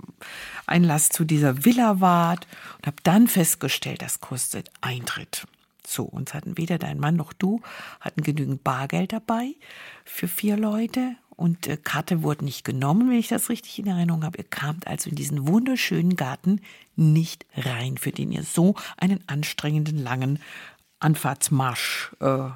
Einlass 0.66 1.08
zu 1.08 1.24
dieser 1.24 1.64
Villa 1.64 2.00
wart 2.00 2.46
und 2.76 2.86
habt 2.86 3.06
dann 3.06 3.28
festgestellt, 3.28 4.02
das 4.02 4.20
kostet 4.20 4.70
Eintritt. 4.80 5.46
So, 5.86 6.04
uns 6.04 6.34
hatten 6.34 6.58
weder 6.58 6.78
dein 6.78 6.98
Mann 6.98 7.16
noch 7.16 7.32
du 7.32 7.62
hatten 8.00 8.22
genügend 8.22 8.62
Bargeld 8.62 9.12
dabei 9.12 9.54
für 10.04 10.28
vier 10.28 10.56
Leute 10.56 11.16
und 11.38 11.68
äh, 11.68 11.76
Karte 11.76 12.24
wurde 12.24 12.44
nicht 12.44 12.64
genommen, 12.64 13.08
wenn 13.08 13.18
ich 13.18 13.28
das 13.28 13.48
richtig 13.48 13.78
in 13.78 13.86
Erinnerung 13.86 14.24
habe. 14.24 14.38
Ihr 14.38 14.44
kamt 14.44 14.88
also 14.88 15.08
in 15.08 15.16
diesen 15.16 15.46
wunderschönen 15.46 16.16
Garten 16.16 16.60
nicht 16.96 17.46
rein, 17.56 17.96
für 17.96 18.10
den 18.10 18.32
ihr 18.32 18.42
so 18.42 18.74
einen 18.96 19.22
anstrengenden 19.28 20.02
langen 20.02 20.40
Anfahrtsmarsch, 20.98 22.10
äh, 22.20 22.48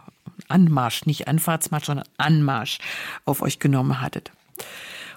Anmarsch, 0.48 1.06
nicht 1.06 1.28
Anfahrtsmarsch, 1.28 1.84
sondern 1.84 2.08
Anmarsch 2.16 2.80
auf 3.24 3.40
euch 3.40 3.60
genommen 3.60 4.00
hattet. 4.00 4.32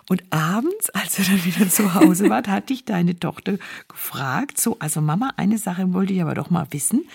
Und 0.08 0.24
abends, 0.30 0.90
als 0.92 1.18
ihr 1.18 1.26
dann 1.26 1.46
wieder 1.46 1.70
zu 1.70 1.94
Hause 1.96 2.30
wart, 2.30 2.48
hat 2.48 2.70
dich 2.70 2.86
deine 2.86 3.18
Tochter 3.18 3.58
gefragt, 3.88 4.60
so, 4.60 4.78
also 4.80 5.02
Mama, 5.02 5.32
eine 5.38 5.58
Sache 5.58 5.94
wollte 5.94 6.14
ich 6.14 6.22
aber 6.22 6.36
doch 6.36 6.50
mal 6.50 6.68
wissen. 6.72 7.06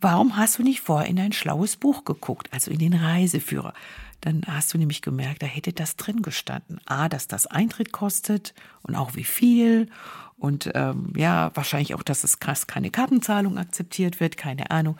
Warum 0.00 0.36
hast 0.36 0.58
du 0.58 0.64
nicht 0.64 0.80
vorher 0.80 1.08
in 1.08 1.20
ein 1.20 1.32
schlaues 1.32 1.76
Buch 1.76 2.04
geguckt, 2.04 2.48
also 2.52 2.72
in 2.72 2.80
den 2.80 2.94
Reiseführer? 2.94 3.72
Dann 4.20 4.42
hast 4.46 4.74
du 4.74 4.78
nämlich 4.78 5.02
gemerkt, 5.02 5.42
da 5.42 5.46
hätte 5.46 5.72
das 5.72 5.96
drin 5.96 6.22
gestanden. 6.22 6.80
A, 6.86 7.08
dass 7.08 7.28
das 7.28 7.46
Eintritt 7.46 7.92
kostet 7.92 8.54
und 8.82 8.96
auch 8.96 9.14
wie 9.14 9.24
viel. 9.24 9.88
Und 10.36 10.70
ähm, 10.74 11.12
ja, 11.16 11.52
wahrscheinlich 11.54 11.94
auch, 11.94 12.02
dass 12.02 12.24
es 12.24 12.40
krass 12.40 12.66
keine 12.66 12.90
Kartenzahlung 12.90 13.58
akzeptiert 13.58 14.18
wird, 14.18 14.36
keine 14.36 14.72
Ahnung. 14.72 14.96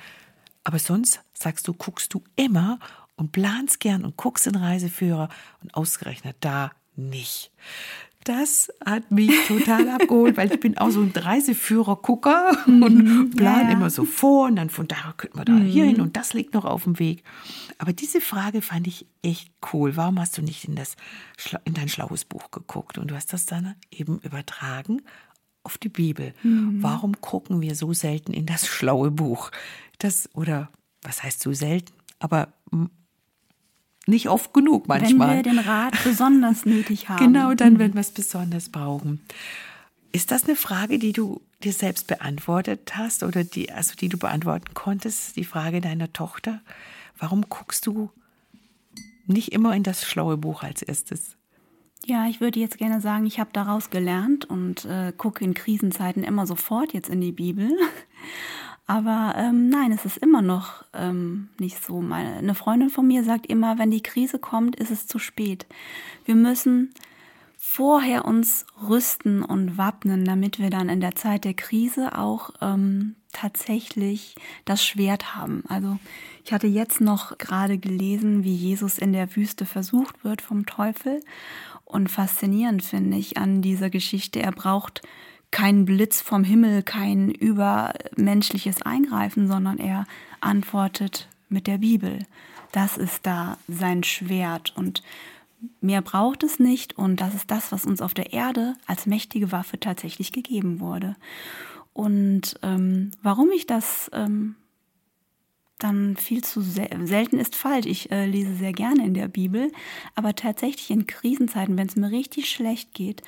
Aber 0.63 0.79
sonst 0.79 1.21
sagst 1.35 1.67
du, 1.67 1.73
guckst 1.73 2.15
du 2.15 2.23
immer 2.37 2.79
und 3.17 3.33
planst 3.33 3.81
gern 3.81 4.05
und 4.05 4.17
guckst 4.17 4.47
in 4.47 4.55
Reiseführer 4.55 5.29
und 5.61 5.75
ausgerechnet 5.75 6.37
da 6.41 6.71
nicht. 6.97 7.51
Das 8.25 8.73
hat 8.85 9.11
mich 9.11 9.33
total 9.49 9.89
abgeholt, 9.89 10.37
weil 10.37 10.53
ich 10.53 10.61
bin 10.61 10.79
auch 10.79 10.91
so 10.91 11.01
ein 11.01 11.11
Reiseführer-Gucker 11.11 12.57
und 12.67 13.35
plan 13.37 13.63
ja, 13.63 13.69
ja. 13.69 13.71
immer 13.73 13.91
so 13.91 14.05
vor 14.05 14.47
und 14.47 14.57
dann 14.57 14.71
von 14.71 14.87
da 14.87 15.15
könnte 15.17 15.37
man 15.37 15.47
da 15.47 15.57
hier 15.57 15.87
hin 15.87 16.01
und 16.01 16.17
das 16.17 16.33
liegt 16.33 16.55
noch 16.55 16.65
auf 16.65 16.85
dem 16.85 17.01
Weg. 17.01 17.25
Aber 17.79 17.93
diese 17.93 18.21
Frage 18.21 18.63
fand 18.63 18.87
ich 18.87 19.07
echt 19.23 19.51
cool. 19.73 19.97
Warum 19.97 20.21
hast 20.21 20.39
du 20.39 20.43
nicht 20.43 20.69
in, 20.69 20.77
das, 20.77 20.95
in 21.65 21.75
dein 21.75 21.89
schlaues 21.89 22.25
Buch 22.25 22.53
geguckt 22.53 22.97
und 22.97 23.11
du 23.11 23.17
hast 23.17 23.33
das 23.33 23.45
dann 23.45 23.75
eben 23.91 24.21
übertragen 24.21 25.03
auf 25.65 25.79
die 25.79 25.89
Bibel. 25.89 26.35
Warum 26.43 27.21
gucken 27.21 27.61
wir 27.61 27.75
so 27.75 27.93
selten 27.93 28.33
in 28.33 28.47
das 28.47 28.67
schlaue 28.67 29.11
Buch? 29.11 29.51
Das, 29.99 30.29
oder 30.35 30.71
was 31.03 31.23
heißt 31.23 31.41
so 31.41 31.53
selten? 31.53 31.93
Aber 32.19 32.53
nicht 34.07 34.29
oft 34.29 34.53
genug 34.53 34.89
manchmal. 34.89 35.29
Wenn 35.29 35.37
wir 35.37 35.43
den 35.43 35.59
Rat 35.59 35.95
besonders 36.05 36.65
nötig 36.65 37.09
haben. 37.09 37.25
Genau, 37.25 37.55
dann, 37.55 37.79
wenn 37.79 37.95
wir 37.95 38.01
es 38.01 38.11
besonders 38.11 38.69
brauchen. 38.69 39.21
Ist 40.13 40.31
das 40.31 40.45
eine 40.45 40.57
Frage, 40.57 40.99
die 40.99 41.13
du 41.13 41.41
dir 41.63 41.73
selbst 41.73 42.07
beantwortet 42.07 42.97
hast 42.97 43.23
oder 43.23 43.45
die, 43.45 43.73
also 43.73 43.95
die 43.95 44.09
du 44.09 44.19
beantworten 44.19 44.75
konntest, 44.75 45.37
die 45.37 45.45
Frage 45.45 45.81
deiner 45.81 46.13
Tochter? 46.13 46.61
Warum 47.19 47.49
guckst 47.49 47.87
du 47.87 48.11
nicht 49.27 49.53
immer 49.53 49.75
in 49.75 49.83
das 49.83 50.05
schlaue 50.05 50.37
Buch 50.37 50.63
als 50.63 50.83
erstes? 50.83 51.37
Ja, 52.05 52.27
ich 52.27 52.41
würde 52.41 52.59
jetzt 52.59 52.79
gerne 52.79 53.01
sagen, 53.01 53.27
ich 53.27 53.39
habe 53.39 53.51
daraus 53.53 53.91
gelernt 53.91 54.45
und 54.45 54.85
äh, 54.85 55.13
gucke 55.17 55.45
in 55.45 55.55
Krisenzeiten 55.55 56.25
immer 56.25 56.47
sofort 56.47 56.93
jetzt 56.93 57.09
in 57.09 57.21
die 57.21 57.33
Bibel. 57.33 57.71
Aber 58.87 59.35
ähm, 59.37 59.69
nein, 59.69 59.93
es 59.93 60.05
ist 60.05 60.19
immer 60.19 60.43
noch 60.43 60.85
ähm, 60.93 61.49
nicht 61.59 61.83
so. 61.83 62.01
Meine, 62.01 62.35
eine 62.35 62.55
Freundin 62.55 62.91
von 62.91 63.07
mir 63.07 63.25
sagt 63.25 63.47
immer, 63.47 63.79
wenn 63.79 63.91
die 63.91 64.03
Krise 64.03 64.39
kommt, 64.39 64.77
ist 64.77 64.91
es 64.91 65.07
zu 65.07 65.19
spät. 65.19 65.67
Wir 66.25 66.35
müssen 66.35 66.93
vorher 67.57 68.25
uns 68.25 68.67
rüsten 68.89 69.43
und 69.43 69.79
wappnen, 69.79 70.25
damit 70.25 70.59
wir 70.59 70.69
dann 70.69 70.89
in 70.89 71.01
der 71.01 71.15
Zeit 71.15 71.45
der 71.45 71.55
Krise 71.55 72.19
auch 72.19 72.51
ähm, 72.61 73.15
tatsächlich 73.33 74.35
das 74.65 74.85
Schwert 74.85 75.37
haben. 75.37 75.63
Also 75.69 75.99
ich 76.45 76.53
hatte 76.53 76.67
jetzt 76.67 77.01
noch 77.01 77.39
gerade 77.39 77.79
gelesen, 77.79 78.43
wie 78.43 78.55
Jesus 78.55 78.99
in 78.99 79.13
der 79.13 79.37
Wüste 79.37 79.65
versucht 79.65 80.25
wird 80.25 80.43
vom 80.43 80.67
Teufel. 80.67 81.21
Und 81.85 82.11
faszinierend 82.11 82.83
finde 82.83 83.17
ich 83.17 83.37
an 83.37 83.63
dieser 83.63 83.91
Geschichte, 83.91 84.43
er 84.43 84.53
braucht 84.53 85.03
keinen 85.53 85.85
Blitz 85.85 86.21
vom 86.21 86.43
Himmel, 86.43 86.83
kein 86.83 87.31
übermenschliches 87.31 88.83
Eingreifen, 88.83 89.47
sondern 89.47 89.79
er 89.79 90.07
antwortet 90.41 91.29
mit 91.49 91.69
der 91.69 91.79
Bibel. 91.79 92.27
Das 92.73 92.97
ist 92.97 93.27
da 93.27 93.59
sein 93.69 94.03
Schwert 94.03 94.77
und 94.77 95.03
Mehr 95.81 96.03
braucht 96.03 96.43
es 96.43 96.59
nicht 96.59 96.99
und 96.99 97.21
das 97.21 97.35
ist 97.35 97.51
das, 97.51 97.71
was 97.71 97.87
uns 97.87 98.03
auf 98.03 98.15
der 98.15 98.33
Erde 98.33 98.75
als 98.87 99.07
mächtige 99.07 99.53
Waffe 99.53 99.79
tatsächlich 99.79 100.33
gegeben 100.33 100.81
wurde. 100.81 101.15
Und 101.93 102.59
ähm, 102.63 103.13
warum 103.23 103.51
ich 103.53 103.67
das 103.67 104.11
ähm, 104.13 104.57
dann 105.79 106.17
viel 106.17 106.43
zu 106.43 106.61
sel 106.61 106.89
selten 107.07 107.39
ist 107.39 107.57
falsch. 107.57 107.87
Ich 107.87 108.11
äh, 108.11 108.27
lese 108.27 108.55
sehr 108.55 108.73
gerne 108.73 109.05
in 109.05 109.15
der 109.15 109.29
Bibel, 109.29 109.71
aber 110.15 110.35
tatsächlich 110.35 110.91
in 110.91 111.07
Krisenzeiten, 111.07 111.77
wenn 111.77 111.89
es 111.89 111.97
mir 111.97 112.11
richtig 112.11 112.51
schlecht 112.51 112.95
geht, 112.95 113.23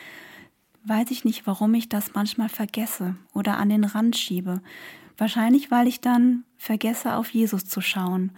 weiß 0.85 1.11
ich 1.11 1.25
nicht, 1.25 1.47
warum 1.47 1.75
ich 1.75 1.89
das 1.89 2.15
manchmal 2.15 2.49
vergesse 2.49 3.17
oder 3.33 3.59
an 3.59 3.69
den 3.69 3.85
Rand 3.85 4.17
schiebe. 4.17 4.61
Wahrscheinlich, 5.17 5.71
weil 5.71 5.87
ich 5.87 6.01
dann 6.01 6.45
vergesse, 6.57 7.15
auf 7.15 7.31
Jesus 7.31 7.65
zu 7.67 7.81
schauen 7.81 8.33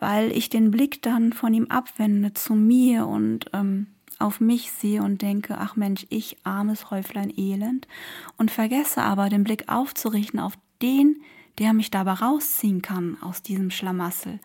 weil 0.00 0.32
ich 0.32 0.48
den 0.48 0.70
Blick 0.70 1.02
dann 1.02 1.32
von 1.32 1.54
ihm 1.54 1.66
abwende 1.68 2.34
zu 2.34 2.54
mir 2.54 3.06
und 3.06 3.46
ähm, 3.52 3.86
auf 4.18 4.40
mich 4.40 4.70
sehe 4.70 5.02
und 5.02 5.22
denke, 5.22 5.56
ach 5.58 5.76
Mensch, 5.76 6.06
ich 6.08 6.36
armes 6.44 6.90
Häuflein 6.90 7.32
Elend 7.36 7.88
und 8.36 8.50
vergesse 8.50 9.02
aber 9.02 9.28
den 9.28 9.44
Blick 9.44 9.68
aufzurichten 9.68 10.40
auf 10.40 10.54
den, 10.82 11.22
der 11.58 11.72
mich 11.72 11.90
dabei 11.90 12.12
rausziehen 12.12 12.82
kann 12.82 13.16
aus 13.22 13.42
diesem 13.42 13.70
Schlamassel. 13.70 14.40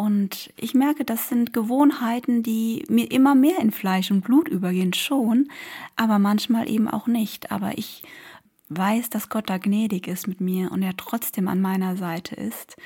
Und 0.00 0.50
ich 0.56 0.72
merke, 0.72 1.04
das 1.04 1.28
sind 1.28 1.52
Gewohnheiten, 1.52 2.42
die 2.42 2.86
mir 2.88 3.10
immer 3.10 3.34
mehr 3.34 3.58
in 3.58 3.70
Fleisch 3.70 4.10
und 4.10 4.22
Blut 4.22 4.48
übergehen, 4.48 4.94
schon, 4.94 5.50
aber 5.94 6.18
manchmal 6.18 6.70
eben 6.70 6.88
auch 6.88 7.06
nicht. 7.06 7.52
Aber 7.52 7.76
ich 7.76 8.02
weiß, 8.70 9.10
dass 9.10 9.28
Gott 9.28 9.50
da 9.50 9.58
gnädig 9.58 10.06
ist 10.06 10.26
mit 10.26 10.40
mir 10.40 10.72
und 10.72 10.82
er 10.82 10.96
trotzdem 10.96 11.48
an 11.48 11.60
meiner 11.60 11.98
Seite 11.98 12.34
ist. 12.34 12.78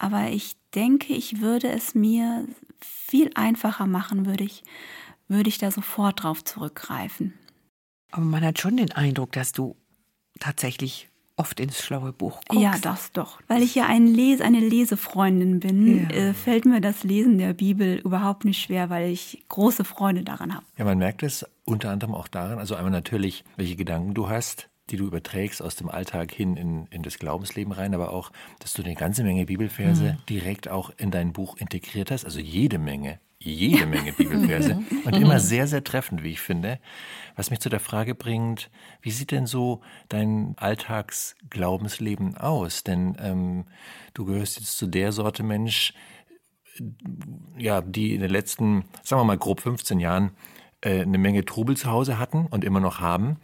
Aber 0.00 0.30
ich 0.30 0.56
denke, 0.74 1.12
ich 1.12 1.40
würde 1.40 1.68
es 1.68 1.94
mir 1.94 2.48
viel 2.80 3.30
einfacher 3.36 3.86
machen, 3.86 4.26
würde 4.26 4.42
ich, 4.42 4.64
würde 5.28 5.48
ich 5.48 5.58
da 5.58 5.70
sofort 5.70 6.24
drauf 6.24 6.42
zurückgreifen. 6.42 7.34
Aber 8.10 8.24
man 8.24 8.44
hat 8.44 8.58
schon 8.58 8.76
den 8.76 8.90
Eindruck, 8.90 9.30
dass 9.30 9.52
du 9.52 9.76
tatsächlich 10.40 11.10
oft 11.36 11.60
ins 11.60 11.78
schlaue 11.82 12.12
Buch 12.12 12.40
guckst. 12.48 12.62
Ja, 12.62 12.76
das 12.80 13.12
doch. 13.12 13.40
Weil 13.46 13.62
ich 13.62 13.74
ja 13.74 13.86
ein 13.86 14.06
Les 14.06 14.40
eine 14.40 14.60
Lesefreundin 14.60 15.60
bin, 15.60 16.08
ja. 16.08 16.16
äh, 16.16 16.34
fällt 16.34 16.64
mir 16.64 16.80
das 16.80 17.04
Lesen 17.04 17.38
der 17.38 17.52
Bibel 17.52 17.96
überhaupt 17.96 18.44
nicht 18.44 18.60
schwer, 18.60 18.90
weil 18.90 19.10
ich 19.10 19.44
große 19.48 19.84
Freude 19.84 20.24
daran 20.24 20.54
habe. 20.54 20.64
Ja, 20.78 20.84
man 20.84 20.98
merkt 20.98 21.22
es 21.22 21.46
unter 21.64 21.90
anderem 21.90 22.14
auch 22.14 22.28
daran, 22.28 22.58
also 22.58 22.74
einmal 22.74 22.92
natürlich, 22.92 23.44
welche 23.56 23.76
Gedanken 23.76 24.14
du 24.14 24.28
hast, 24.28 24.68
die 24.90 24.96
du 24.96 25.04
überträgst 25.06 25.62
aus 25.62 25.76
dem 25.76 25.88
Alltag 25.88 26.32
hin 26.32 26.56
in, 26.56 26.86
in 26.90 27.02
das 27.02 27.18
Glaubensleben 27.18 27.72
rein, 27.72 27.94
aber 27.94 28.12
auch, 28.12 28.30
dass 28.60 28.72
du 28.72 28.82
eine 28.82 28.94
ganze 28.94 29.24
Menge 29.24 29.46
Bibelverse 29.46 30.12
mhm. 30.12 30.26
direkt 30.28 30.68
auch 30.68 30.90
in 30.96 31.10
dein 31.10 31.32
Buch 31.32 31.56
integriert 31.56 32.10
hast, 32.10 32.24
also 32.24 32.40
jede 32.40 32.78
Menge, 32.78 33.18
jede. 33.46 33.86
Menge 33.86 34.12
Bibelverse 34.12 34.74
mhm. 34.90 35.02
und 35.04 35.16
immer 35.16 35.40
sehr, 35.40 35.66
sehr 35.66 35.84
treffend, 35.84 36.22
wie 36.22 36.30
ich 36.30 36.40
finde. 36.40 36.78
Was 37.36 37.50
mich 37.50 37.60
zu 37.60 37.68
der 37.68 37.80
Frage 37.80 38.14
bringt, 38.14 38.70
wie 39.02 39.10
sieht 39.10 39.30
denn 39.30 39.46
so 39.46 39.82
dein 40.08 40.54
Alltagsglaubensleben 40.56 42.36
aus? 42.36 42.84
Denn 42.84 43.16
ähm, 43.20 43.64
du 44.14 44.24
gehörst 44.24 44.58
jetzt 44.58 44.76
zu 44.78 44.86
der 44.86 45.12
Sorte 45.12 45.42
Mensch, 45.42 45.94
ja, 47.56 47.80
die 47.80 48.14
in 48.14 48.20
den 48.20 48.30
letzten, 48.30 48.84
sagen 49.02 49.20
wir 49.20 49.24
mal 49.24 49.38
grob 49.38 49.60
15 49.60 50.00
Jahren 50.00 50.32
äh, 50.82 51.02
eine 51.02 51.18
Menge 51.18 51.44
Trubel 51.44 51.76
zu 51.76 51.90
Hause 51.90 52.18
hatten 52.18 52.46
und 52.46 52.64
immer 52.64 52.80
noch 52.80 53.00
haben. 53.00 53.38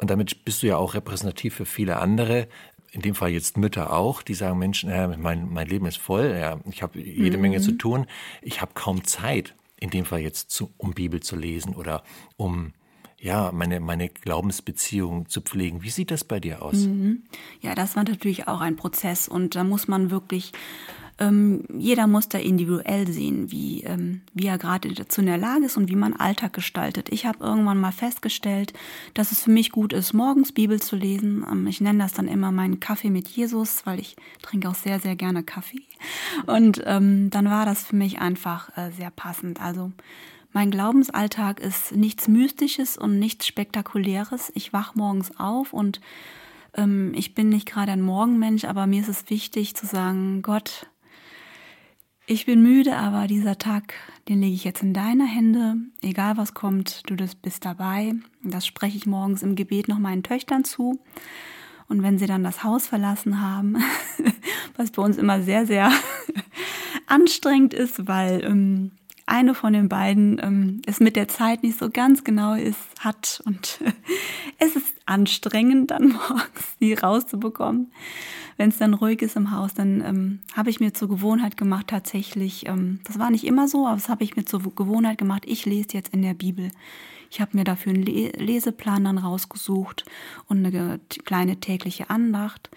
Und 0.00 0.10
damit 0.10 0.44
bist 0.44 0.62
du 0.62 0.66
ja 0.66 0.76
auch 0.76 0.94
repräsentativ 0.94 1.54
für 1.54 1.66
viele 1.66 1.98
andere, 1.98 2.48
in 2.92 3.02
dem 3.02 3.14
Fall 3.14 3.30
jetzt 3.30 3.56
Mütter 3.56 3.92
auch, 3.92 4.22
die 4.22 4.34
sagen, 4.34 4.58
Mensch, 4.58 4.84
ja, 4.84 5.08
mein, 5.16 5.48
mein 5.52 5.66
Leben 5.66 5.86
ist 5.86 5.98
voll, 5.98 6.36
ja, 6.38 6.58
ich 6.70 6.82
habe 6.82 7.00
jede 7.00 7.36
mhm. 7.36 7.42
Menge 7.42 7.60
zu 7.60 7.72
tun, 7.72 8.06
ich 8.42 8.60
habe 8.60 8.72
kaum 8.74 9.04
Zeit, 9.04 9.54
in 9.78 9.90
dem 9.90 10.04
Fall 10.04 10.20
jetzt 10.20 10.50
zu, 10.50 10.72
um 10.76 10.92
Bibel 10.92 11.20
zu 11.20 11.36
lesen 11.36 11.74
oder 11.74 12.02
um 12.36 12.72
ja, 13.18 13.52
meine, 13.52 13.80
meine 13.80 14.08
Glaubensbeziehung 14.08 15.28
zu 15.28 15.42
pflegen. 15.42 15.82
Wie 15.82 15.90
sieht 15.90 16.10
das 16.10 16.24
bei 16.24 16.40
dir 16.40 16.62
aus? 16.62 16.74
Mhm. 16.86 17.24
Ja, 17.60 17.74
das 17.74 17.94
war 17.94 18.04
natürlich 18.04 18.48
auch 18.48 18.60
ein 18.60 18.76
Prozess 18.76 19.28
und 19.28 19.54
da 19.54 19.62
muss 19.62 19.88
man 19.88 20.10
wirklich 20.10 20.52
ähm, 21.20 21.64
jeder 21.76 22.06
muss 22.06 22.28
da 22.28 22.38
individuell 22.38 23.06
sehen, 23.06 23.52
wie, 23.52 23.82
ähm, 23.82 24.22
wie 24.32 24.46
er 24.46 24.58
gerade 24.58 24.92
dazu 24.92 25.20
in 25.20 25.26
der 25.26 25.36
Lage 25.36 25.66
ist 25.66 25.76
und 25.76 25.88
wie 25.88 25.96
man 25.96 26.14
Alltag 26.14 26.54
gestaltet. 26.54 27.10
Ich 27.10 27.26
habe 27.26 27.44
irgendwann 27.44 27.78
mal 27.78 27.92
festgestellt, 27.92 28.72
dass 29.12 29.30
es 29.30 29.42
für 29.42 29.50
mich 29.50 29.70
gut 29.70 29.92
ist, 29.92 30.14
morgens 30.14 30.52
Bibel 30.52 30.80
zu 30.80 30.96
lesen. 30.96 31.44
Ähm, 31.50 31.66
ich 31.66 31.80
nenne 31.80 31.98
das 31.98 32.14
dann 32.14 32.26
immer 32.26 32.50
meinen 32.50 32.80
Kaffee 32.80 33.10
mit 33.10 33.28
Jesus, 33.28 33.84
weil 33.84 34.00
ich 34.00 34.16
trinke 34.40 34.68
auch 34.68 34.74
sehr, 34.74 34.98
sehr 34.98 35.14
gerne 35.14 35.42
Kaffee. 35.42 35.82
Und 36.46 36.82
ähm, 36.86 37.28
dann 37.30 37.50
war 37.50 37.66
das 37.66 37.84
für 37.84 37.96
mich 37.96 38.18
einfach 38.18 38.76
äh, 38.78 38.90
sehr 38.90 39.10
passend. 39.10 39.60
Also 39.60 39.92
mein 40.52 40.70
Glaubensalltag 40.70 41.60
ist 41.60 41.92
nichts 41.92 42.28
Mystisches 42.28 42.96
und 42.96 43.18
nichts 43.18 43.46
Spektakuläres. 43.46 44.50
Ich 44.54 44.72
wach 44.72 44.94
morgens 44.94 45.38
auf 45.38 45.72
und 45.72 46.00
ähm, 46.74 47.12
ich 47.14 47.34
bin 47.34 47.50
nicht 47.50 47.68
gerade 47.68 47.92
ein 47.92 48.02
Morgenmensch, 48.02 48.64
aber 48.64 48.86
mir 48.86 49.02
ist 49.02 49.08
es 49.08 49.30
wichtig 49.30 49.74
zu 49.74 49.86
sagen, 49.86 50.42
Gott, 50.42 50.86
ich 52.26 52.46
bin 52.46 52.62
müde, 52.62 52.96
aber 52.96 53.26
dieser 53.26 53.58
Tag, 53.58 53.94
den 54.28 54.40
lege 54.40 54.54
ich 54.54 54.64
jetzt 54.64 54.82
in 54.82 54.94
deine 54.94 55.26
Hände. 55.26 55.76
Egal 56.00 56.36
was 56.36 56.54
kommt, 56.54 57.02
du 57.10 57.16
bist 57.16 57.64
dabei. 57.64 58.14
Das 58.42 58.66
spreche 58.66 58.96
ich 58.96 59.06
morgens 59.06 59.42
im 59.42 59.56
Gebet 59.56 59.88
noch 59.88 59.98
meinen 59.98 60.22
Töchtern 60.22 60.64
zu. 60.64 61.00
Und 61.88 62.04
wenn 62.04 62.18
sie 62.18 62.26
dann 62.26 62.44
das 62.44 62.62
Haus 62.62 62.86
verlassen 62.86 63.40
haben, 63.40 63.82
was 64.76 64.92
bei 64.92 65.02
uns 65.02 65.18
immer 65.18 65.42
sehr, 65.42 65.66
sehr 65.66 65.90
anstrengend 67.06 67.74
ist, 67.74 68.06
weil 68.06 68.44
ähm, 68.44 68.92
eine 69.30 69.54
von 69.54 69.72
den 69.72 69.88
beiden 69.88 70.40
ähm, 70.42 70.82
es 70.86 71.00
mit 71.00 71.16
der 71.16 71.28
Zeit 71.28 71.62
nicht 71.62 71.78
so 71.78 71.90
ganz 71.90 72.24
genau 72.24 72.54
ist, 72.54 72.78
hat 72.98 73.42
und 73.46 73.80
es 74.58 74.76
ist 74.76 74.94
anstrengend, 75.06 75.90
dann 75.90 76.08
morgens 76.28 76.76
die 76.80 76.94
rauszubekommen 76.94 77.90
wenn 78.60 78.68
es 78.68 78.76
dann 78.76 78.92
ruhig 78.92 79.22
ist 79.22 79.36
im 79.36 79.52
Haus, 79.52 79.72
dann 79.72 80.02
ähm, 80.04 80.40
habe 80.54 80.68
ich 80.68 80.80
mir 80.80 80.92
zur 80.92 81.08
Gewohnheit 81.08 81.56
gemacht, 81.56 81.86
tatsächlich, 81.86 82.68
ähm, 82.68 83.00
das 83.04 83.18
war 83.18 83.30
nicht 83.30 83.44
immer 83.44 83.68
so, 83.68 83.86
aber 83.86 83.96
das 83.96 84.10
habe 84.10 84.22
ich 84.22 84.36
mir 84.36 84.44
zur 84.44 84.60
Gewohnheit 84.74 85.16
gemacht, 85.16 85.44
ich 85.46 85.64
lese 85.64 85.94
jetzt 85.94 86.12
in 86.12 86.20
der 86.20 86.34
Bibel. 86.34 86.70
Ich 87.30 87.40
habe 87.40 87.56
mir 87.56 87.64
dafür 87.64 87.94
einen 87.94 88.02
Leseplan 88.02 89.04
dann 89.04 89.16
rausgesucht 89.16 90.04
und 90.46 90.66
eine 90.66 91.00
kleine 91.24 91.56
tägliche 91.56 92.10
Andacht 92.10 92.68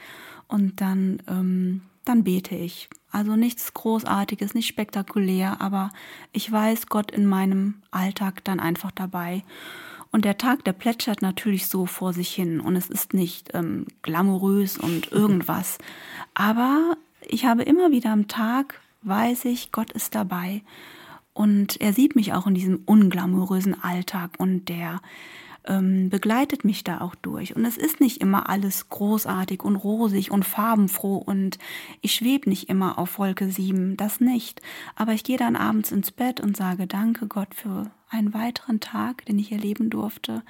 und 0.47 0.79
dann, 0.79 1.21
ähm, 1.27 1.81
dann 2.05 2.23
bete 2.23 2.55
ich. 2.55 2.89
Also 3.11 3.35
nichts 3.35 3.73
Großartiges, 3.73 4.53
nicht 4.53 4.67
spektakulär, 4.67 5.61
aber 5.61 5.91
ich 6.31 6.51
weiß 6.51 6.87
Gott 6.87 7.11
in 7.11 7.25
meinem 7.25 7.75
Alltag 7.91 8.43
dann 8.43 8.59
einfach 8.59 8.91
dabei. 8.91 9.43
Und 10.11 10.25
der 10.25 10.37
Tag, 10.37 10.63
der 10.63 10.73
plätschert 10.73 11.21
natürlich 11.21 11.67
so 11.67 11.85
vor 11.85 12.13
sich 12.13 12.29
hin 12.33 12.59
und 12.59 12.75
es 12.75 12.89
ist 12.89 13.13
nicht 13.13 13.49
ähm, 13.53 13.87
glamourös 14.01 14.77
und 14.77 15.11
irgendwas. 15.11 15.77
Aber 16.33 16.97
ich 17.21 17.45
habe 17.45 17.63
immer 17.63 17.91
wieder 17.91 18.11
am 18.11 18.27
Tag, 18.27 18.79
weiß 19.03 19.45
ich, 19.45 19.71
Gott 19.71 19.91
ist 19.91 20.15
dabei 20.15 20.61
und 21.33 21.81
er 21.81 21.93
sieht 21.93 22.15
mich 22.15 22.33
auch 22.33 22.47
in 22.47 22.53
diesem 22.53 22.81
unglamourösen 22.85 23.81
Alltag 23.83 24.31
und 24.37 24.69
der 24.69 25.01
ähm, 25.65 26.09
begleitet 26.09 26.65
mich 26.65 26.83
da 26.83 27.01
auch 27.01 27.15
durch. 27.15 27.55
Und 27.55 27.65
es 27.65 27.77
ist 27.77 27.99
nicht 27.99 28.21
immer 28.21 28.49
alles 28.49 28.89
großartig 28.89 29.63
und 29.63 29.75
rosig 29.75 30.31
und 30.31 30.45
farbenfroh 30.45 31.17
und 31.17 31.57
ich 32.01 32.13
schwebe 32.13 32.49
nicht 32.49 32.69
immer 32.69 32.97
auf 32.97 33.19
Wolke 33.19 33.49
7, 33.49 33.97
das 33.97 34.19
nicht. 34.19 34.61
Aber 34.95 35.13
ich 35.13 35.23
gehe 35.23 35.37
dann 35.37 35.55
abends 35.55 35.91
ins 35.91 36.11
Bett 36.11 36.39
und 36.39 36.57
sage, 36.57 36.87
danke 36.87 37.27
Gott 37.27 37.55
für 37.55 37.91
einen 38.09 38.33
weiteren 38.33 38.79
Tag, 38.79 39.25
den 39.25 39.39
ich 39.39 39.51
erleben 39.51 39.89
durfte. 39.89 40.43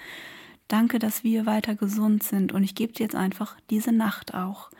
Danke, 0.67 0.99
dass 0.99 1.23
wir 1.23 1.45
weiter 1.45 1.75
gesund 1.75 2.23
sind 2.23 2.51
und 2.51 2.63
ich 2.63 2.75
gebe 2.75 2.93
dir 2.93 3.03
jetzt 3.03 3.15
einfach 3.15 3.57
diese 3.69 3.91
Nacht 3.91 4.33
auch, 4.33 4.71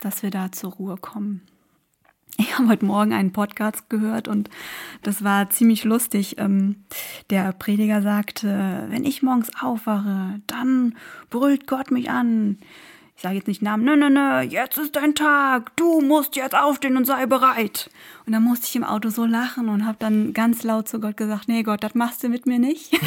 dass 0.00 0.22
wir 0.22 0.30
da 0.30 0.50
zur 0.50 0.72
Ruhe 0.72 0.96
kommen. 0.96 1.42
Ich 2.36 2.58
habe 2.58 2.68
heute 2.68 2.84
Morgen 2.84 3.12
einen 3.12 3.32
Podcast 3.32 3.90
gehört 3.90 4.28
und 4.28 4.50
das 5.02 5.22
war 5.22 5.50
ziemlich 5.50 5.84
lustig. 5.84 6.36
Ähm, 6.38 6.76
der 7.28 7.52
Prediger 7.52 8.02
sagte, 8.02 8.86
wenn 8.88 9.04
ich 9.04 9.22
morgens 9.22 9.50
aufwache, 9.60 10.40
dann 10.46 10.96
brüllt 11.28 11.66
Gott 11.66 11.90
mich 11.90 12.10
an 12.10 12.58
ich 13.20 13.22
sage 13.22 13.36
jetzt 13.36 13.48
nicht 13.48 13.60
Namen, 13.60 13.84
nö, 13.84 13.96
nö, 13.96 14.08
nö, 14.08 14.40
jetzt 14.40 14.78
ist 14.78 14.96
dein 14.96 15.14
Tag, 15.14 15.76
du 15.76 16.00
musst 16.00 16.36
jetzt 16.36 16.56
aufstehen 16.56 16.96
und 16.96 17.04
sei 17.04 17.26
bereit. 17.26 17.90
Und 18.24 18.32
dann 18.32 18.42
musste 18.42 18.66
ich 18.66 18.74
im 18.76 18.82
Auto 18.82 19.10
so 19.10 19.26
lachen 19.26 19.68
und 19.68 19.84
habe 19.84 19.98
dann 20.00 20.32
ganz 20.32 20.62
laut 20.62 20.88
zu 20.88 21.00
Gott 21.00 21.18
gesagt, 21.18 21.46
nee 21.46 21.62
Gott, 21.62 21.84
das 21.84 21.94
machst 21.94 22.24
du 22.24 22.30
mit 22.30 22.46
mir 22.46 22.58
nicht. 22.58 22.98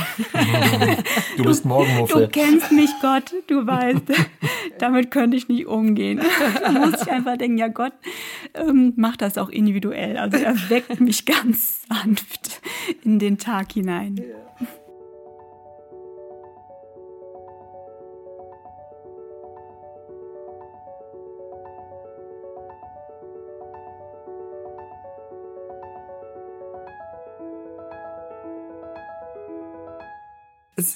du 1.38 1.44
bist 1.44 1.66
Morgenmuffel. 1.66 2.28
Du 2.28 2.28
kennst 2.28 2.72
mich, 2.72 2.92
Gott, 3.02 3.34
du 3.48 3.66
weißt, 3.66 4.04
damit 4.78 5.10
könnte 5.10 5.36
ich 5.36 5.48
nicht 5.48 5.66
umgehen. 5.66 6.22
Da 6.62 6.72
musste 6.72 7.06
ich 7.06 7.12
einfach 7.12 7.38
denken, 7.38 7.58
ja 7.58 7.70
Gott, 7.70 7.94
ähm, 8.54 8.94
mach 8.96 9.18
das 9.18 9.40
auch 9.40 9.50
individuell. 9.50 10.18
Also 10.18 10.38
er 10.38 10.54
weckt 10.70 11.02
mich 11.02 11.26
ganz 11.26 11.88
sanft 11.88 12.62
in 13.04 13.18
den 13.18 13.40
Tag 13.40 13.72
hinein. 13.72 14.18
Ja. 14.18 14.68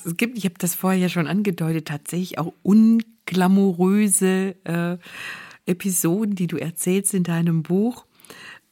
Es, 0.06 0.18
gibt, 0.18 0.38
ich 0.38 0.46
habe 0.46 0.56
das 0.58 0.76
vorher 0.76 1.00
ja 1.00 1.10
schon 1.10 1.28
angedeutet, 1.28 1.88
tatsächlich 1.88 2.38
auch 2.40 2.54
unglamouröse 2.64 4.56
äh, 4.64 4.98
Episoden, 5.66 6.36
die 6.36 6.48
du 6.48 6.58
erzählst 6.58 7.14
in 7.14 7.24
deinem 7.24 7.64
Buch. 7.64 8.06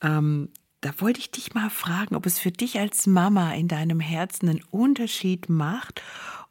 Ähm, 0.02 0.50
da 0.82 0.92
wollte 1.00 1.20
ich 1.20 1.32
dich 1.32 1.54
mal 1.54 1.70
fragen, 1.70 2.16
ob 2.16 2.26
es 2.26 2.38
für 2.40 2.52
dich 2.52 2.80
als 2.80 3.08
Mama 3.08 3.54
in 3.54 3.68
deinem 3.68 4.00
Herzen 4.00 4.50
einen 4.50 4.64
Unterschied 4.70 5.50
macht, 5.50 6.02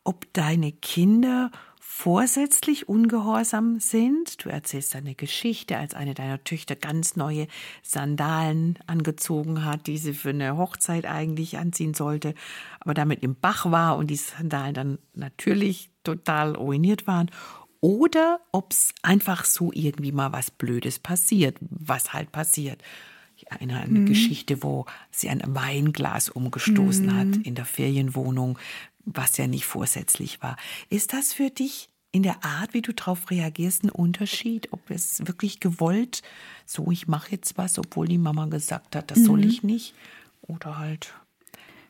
ob 0.02 0.32
deine 0.32 0.72
Kinder 0.72 1.50
vorsätzlich 1.96 2.88
ungehorsam 2.88 3.78
sind. 3.78 4.44
Du 4.44 4.48
erzählst 4.48 4.96
eine 4.96 5.14
Geschichte, 5.14 5.78
als 5.78 5.94
eine 5.94 6.12
deiner 6.12 6.42
Töchter 6.42 6.74
ganz 6.74 7.14
neue 7.14 7.46
Sandalen 7.84 8.80
angezogen 8.88 9.64
hat, 9.64 9.86
die 9.86 9.96
sie 9.96 10.12
für 10.12 10.30
eine 10.30 10.56
Hochzeit 10.56 11.06
eigentlich 11.06 11.56
anziehen 11.56 11.94
sollte, 11.94 12.34
aber 12.80 12.94
damit 12.94 13.22
im 13.22 13.36
Bach 13.36 13.70
war 13.70 13.96
und 13.96 14.08
die 14.08 14.16
Sandalen 14.16 14.74
dann 14.74 14.98
natürlich 15.14 15.88
total 16.02 16.56
ruiniert 16.56 17.06
waren. 17.06 17.30
Oder 17.80 18.40
ob 18.50 18.72
es 18.72 18.92
einfach 19.02 19.44
so 19.44 19.70
irgendwie 19.72 20.12
mal 20.12 20.32
was 20.32 20.50
Blödes 20.50 20.98
passiert, 20.98 21.56
was 21.60 22.12
halt 22.12 22.32
passiert. 22.32 22.82
Ich 23.36 23.50
erinnere 23.50 23.78
an 23.78 23.90
eine 23.90 24.00
mhm. 24.00 24.06
Geschichte, 24.06 24.64
wo 24.64 24.86
sie 25.12 25.28
ein 25.28 25.42
Weinglas 25.46 26.28
umgestoßen 26.28 27.06
mhm. 27.06 27.16
hat 27.16 27.46
in 27.46 27.54
der 27.54 27.64
Ferienwohnung, 27.64 28.58
was 29.04 29.36
ja 29.36 29.46
nicht 29.46 29.66
vorsätzlich 29.66 30.42
war. 30.42 30.56
Ist 30.88 31.12
das 31.12 31.32
für 31.32 31.50
dich 31.50 31.88
in 32.12 32.22
der 32.22 32.44
Art, 32.44 32.74
wie 32.74 32.82
du 32.82 32.92
darauf 32.92 33.30
reagierst, 33.30 33.84
ein 33.84 33.90
Unterschied? 33.90 34.72
Ob 34.72 34.90
es 34.90 35.26
wirklich 35.26 35.60
gewollt, 35.60 36.22
so 36.64 36.90
ich 36.90 37.08
mache 37.08 37.32
jetzt 37.32 37.58
was, 37.58 37.78
obwohl 37.78 38.06
die 38.06 38.18
Mama 38.18 38.46
gesagt 38.46 38.96
hat, 38.96 39.10
das 39.10 39.18
mhm. 39.18 39.24
soll 39.24 39.44
ich 39.44 39.62
nicht? 39.62 39.94
Oder 40.42 40.78
halt 40.78 41.14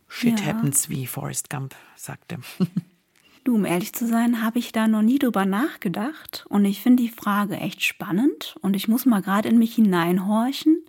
Shit 0.09 0.41
ja. 0.41 0.47
happens, 0.47 0.89
wie 0.89 1.07
Forrest 1.07 1.51
Gump 1.51 1.75
sagte. 1.97 2.39
Du, 3.43 3.57
um 3.57 3.67
ehrlich 3.67 3.93
zu 3.93 4.07
sein, 4.07 4.43
habe 4.43 4.59
ich 4.59 4.73
da 4.73 4.89
noch 4.89 5.03
nie 5.03 5.19
drüber 5.19 5.45
nachgedacht. 5.45 6.47
Und 6.49 6.65
ich 6.65 6.81
finde 6.81 7.03
die 7.03 7.11
Frage 7.11 7.59
echt 7.59 7.85
spannend. 7.85 8.57
Und 8.63 8.75
ich 8.75 8.89
muss 8.89 9.05
mal 9.05 9.21
gerade 9.21 9.51
in 9.51 9.59
mich 9.59 9.75
hineinhorchen, 9.75 10.83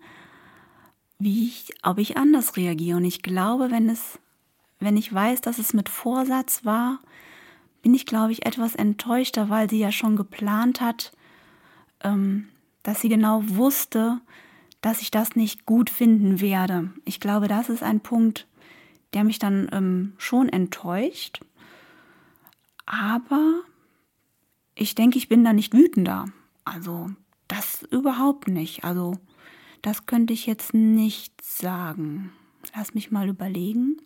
wie 1.19 1.47
ich, 1.47 1.73
ob 1.84 1.97
ich 1.97 2.15
anders 2.15 2.55
reagiere. 2.55 2.97
Und 2.97 3.03
ich 3.03 3.21
glaube, 3.21 3.71
wenn 3.71 3.89
es 3.89 4.19
wenn 4.80 4.97
ich 4.97 5.13
weiß, 5.13 5.41
dass 5.41 5.57
es 5.57 5.73
mit 5.73 5.89
Vorsatz 5.89 6.65
war, 6.65 6.99
bin 7.82 7.93
ich, 7.93 8.05
glaube 8.05 8.32
ich, 8.32 8.45
etwas 8.45 8.76
enttäuschter, 8.76 9.49
weil 9.49 9.69
sie 9.69 9.80
ja 9.80 9.91
schon 9.91 10.15
geplant 10.15 10.82
hat, 10.82 11.11
ähm, 12.03 12.49
dass 12.84 13.01
sie 13.01 13.09
genau 13.09 13.43
wusste, 13.47 14.21
dass 14.82 15.01
ich 15.01 15.11
das 15.11 15.36
nicht 15.36 15.65
gut 15.65 15.89
finden 15.89 16.41
werde. 16.41 16.91
Ich 17.05 17.19
glaube, 17.19 17.47
das 17.47 17.69
ist 17.69 17.84
ein 17.84 18.01
Punkt, 18.01 18.47
der 19.13 19.23
mich 19.23 19.39
dann 19.39 19.69
ähm, 19.71 20.13
schon 20.17 20.49
enttäuscht. 20.49 21.41
Aber 22.86 23.61
ich 24.76 24.93
denke, 24.93 25.17
ich 25.17 25.30
bin 25.30 25.43
da 25.43 25.53
nicht 25.53 25.73
wütender. 25.73 26.26
Also 26.65 27.09
das 27.47 27.84
überhaupt 27.84 28.47
nicht. 28.47 28.84
Also 28.84 29.17
das 29.82 30.05
könnte 30.05 30.34
ich 30.34 30.45
jetzt 30.45 30.73
nicht 30.73 31.41
sagen. 31.41 32.32
Lass 32.76 32.93
mich 32.93 33.11
mal 33.11 33.30
überlegen. 33.30 33.97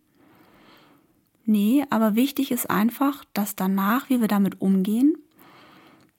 Nee, 1.46 1.86
aber 1.90 2.16
wichtig 2.16 2.52
ist 2.52 2.70
einfach, 2.70 3.26
dass 3.34 3.56
danach, 3.56 4.10
wie 4.10 4.22
wir 4.22 4.28
damit 4.28 4.62
umgehen, 4.62 5.18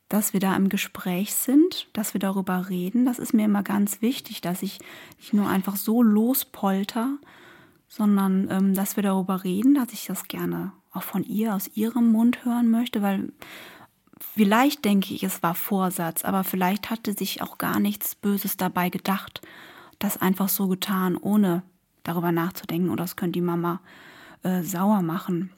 dass 0.08 0.32
wir 0.32 0.40
da 0.40 0.56
im 0.56 0.68
Gespräch 0.68 1.34
sind, 1.34 1.88
dass 1.92 2.14
wir 2.14 2.18
darüber 2.18 2.68
reden. 2.68 3.04
Das 3.04 3.20
ist 3.20 3.32
mir 3.32 3.44
immer 3.44 3.62
ganz 3.62 4.02
wichtig, 4.02 4.40
dass 4.40 4.62
ich 4.62 4.80
nicht 5.18 5.32
nur 5.32 5.48
einfach 5.48 5.76
so 5.76 6.02
lospolter, 6.02 7.16
sondern 7.86 8.48
ähm, 8.50 8.74
dass 8.74 8.96
wir 8.96 9.04
darüber 9.04 9.44
reden, 9.44 9.74
dass 9.74 9.92
ich 9.92 10.06
das 10.06 10.26
gerne 10.26 10.72
auch 10.92 11.04
von 11.04 11.22
ihr, 11.22 11.54
aus 11.54 11.70
ihrem 11.76 12.10
Mund 12.10 12.44
hören 12.44 12.70
möchte, 12.70 13.02
weil 13.02 13.32
vielleicht 14.18 14.84
denke 14.84 15.14
ich, 15.14 15.22
es 15.22 15.42
war 15.44 15.54
Vorsatz, 15.54 16.24
aber 16.24 16.42
vielleicht 16.42 16.90
hatte 16.90 17.12
sich 17.12 17.40
auch 17.40 17.58
gar 17.58 17.78
nichts 17.78 18.16
Böses 18.16 18.56
dabei 18.56 18.90
gedacht. 18.90 19.40
Das 20.00 20.20
einfach 20.20 20.48
so 20.48 20.66
getan, 20.66 21.16
ohne 21.16 21.62
darüber 22.02 22.32
nachzudenken. 22.32 22.90
Oder 22.90 23.04
das 23.04 23.16
könnte 23.16 23.38
die 23.38 23.44
Mama 23.44 23.80
äh, 24.42 24.62
sauer 24.62 25.02
machen. 25.02 25.50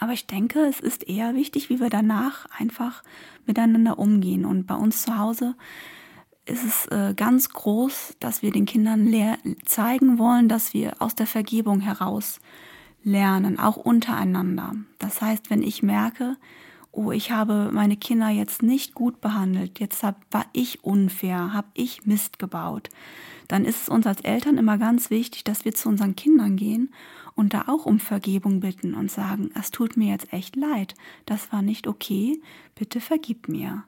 Aber 0.00 0.12
ich 0.12 0.26
denke, 0.26 0.60
es 0.60 0.80
ist 0.80 1.08
eher 1.08 1.34
wichtig, 1.34 1.70
wie 1.70 1.80
wir 1.80 1.90
danach 1.90 2.46
einfach 2.58 3.02
miteinander 3.46 3.98
umgehen. 3.98 4.44
Und 4.44 4.66
bei 4.66 4.74
uns 4.74 5.02
zu 5.02 5.18
Hause 5.18 5.54
ist 6.46 6.64
es 6.64 6.86
äh, 6.86 7.14
ganz 7.14 7.50
groß, 7.50 8.16
dass 8.20 8.42
wir 8.42 8.50
den 8.50 8.66
Kindern 8.66 9.12
zeigen 9.64 10.18
wollen, 10.18 10.48
dass 10.48 10.74
wir 10.74 11.00
aus 11.00 11.14
der 11.14 11.26
Vergebung 11.26 11.80
heraus 11.80 12.40
lernen, 13.02 13.58
auch 13.58 13.76
untereinander. 13.76 14.74
Das 14.98 15.22
heißt, 15.22 15.50
wenn 15.50 15.62
ich 15.62 15.82
merke, 15.82 16.36
oh, 16.92 17.10
ich 17.10 17.30
habe 17.30 17.70
meine 17.72 17.96
Kinder 17.96 18.28
jetzt 18.28 18.62
nicht 18.62 18.94
gut 18.94 19.20
behandelt, 19.20 19.80
jetzt 19.80 20.02
hab, 20.02 20.20
war 20.30 20.46
ich 20.52 20.84
unfair, 20.84 21.52
habe 21.52 21.68
ich 21.74 22.06
Mist 22.06 22.38
gebaut, 22.38 22.88
dann 23.48 23.64
ist 23.64 23.82
es 23.82 23.88
uns 23.88 24.06
als 24.06 24.22
Eltern 24.22 24.58
immer 24.58 24.78
ganz 24.78 25.10
wichtig, 25.10 25.44
dass 25.44 25.64
wir 25.64 25.74
zu 25.74 25.88
unseren 25.88 26.16
Kindern 26.16 26.56
gehen 26.56 26.92
und 27.34 27.54
da 27.54 27.64
auch 27.66 27.86
um 27.86 27.98
Vergebung 27.98 28.60
bitten 28.60 28.94
und 28.94 29.10
sagen, 29.10 29.50
es 29.54 29.70
tut 29.70 29.96
mir 29.96 30.10
jetzt 30.10 30.32
echt 30.32 30.56
leid, 30.56 30.94
das 31.26 31.52
war 31.52 31.62
nicht 31.62 31.86
okay, 31.86 32.40
bitte 32.74 33.00
vergib 33.00 33.48
mir. 33.48 33.84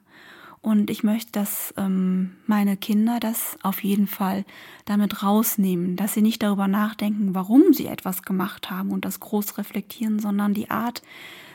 Und 0.61 0.89
ich 0.89 1.03
möchte, 1.03 1.31
dass 1.31 1.73
ähm, 1.77 2.35
meine 2.45 2.75
Kinder 2.75 3.19
das 3.19 3.57
auf 3.61 3.83
jeden 3.83 4.07
Fall 4.07 4.43
damit 4.85 5.23
rausnehmen, 5.23 5.95
dass 5.95 6.13
sie 6.13 6.21
nicht 6.21 6.43
darüber 6.43 6.67
nachdenken, 6.67 7.35
warum 7.35 7.73
sie 7.73 7.85
etwas 7.85 8.23
gemacht 8.23 8.69
haben 8.69 8.91
und 8.91 9.05
das 9.05 9.19
groß 9.19 9.57
reflektieren, 9.57 10.19
sondern 10.19 10.53
die 10.53 10.69
Art, 10.69 11.03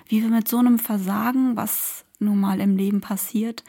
wie 0.07 0.22
wir 0.22 0.30
mit 0.30 0.49
so 0.49 0.59
einem 0.59 0.78
Versagen, 0.78 1.57
was 1.57 2.05
nun 2.20 2.40
mal 2.40 2.61
im 2.61 2.76
Leben 2.76 3.01
passiert, 3.01 3.64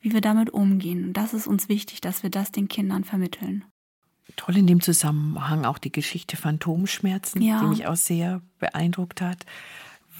wie 0.00 0.12
wir 0.12 0.20
damit 0.20 0.50
umgehen. 0.50 1.12
Das 1.12 1.32
ist 1.32 1.46
uns 1.46 1.68
wichtig, 1.68 2.00
dass 2.00 2.22
wir 2.22 2.30
das 2.30 2.52
den 2.52 2.68
Kindern 2.68 3.04
vermitteln. 3.04 3.64
Toll 4.36 4.56
in 4.56 4.66
dem 4.66 4.80
Zusammenhang 4.80 5.64
auch 5.64 5.78
die 5.78 5.92
Geschichte 5.92 6.36
Phantomschmerzen, 6.36 7.42
ja. 7.42 7.60
die 7.60 7.66
mich 7.66 7.86
auch 7.86 7.96
sehr 7.96 8.40
beeindruckt 8.58 9.20
hat, 9.20 9.44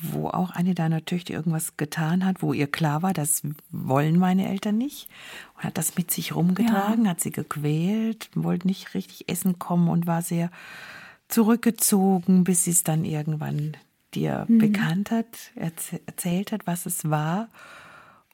wo 0.02 0.28
auch 0.28 0.50
eine 0.50 0.74
deiner 0.74 1.04
Töchter 1.04 1.32
irgendwas 1.32 1.76
getan 1.76 2.24
hat, 2.24 2.42
wo 2.42 2.52
ihr 2.52 2.66
klar 2.66 3.02
war, 3.02 3.12
das 3.12 3.42
wollen 3.70 4.18
meine 4.18 4.48
Eltern 4.48 4.76
nicht 4.76 5.08
und 5.56 5.64
hat 5.64 5.78
das 5.78 5.96
mit 5.96 6.10
sich 6.10 6.34
rumgetragen, 6.34 7.04
ja. 7.04 7.10
hat 7.12 7.20
sie 7.20 7.30
gequält, 7.30 8.28
wollte 8.34 8.66
nicht 8.66 8.94
richtig 8.94 9.28
essen 9.28 9.58
kommen 9.58 9.88
und 9.88 10.06
war 10.06 10.22
sehr 10.22 10.50
zurückgezogen, 11.28 12.44
bis 12.44 12.64
sie 12.64 12.72
es 12.72 12.82
dann 12.82 13.04
irgendwann 13.04 13.76
dir 14.14 14.44
mhm. 14.48 14.58
bekannt 14.58 15.10
hat, 15.10 15.26
erzählt 15.54 16.52
hat, 16.52 16.66
was 16.66 16.84
es 16.84 17.08
war 17.08 17.48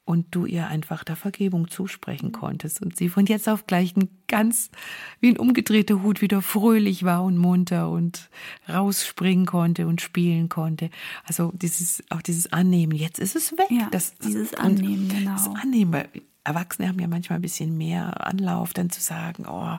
und 0.09 0.25
du 0.31 0.47
ihr 0.47 0.65
einfach 0.65 1.03
der 1.03 1.15
Vergebung 1.15 1.69
zusprechen 1.69 2.31
konntest 2.31 2.81
und 2.81 2.97
sie 2.97 3.09
von 3.09 3.27
jetzt 3.27 3.47
auf 3.47 3.67
gleich 3.67 3.95
ein 3.95 4.09
ganz 4.27 4.71
wie 5.19 5.29
ein 5.29 5.37
umgedrehter 5.37 6.01
Hut 6.01 6.23
wieder 6.23 6.41
fröhlich 6.41 7.03
war 7.03 7.23
und 7.23 7.37
munter 7.37 7.91
und 7.91 8.31
rausspringen 8.67 9.45
konnte 9.45 9.85
und 9.85 10.01
spielen 10.01 10.49
konnte. 10.49 10.89
Also 11.25 11.51
dieses 11.53 12.03
auch 12.09 12.23
dieses 12.23 12.51
Annehmen, 12.51 12.97
jetzt 12.97 13.19
ist 13.19 13.35
es 13.35 13.51
weg. 13.51 13.67
Ja, 13.69 13.87
das, 13.91 14.15
dieses 14.15 14.55
Annehmen, 14.55 15.09
genau. 15.09 15.33
Das 15.33 15.47
Annehmen, 15.61 15.93
weil 15.93 16.09
Erwachsene 16.43 16.87
haben 16.87 16.99
ja 16.99 17.07
manchmal 17.07 17.37
ein 17.37 17.43
bisschen 17.43 17.77
mehr 17.77 18.25
Anlauf, 18.25 18.73
dann 18.73 18.89
zu 18.89 19.01
sagen, 19.01 19.45
oh, 19.47 19.77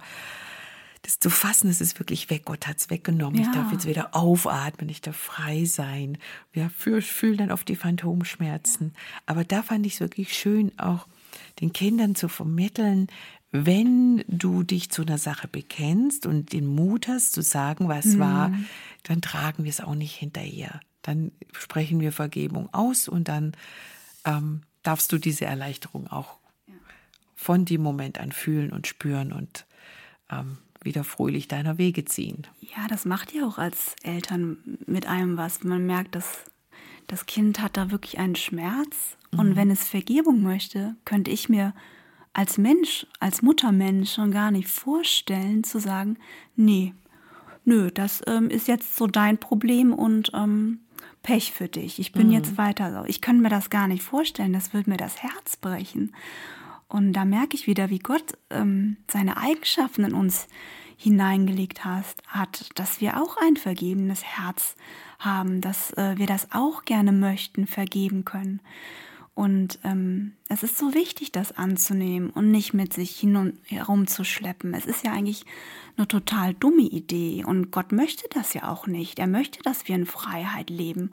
das 1.02 1.18
zu 1.18 1.30
fassen, 1.30 1.70
es 1.70 1.80
ist 1.80 1.98
wirklich 1.98 2.28
weg. 2.30 2.44
Gott 2.44 2.66
hat 2.66 2.78
es 2.78 2.90
weggenommen. 2.90 3.40
Ja. 3.40 3.48
Ich 3.48 3.54
darf 3.54 3.72
jetzt 3.72 3.86
wieder 3.86 4.14
aufatmen, 4.14 4.88
ich 4.90 5.00
darf 5.00 5.16
frei 5.16 5.64
sein. 5.64 6.18
Wir 6.52 6.68
fühlen 6.70 7.38
dann 7.38 7.52
oft 7.52 7.68
die 7.68 7.76
Phantomschmerzen. 7.76 8.92
Aber 9.26 9.44
da 9.44 9.62
fand 9.62 9.86
ich 9.86 9.94
es 9.94 10.00
wirklich 10.00 10.36
schön, 10.36 10.78
auch 10.78 11.06
den 11.60 11.72
Kindern 11.72 12.14
zu 12.14 12.28
vermitteln, 12.28 13.06
wenn 13.52 14.24
du 14.28 14.62
dich 14.62 14.90
zu 14.90 15.02
einer 15.02 15.18
Sache 15.18 15.48
bekennst 15.48 16.26
und 16.26 16.52
den 16.52 16.66
Mut 16.66 17.08
hast 17.08 17.32
zu 17.32 17.42
sagen, 17.42 17.88
was 17.88 18.04
Mhm. 18.04 18.18
war, 18.18 18.52
dann 19.02 19.22
tragen 19.22 19.64
wir 19.64 19.70
es 19.70 19.80
auch 19.80 19.94
nicht 19.94 20.14
hinterher. 20.14 20.80
Dann 21.02 21.32
sprechen 21.52 21.98
wir 22.00 22.12
Vergebung 22.12 22.72
aus 22.72 23.08
und 23.08 23.26
dann 23.28 23.52
ähm, 24.24 24.60
darfst 24.82 25.10
du 25.12 25.18
diese 25.18 25.46
Erleichterung 25.46 26.06
auch 26.08 26.38
von 27.34 27.64
dem 27.64 27.82
Moment 27.82 28.20
an 28.20 28.32
fühlen 28.32 28.70
und 28.70 28.86
spüren 28.86 29.32
und 29.32 29.66
ähm, 30.30 30.58
wieder 30.82 31.04
fröhlich 31.04 31.48
deiner 31.48 31.78
Wege 31.78 32.04
ziehen. 32.04 32.46
Ja, 32.60 32.88
das 32.88 33.04
macht 33.04 33.32
ja 33.32 33.46
auch 33.46 33.58
als 33.58 33.96
Eltern 34.02 34.78
mit 34.86 35.06
einem 35.06 35.36
was. 35.36 35.62
Man 35.64 35.86
merkt, 35.86 36.14
dass 36.14 36.44
das 37.06 37.26
Kind 37.26 37.60
hat 37.60 37.76
da 37.76 37.90
wirklich 37.90 38.18
einen 38.18 38.36
Schmerz. 38.36 39.16
Und 39.36 39.56
wenn 39.56 39.70
es 39.70 39.86
Vergebung 39.86 40.42
möchte, 40.42 40.96
könnte 41.04 41.30
ich 41.30 41.48
mir 41.48 41.74
als 42.32 42.58
Mensch, 42.58 43.06
als 43.18 43.42
Muttermensch 43.42 44.12
schon 44.12 44.30
gar 44.30 44.50
nicht 44.50 44.68
vorstellen 44.68 45.64
zu 45.64 45.78
sagen, 45.80 46.16
nee, 46.56 46.94
nö, 47.64 47.90
das 47.90 48.22
ähm, 48.26 48.50
ist 48.50 48.68
jetzt 48.68 48.96
so 48.96 49.06
dein 49.06 49.38
Problem 49.38 49.92
und 49.92 50.30
ähm, 50.34 50.80
Pech 51.22 51.52
für 51.52 51.68
dich. 51.68 51.98
Ich 51.98 52.12
bin 52.12 52.30
jetzt 52.30 52.56
weiter 52.56 52.92
so. 52.92 53.04
Ich 53.06 53.20
kann 53.20 53.40
mir 53.40 53.50
das 53.50 53.70
gar 53.70 53.88
nicht 53.88 54.02
vorstellen. 54.02 54.52
Das 54.52 54.72
wird 54.72 54.86
mir 54.86 54.96
das 54.96 55.22
Herz 55.22 55.56
brechen. 55.56 56.14
Und 56.90 57.12
da 57.12 57.24
merke 57.24 57.56
ich 57.56 57.68
wieder, 57.68 57.88
wie 57.88 58.00
Gott 58.00 58.36
ähm, 58.50 58.96
seine 59.06 59.36
Eigenschaften 59.36 60.04
in 60.04 60.12
uns 60.12 60.48
hineingelegt 60.96 61.84
hast, 61.84 62.20
hat, 62.26 62.68
dass 62.74 63.00
wir 63.00 63.22
auch 63.22 63.36
ein 63.36 63.56
vergebenes 63.56 64.24
Herz 64.24 64.74
haben, 65.20 65.60
dass 65.60 65.92
äh, 65.92 66.18
wir 66.18 66.26
das 66.26 66.48
auch 66.50 66.84
gerne 66.84 67.12
möchten, 67.12 67.66
vergeben 67.68 68.24
können. 68.24 68.60
Und 69.34 69.78
ähm, 69.84 70.32
es 70.48 70.62
ist 70.62 70.76
so 70.76 70.92
wichtig, 70.92 71.32
das 71.32 71.56
anzunehmen 71.56 72.30
und 72.30 72.50
nicht 72.50 72.74
mit 72.74 72.92
sich 72.92 73.18
hin 73.18 73.36
und 73.36 73.58
herum 73.64 74.06
zu 74.06 74.24
schleppen. 74.24 74.74
Es 74.74 74.84
ist 74.84 75.04
ja 75.04 75.12
eigentlich 75.12 75.46
eine 75.96 76.08
total 76.08 76.54
dumme 76.54 76.82
Idee 76.82 77.44
und 77.46 77.70
Gott 77.70 77.92
möchte 77.92 78.28
das 78.30 78.52
ja 78.54 78.68
auch 78.68 78.86
nicht. 78.86 79.18
Er 79.18 79.28
möchte, 79.28 79.62
dass 79.62 79.86
wir 79.88 79.94
in 79.94 80.06
Freiheit 80.06 80.68
leben 80.68 81.12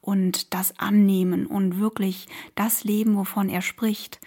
und 0.00 0.52
das 0.52 0.78
annehmen 0.80 1.46
und 1.46 1.78
wirklich 1.78 2.26
das 2.56 2.82
leben, 2.82 3.16
wovon 3.16 3.48
er 3.48 3.62
spricht 3.62 4.20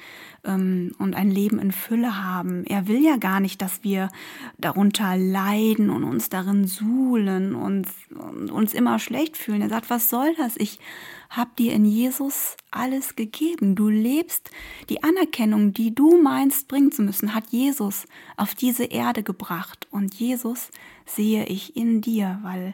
ähm, 0.46 0.94
und 1.00 1.16
ein 1.16 1.30
Leben 1.30 1.60
in 1.60 1.74
Fülle 1.74 2.24
haben. 2.24 2.64
Er 2.66 2.88
will 2.88 3.04
ja 3.04 3.18
gar 3.18 3.42
nicht, 3.42 3.62
dass 3.62 3.84
wir 3.84 4.10
darunter 4.58 5.18
leiden 5.18 5.90
und 5.90 6.06
uns 6.06 6.30
darin 6.30 6.66
suhlen 6.66 7.56
und, 7.56 7.88
und 8.10 8.52
uns 8.52 8.74
immer 8.74 9.00
schlecht 9.00 9.36
fühlen. 9.36 9.62
Er 9.62 9.70
sagt, 9.70 9.90
was 9.90 10.10
soll 10.10 10.34
das? 10.38 10.56
Ich 10.56 10.80
habe 11.36 11.52
dir 11.58 11.74
in 11.74 11.86
Jesus 11.86 12.56
alles 12.72 13.16
gegeben. 13.16 13.76
Du 13.76 13.90
lebst 13.90 14.52
die 14.90 15.04
Anerkennung, 15.04 15.74
die 15.74 15.94
du 15.94 16.22
meinst 16.22 16.68
bringen 16.68 16.92
zu 16.92 17.02
müssen, 17.02 17.34
hat 17.34 17.46
Jesus 17.50 18.06
auf 18.38 18.56
diese 18.56 18.86
Erde 18.86 19.24
gebracht. 19.24 19.88
Und 19.92 20.16
Jesus 20.16 20.70
sehe 21.06 21.46
ich 21.46 21.76
in 21.76 22.02
dir, 22.02 22.40
weil 22.44 22.74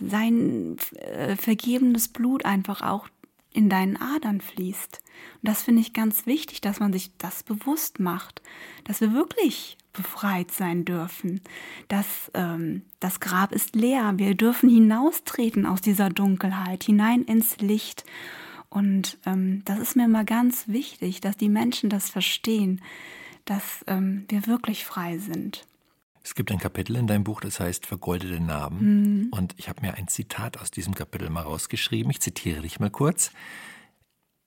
sein 0.00 0.76
äh, 0.96 1.36
vergebenes 1.36 2.08
Blut 2.08 2.44
einfach 2.44 2.82
auch 2.82 3.08
in 3.52 3.68
deinen 3.68 3.96
Adern 3.96 4.40
fließt. 4.40 5.00
Und 5.42 5.48
das 5.48 5.62
finde 5.62 5.80
ich 5.80 5.92
ganz 5.92 6.26
wichtig, 6.26 6.60
dass 6.60 6.80
man 6.80 6.92
sich 6.92 7.10
das 7.18 7.42
bewusst 7.42 7.98
macht, 8.00 8.42
dass 8.84 9.00
wir 9.00 9.12
wirklich 9.12 9.76
befreit 9.92 10.52
sein 10.52 10.84
dürfen, 10.84 11.40
dass 11.88 12.30
ähm, 12.34 12.82
das 13.00 13.20
Grab 13.20 13.52
ist 13.52 13.74
leer, 13.74 14.14
wir 14.16 14.34
dürfen 14.34 14.68
hinaustreten 14.68 15.66
aus 15.66 15.80
dieser 15.80 16.08
Dunkelheit, 16.08 16.84
hinein 16.84 17.22
ins 17.24 17.58
Licht. 17.58 18.04
Und 18.70 19.18
ähm, 19.26 19.62
das 19.64 19.78
ist 19.78 19.96
mir 19.96 20.08
mal 20.08 20.24
ganz 20.24 20.68
wichtig, 20.68 21.20
dass 21.20 21.36
die 21.36 21.48
Menschen 21.48 21.90
das 21.90 22.10
verstehen, 22.10 22.80
dass 23.44 23.84
ähm, 23.86 24.24
wir 24.28 24.46
wirklich 24.46 24.84
frei 24.84 25.18
sind. 25.18 25.66
Es 26.28 26.34
gibt 26.34 26.52
ein 26.52 26.58
Kapitel 26.58 26.94
in 26.96 27.06
deinem 27.06 27.24
Buch, 27.24 27.40
das 27.40 27.58
heißt 27.58 27.86
Vergoldete 27.86 28.38
Narben. 28.38 29.28
Und 29.30 29.54
ich 29.56 29.70
habe 29.70 29.80
mir 29.80 29.94
ein 29.94 30.08
Zitat 30.08 30.58
aus 30.58 30.70
diesem 30.70 30.94
Kapitel 30.94 31.30
mal 31.30 31.40
rausgeschrieben. 31.40 32.10
Ich 32.10 32.20
zitiere 32.20 32.60
dich 32.60 32.78
mal 32.78 32.90
kurz. 32.90 33.30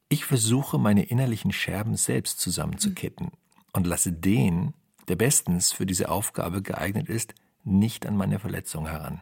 Ich 0.08 0.24
versuche, 0.24 0.78
meine 0.78 1.02
innerlichen 1.02 1.52
Scherben 1.52 1.98
selbst 1.98 2.40
zusammenzukitten 2.40 3.32
und 3.74 3.88
lasse 3.88 4.14
den, 4.14 4.76
der 5.08 5.16
bestens 5.16 5.72
für 5.72 5.88
diese 5.88 6.10
Aufgabe 6.10 6.62
geeignet 6.62 7.10
ist, 7.10 7.34
nicht 7.64 8.06
an 8.06 8.16
meine 8.16 8.38
Verletzung 8.38 8.86
heran. 8.88 9.20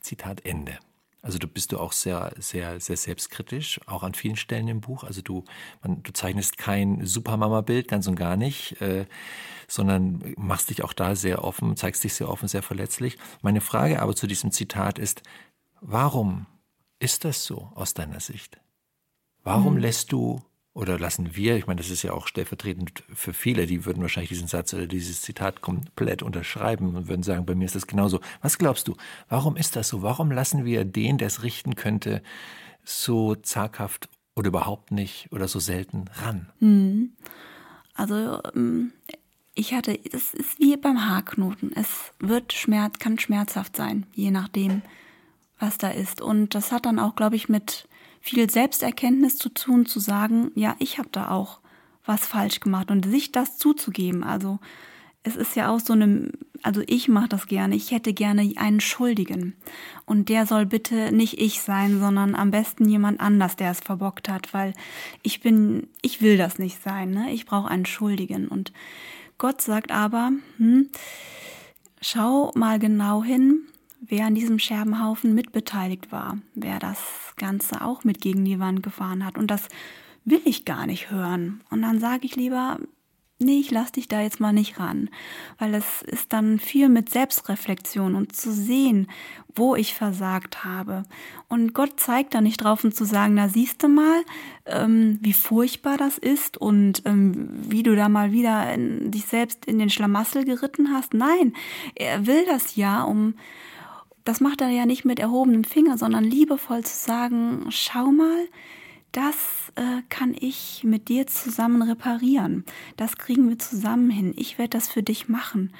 Zitat 0.00 0.44
Ende. 0.44 0.78
Also 1.26 1.38
du 1.38 1.48
bist 1.48 1.72
du 1.72 1.80
auch 1.80 1.90
sehr, 1.90 2.32
sehr, 2.38 2.78
sehr 2.78 2.96
selbstkritisch, 2.96 3.80
auch 3.86 4.04
an 4.04 4.14
vielen 4.14 4.36
Stellen 4.36 4.68
im 4.68 4.80
Buch. 4.80 5.02
Also 5.02 5.22
du, 5.22 5.42
man, 5.82 6.00
du 6.04 6.12
zeichnest 6.12 6.56
kein 6.56 7.04
Supermama-Bild, 7.04 7.88
ganz 7.88 8.06
und 8.06 8.14
gar 8.14 8.36
nicht, 8.36 8.80
äh, 8.80 9.06
sondern 9.66 10.34
machst 10.36 10.70
dich 10.70 10.84
auch 10.84 10.92
da 10.92 11.16
sehr 11.16 11.42
offen, 11.42 11.74
zeigst 11.74 12.04
dich 12.04 12.14
sehr 12.14 12.28
offen, 12.28 12.46
sehr 12.46 12.62
verletzlich. 12.62 13.18
Meine 13.42 13.60
Frage 13.60 14.00
aber 14.00 14.14
zu 14.14 14.28
diesem 14.28 14.52
Zitat 14.52 15.00
ist, 15.00 15.22
warum 15.80 16.46
ist 17.00 17.24
das 17.24 17.44
so 17.44 17.72
aus 17.74 17.92
deiner 17.92 18.20
Sicht? 18.20 18.60
Warum 19.42 19.78
lässt 19.78 20.12
du 20.12 20.40
oder 20.76 20.98
lassen 20.98 21.34
wir, 21.34 21.56
ich 21.56 21.66
meine, 21.66 21.80
das 21.80 21.88
ist 21.88 22.02
ja 22.02 22.12
auch 22.12 22.26
stellvertretend 22.26 23.02
für 23.14 23.32
viele, 23.32 23.66
die 23.66 23.86
würden 23.86 24.02
wahrscheinlich 24.02 24.28
diesen 24.28 24.46
Satz 24.46 24.74
oder 24.74 24.86
dieses 24.86 25.22
Zitat 25.22 25.62
komplett 25.62 26.22
unterschreiben 26.22 26.94
und 26.94 27.08
würden 27.08 27.22
sagen, 27.22 27.46
bei 27.46 27.54
mir 27.54 27.64
ist 27.64 27.74
das 27.74 27.86
genauso. 27.86 28.20
Was 28.42 28.58
glaubst 28.58 28.86
du, 28.86 28.94
warum 29.30 29.56
ist 29.56 29.74
das 29.74 29.88
so? 29.88 30.02
Warum 30.02 30.30
lassen 30.30 30.66
wir 30.66 30.84
den, 30.84 31.16
der 31.16 31.28
es 31.28 31.42
richten 31.42 31.76
könnte, 31.76 32.22
so 32.84 33.34
zaghaft 33.36 34.10
oder 34.34 34.48
überhaupt 34.48 34.92
nicht 34.92 35.32
oder 35.32 35.48
so 35.48 35.60
selten 35.60 36.10
ran? 36.12 36.50
Also 37.94 38.42
ähm, 38.54 38.92
ich 39.54 39.72
hatte, 39.72 39.98
es 40.12 40.34
ist 40.34 40.58
wie 40.58 40.76
beim 40.76 41.08
Haarknoten. 41.08 41.72
Es 41.74 42.12
wird 42.18 42.52
Schmerz, 42.52 42.98
kann 42.98 43.18
schmerzhaft 43.18 43.76
sein, 43.76 44.04
je 44.14 44.30
nachdem, 44.30 44.82
was 45.58 45.78
da 45.78 45.88
ist. 45.88 46.20
Und 46.20 46.54
das 46.54 46.70
hat 46.70 46.84
dann 46.84 46.98
auch, 46.98 47.16
glaube 47.16 47.36
ich, 47.36 47.48
mit 47.48 47.88
viel 48.26 48.50
Selbsterkenntnis 48.50 49.38
zu 49.38 49.50
tun, 49.50 49.86
zu 49.86 50.00
sagen, 50.00 50.50
ja, 50.56 50.74
ich 50.80 50.98
habe 50.98 51.08
da 51.12 51.30
auch 51.30 51.60
was 52.04 52.26
falsch 52.26 52.58
gemacht 52.58 52.90
und 52.90 53.06
sich 53.06 53.30
das 53.30 53.56
zuzugeben. 53.56 54.24
Also 54.24 54.58
es 55.22 55.36
ist 55.36 55.54
ja 55.54 55.70
auch 55.70 55.78
so 55.78 55.92
eine, 55.92 56.32
also 56.62 56.82
ich 56.88 57.06
mache 57.06 57.28
das 57.28 57.46
gerne. 57.46 57.76
Ich 57.76 57.92
hätte 57.92 58.12
gerne 58.12 58.52
einen 58.56 58.80
Schuldigen. 58.80 59.54
Und 60.06 60.28
der 60.28 60.44
soll 60.44 60.66
bitte 60.66 61.12
nicht 61.12 61.40
ich 61.40 61.62
sein, 61.62 62.00
sondern 62.00 62.34
am 62.34 62.50
besten 62.50 62.88
jemand 62.88 63.20
anders, 63.20 63.54
der 63.54 63.70
es 63.70 63.78
verbockt 63.78 64.28
hat, 64.28 64.52
weil 64.52 64.72
ich 65.22 65.40
bin, 65.40 65.86
ich 66.02 66.20
will 66.20 66.36
das 66.36 66.58
nicht 66.58 66.82
sein. 66.82 67.10
Ne? 67.10 67.30
Ich 67.32 67.46
brauche 67.46 67.68
einen 67.70 67.86
Schuldigen. 67.86 68.48
Und 68.48 68.72
Gott 69.38 69.60
sagt 69.60 69.92
aber, 69.92 70.32
hm, 70.56 70.90
schau 72.00 72.50
mal 72.56 72.80
genau 72.80 73.22
hin, 73.22 73.60
wer 74.00 74.26
an 74.26 74.34
diesem 74.34 74.58
Scherbenhaufen 74.58 75.32
mitbeteiligt 75.32 76.10
war, 76.10 76.38
wer 76.54 76.80
das 76.80 77.25
Ganze 77.36 77.82
auch 77.82 78.04
mit 78.04 78.20
gegen 78.20 78.44
die 78.44 78.58
Wand 78.58 78.82
gefahren 78.82 79.24
hat. 79.24 79.38
Und 79.38 79.50
das 79.50 79.68
will 80.24 80.42
ich 80.44 80.64
gar 80.64 80.86
nicht 80.86 81.10
hören. 81.10 81.62
Und 81.70 81.82
dann 81.82 82.00
sage 82.00 82.26
ich 82.26 82.36
lieber, 82.36 82.78
nee, 83.38 83.60
ich 83.60 83.70
lass 83.70 83.92
dich 83.92 84.08
da 84.08 84.22
jetzt 84.22 84.40
mal 84.40 84.52
nicht 84.52 84.80
ran, 84.80 85.10
weil 85.58 85.74
es 85.74 86.02
ist 86.02 86.32
dann 86.32 86.58
viel 86.58 86.88
mit 86.88 87.10
Selbstreflexion 87.10 88.14
und 88.14 88.34
zu 88.34 88.50
sehen, 88.50 89.08
wo 89.54 89.74
ich 89.76 89.94
versagt 89.94 90.64
habe. 90.64 91.02
Und 91.48 91.74
Gott 91.74 92.00
zeigt 92.00 92.34
da 92.34 92.40
nicht 92.40 92.58
drauf 92.58 92.82
und 92.84 92.94
zu 92.94 93.04
sagen, 93.04 93.34
na 93.34 93.48
siehst 93.48 93.82
du 93.82 93.88
mal, 93.88 94.22
ähm, 94.64 95.18
wie 95.20 95.34
furchtbar 95.34 95.96
das 95.98 96.18
ist 96.18 96.56
und 96.56 97.02
ähm, 97.04 97.50
wie 97.52 97.82
du 97.82 97.94
da 97.94 98.08
mal 98.08 98.32
wieder 98.32 98.72
in, 98.72 99.10
dich 99.10 99.26
selbst 99.26 99.66
in 99.66 99.78
den 99.78 99.90
Schlamassel 99.90 100.44
geritten 100.44 100.92
hast. 100.92 101.12
Nein, 101.12 101.54
er 101.94 102.26
will 102.26 102.44
das 102.46 102.76
ja, 102.76 103.02
um 103.02 103.34
das 104.26 104.40
macht 104.40 104.60
er 104.60 104.68
ja 104.68 104.84
nicht 104.84 105.06
mit 105.06 105.18
erhobenem 105.18 105.64
Finger, 105.64 105.96
sondern 105.96 106.24
liebevoll 106.24 106.84
zu 106.84 106.94
sagen, 106.94 107.66
schau 107.70 108.12
mal, 108.12 108.46
das 109.12 109.36
äh, 109.76 110.02
kann 110.10 110.34
ich 110.38 110.82
mit 110.84 111.08
dir 111.08 111.26
zusammen 111.26 111.80
reparieren. 111.80 112.64
Das 112.98 113.16
kriegen 113.16 113.48
wir 113.48 113.58
zusammen 113.58 114.10
hin. 114.10 114.34
Ich 114.36 114.58
werde 114.58 114.76
das 114.76 114.88
für 114.88 115.02
dich 115.02 115.28
machen. 115.30 115.72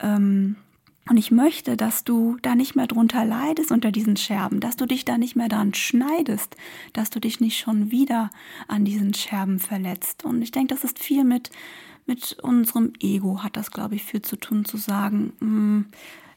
Ähm, 0.00 0.56
Und 1.10 1.16
ich 1.16 1.32
möchte, 1.32 1.76
dass 1.76 2.04
du 2.04 2.38
da 2.42 2.54
nicht 2.54 2.76
mehr 2.76 2.86
drunter 2.86 3.24
leidest 3.24 3.72
unter 3.72 3.90
diesen 3.90 4.16
Scherben, 4.16 4.60
dass 4.60 4.76
du 4.76 4.86
dich 4.86 5.04
da 5.04 5.18
nicht 5.18 5.34
mehr 5.34 5.48
dran 5.48 5.74
schneidest, 5.74 6.56
dass 6.92 7.10
du 7.10 7.18
dich 7.18 7.40
nicht 7.40 7.58
schon 7.58 7.90
wieder 7.90 8.30
an 8.68 8.84
diesen 8.84 9.12
Scherben 9.12 9.58
verletzt. 9.58 10.24
Und 10.24 10.40
ich 10.42 10.52
denke, 10.52 10.72
das 10.72 10.84
ist 10.84 11.00
viel 11.00 11.24
mit, 11.24 11.50
mit 12.06 12.38
unserem 12.42 12.92
Ego, 13.00 13.42
hat 13.42 13.56
das, 13.56 13.72
glaube 13.72 13.96
ich, 13.96 14.04
viel 14.04 14.22
zu 14.22 14.36
tun, 14.36 14.64
zu 14.64 14.76
sagen, 14.76 15.32
mm, 15.40 15.86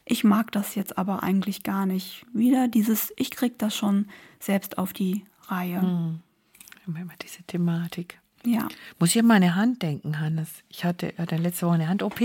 ich 0.06 0.24
mag 0.24 0.52
das 0.52 0.76
jetzt 0.76 0.96
aber 0.96 1.22
eigentlich 1.22 1.64
gar 1.64 1.84
nicht. 1.84 2.24
Wieder 2.32 2.68
dieses, 2.68 3.12
ich 3.16 3.30
krieg 3.30 3.58
das 3.58 3.76
schon 3.76 4.06
selbst 4.38 4.78
auf 4.78 4.92
die 4.92 5.24
Reihe. 5.48 5.82
Hm. 5.82 6.20
Immer 6.86 7.14
diese 7.20 7.42
Thematik. 7.42 8.20
Ja. 8.44 8.68
Muss 9.00 9.10
ich 9.10 9.18
an 9.18 9.26
meine 9.26 9.56
Hand 9.56 9.82
denken, 9.82 10.20
Hannes. 10.20 10.48
Ich 10.68 10.84
hatte, 10.84 11.12
hatte 11.18 11.36
letzte 11.36 11.66
Woche 11.66 11.74
eine 11.74 11.88
Hand-OP 11.88 12.20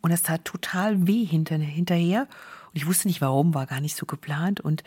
und 0.00 0.10
es 0.10 0.22
tat 0.22 0.46
total 0.46 1.06
weh 1.06 1.24
hinter, 1.26 1.56
hinterher. 1.56 2.22
Und 2.68 2.76
ich 2.76 2.86
wusste 2.86 3.08
nicht 3.08 3.20
warum, 3.20 3.52
war 3.52 3.66
gar 3.66 3.80
nicht 3.82 3.94
so 3.94 4.06
geplant. 4.06 4.60
Und 4.60 4.82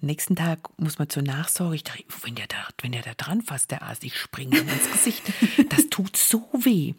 nächsten 0.00 0.36
Tag 0.36 0.68
muss 0.78 0.98
man 0.98 1.08
zur 1.08 1.22
Nachsorge. 1.22 1.76
Ich 1.76 1.84
dachte, 1.84 2.04
wenn 2.22 2.34
der 2.34 2.46
da, 2.46 2.56
wenn 2.82 2.92
der 2.92 3.02
da 3.02 3.14
dran 3.14 3.42
fasst, 3.42 3.70
der 3.70 3.82
Arzt, 3.82 4.04
ich 4.04 4.16
springe 4.16 4.58
ihm 4.58 4.68
ins 4.68 4.90
Gesicht. 4.90 5.22
Das 5.70 5.88
tut 5.88 6.16
so 6.16 6.48
weh. 6.52 6.94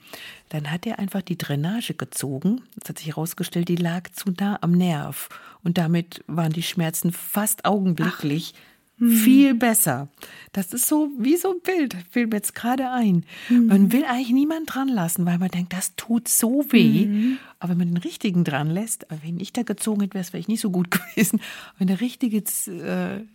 Dann 0.50 0.72
hat 0.72 0.86
er 0.86 1.00
einfach 1.00 1.22
die 1.22 1.38
Drainage 1.38 1.94
gezogen. 1.94 2.62
Es 2.82 2.90
hat 2.90 3.00
sich 3.00 3.08
herausgestellt, 3.08 3.68
die 3.68 3.76
lag 3.76 4.10
zu 4.12 4.32
nah 4.32 4.58
am 4.62 4.72
Nerv. 4.72 5.30
Und 5.64 5.78
damit 5.78 6.24
waren 6.28 6.52
die 6.52 6.64
Schmerzen 6.64 7.12
fast 7.12 7.66
augenblicklich. 7.66 8.54
Ach 8.56 8.75
viel 8.98 9.54
besser. 9.56 10.08
Das 10.54 10.72
ist 10.72 10.88
so 10.88 11.12
wie 11.18 11.36
so 11.36 11.52
ein 11.52 11.62
Bild, 11.62 11.96
fällt 12.10 12.30
mir 12.30 12.38
jetzt 12.38 12.56
gerade 12.56 12.90
ein. 12.92 13.26
Mhm. 13.50 13.66
Man 13.68 13.92
will 13.92 14.06
eigentlich 14.06 14.32
niemanden 14.32 14.68
dran 14.68 14.88
lassen, 14.88 15.26
weil 15.26 15.38
man 15.38 15.50
denkt, 15.50 15.74
das 15.74 15.96
tut 15.96 16.28
so 16.28 16.66
weh. 16.70 17.06
Mhm. 17.06 17.38
Aber 17.60 17.72
wenn 17.72 17.80
man 17.80 17.88
den 17.90 17.98
richtigen 17.98 18.44
dran 18.44 18.70
lässt, 18.70 19.06
wenn 19.24 19.40
ich 19.40 19.52
da 19.52 19.64
gezogen 19.64 20.02
hätte, 20.02 20.14
wäre 20.14 20.22
es 20.22 20.30
vielleicht 20.30 20.48
nicht 20.48 20.62
so 20.62 20.72
gut 20.72 20.92
gewesen. 21.16 21.42
Wenn 21.78 21.88
der 21.88 22.00
richtige 22.00 22.38
äh, 22.38 23.26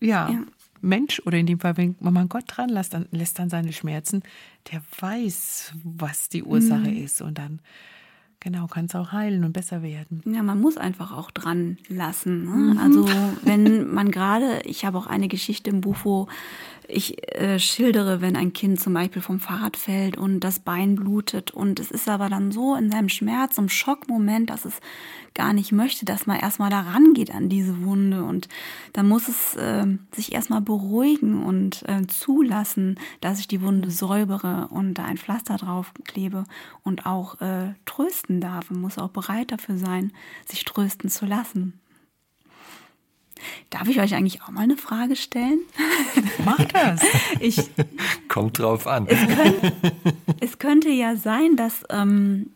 ja, 0.00 0.30
ja, 0.30 0.44
Mensch 0.80 1.20
oder 1.24 1.38
in 1.38 1.46
dem 1.46 1.60
Fall, 1.60 1.76
wenn 1.76 1.96
man 2.00 2.28
Gott 2.28 2.44
dran 2.46 2.68
lässt, 2.68 2.94
dann 2.94 3.06
lässt 3.10 3.38
dann 3.38 3.50
seine 3.50 3.72
Schmerzen, 3.72 4.22
der 4.70 4.82
weiß, 5.00 5.74
was 5.82 6.28
die 6.28 6.44
Ursache 6.44 6.90
mhm. 6.90 7.04
ist 7.04 7.22
und 7.22 7.38
dann 7.38 7.60
Genau, 8.42 8.66
kann 8.66 8.86
es 8.86 8.94
auch 8.96 9.12
heilen 9.12 9.44
und 9.44 9.52
besser 9.52 9.82
werden. 9.82 10.20
Ja, 10.24 10.42
man 10.42 10.60
muss 10.60 10.76
einfach 10.76 11.16
auch 11.16 11.30
dran 11.30 11.78
lassen. 11.88 12.44
Ne? 12.44 12.74
Mhm. 12.74 12.78
Also 12.78 13.08
wenn 13.44 13.94
man 13.94 14.10
gerade, 14.10 14.62
ich 14.64 14.84
habe 14.84 14.98
auch 14.98 15.06
eine 15.06 15.28
Geschichte 15.28 15.70
im 15.70 15.80
Buch, 15.80 15.98
wo 16.02 16.26
ich 16.92 17.34
äh, 17.34 17.58
schildere, 17.58 18.20
wenn 18.20 18.36
ein 18.36 18.52
Kind 18.52 18.80
zum 18.80 18.94
Beispiel 18.94 19.22
vom 19.22 19.40
Fahrrad 19.40 19.76
fällt 19.76 20.16
und 20.16 20.40
das 20.40 20.60
Bein 20.60 20.94
blutet 20.94 21.50
und 21.50 21.80
es 21.80 21.90
ist 21.90 22.08
aber 22.08 22.28
dann 22.28 22.52
so 22.52 22.74
in 22.74 22.90
seinem 22.90 23.08
Schmerz, 23.08 23.58
im 23.58 23.68
Schockmoment, 23.68 24.50
dass 24.50 24.64
es 24.64 24.80
gar 25.34 25.52
nicht 25.52 25.72
möchte, 25.72 26.04
dass 26.04 26.26
man 26.26 26.38
erstmal 26.38 26.70
da 26.70 26.80
rangeht 26.80 27.34
an 27.34 27.48
diese 27.48 27.82
Wunde 27.84 28.22
und 28.22 28.48
dann 28.92 29.08
muss 29.08 29.28
es 29.28 29.56
äh, 29.56 29.86
sich 30.14 30.32
erstmal 30.32 30.60
beruhigen 30.60 31.42
und 31.42 31.82
äh, 31.88 32.06
zulassen, 32.06 32.98
dass 33.20 33.40
ich 33.40 33.48
die 33.48 33.62
Wunde 33.62 33.90
säubere 33.90 34.68
und 34.70 34.94
da 34.94 35.04
ein 35.04 35.18
Pflaster 35.18 35.56
drauf 35.56 35.92
klebe 36.04 36.44
und 36.82 37.06
auch 37.06 37.40
äh, 37.40 37.74
trösten 37.86 38.40
darf. 38.40 38.70
Man 38.70 38.80
muss 38.80 38.98
auch 38.98 39.10
bereit 39.10 39.52
dafür 39.52 39.78
sein, 39.78 40.12
sich 40.46 40.64
trösten 40.64 41.08
zu 41.08 41.26
lassen. 41.26 41.81
Darf 43.70 43.88
ich 43.88 44.00
euch 44.00 44.14
eigentlich 44.14 44.42
auch 44.42 44.50
mal 44.50 44.62
eine 44.62 44.76
Frage 44.76 45.16
stellen? 45.16 45.60
Mach 46.44 46.64
das. 46.66 47.02
Ich, 47.40 47.70
Kommt 48.28 48.58
drauf 48.58 48.86
an. 48.86 49.06
Es, 49.06 49.18
könnt, 49.26 49.72
es 50.40 50.58
könnte 50.58 50.90
ja 50.90 51.16
sein, 51.16 51.56
dass 51.56 51.84
ähm, 51.90 52.50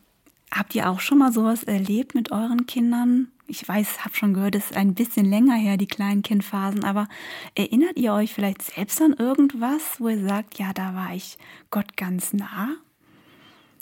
habt 0.51 0.75
ihr 0.75 0.89
auch 0.89 1.01
schon 1.01 1.19
mal 1.19 1.33
sowas 1.33 1.65
erlebt 1.65 2.15
mit 2.15 2.33
euren 2.33 2.67
Kindern? 2.67 3.29
Ich 3.49 3.67
weiß, 3.67 4.05
habe 4.05 4.17
schon 4.17 4.35
gehört, 4.35 4.57
es 4.57 4.71
ist 4.71 4.77
ein 4.77 4.95
bisschen 4.95 5.27
länger 5.27 5.55
her, 5.55 5.77
die 5.77 5.87
kleinen 5.87 6.23
Kindphasen, 6.23 6.83
aber 6.83 7.09
erinnert 7.55 7.97
ihr 7.97 8.13
euch 8.13 8.35
vielleicht 8.35 8.63
selbst 8.63 9.01
an 9.01 9.13
irgendwas, 9.13 10.01
wo 10.01 10.09
ihr 10.09 10.27
sagt, 10.27 10.59
ja, 10.59 10.73
da 10.73 10.95
war 10.95 11.15
ich 11.15 11.39
Gott 11.71 11.97
ganz 11.97 12.33
nah? 12.33 12.71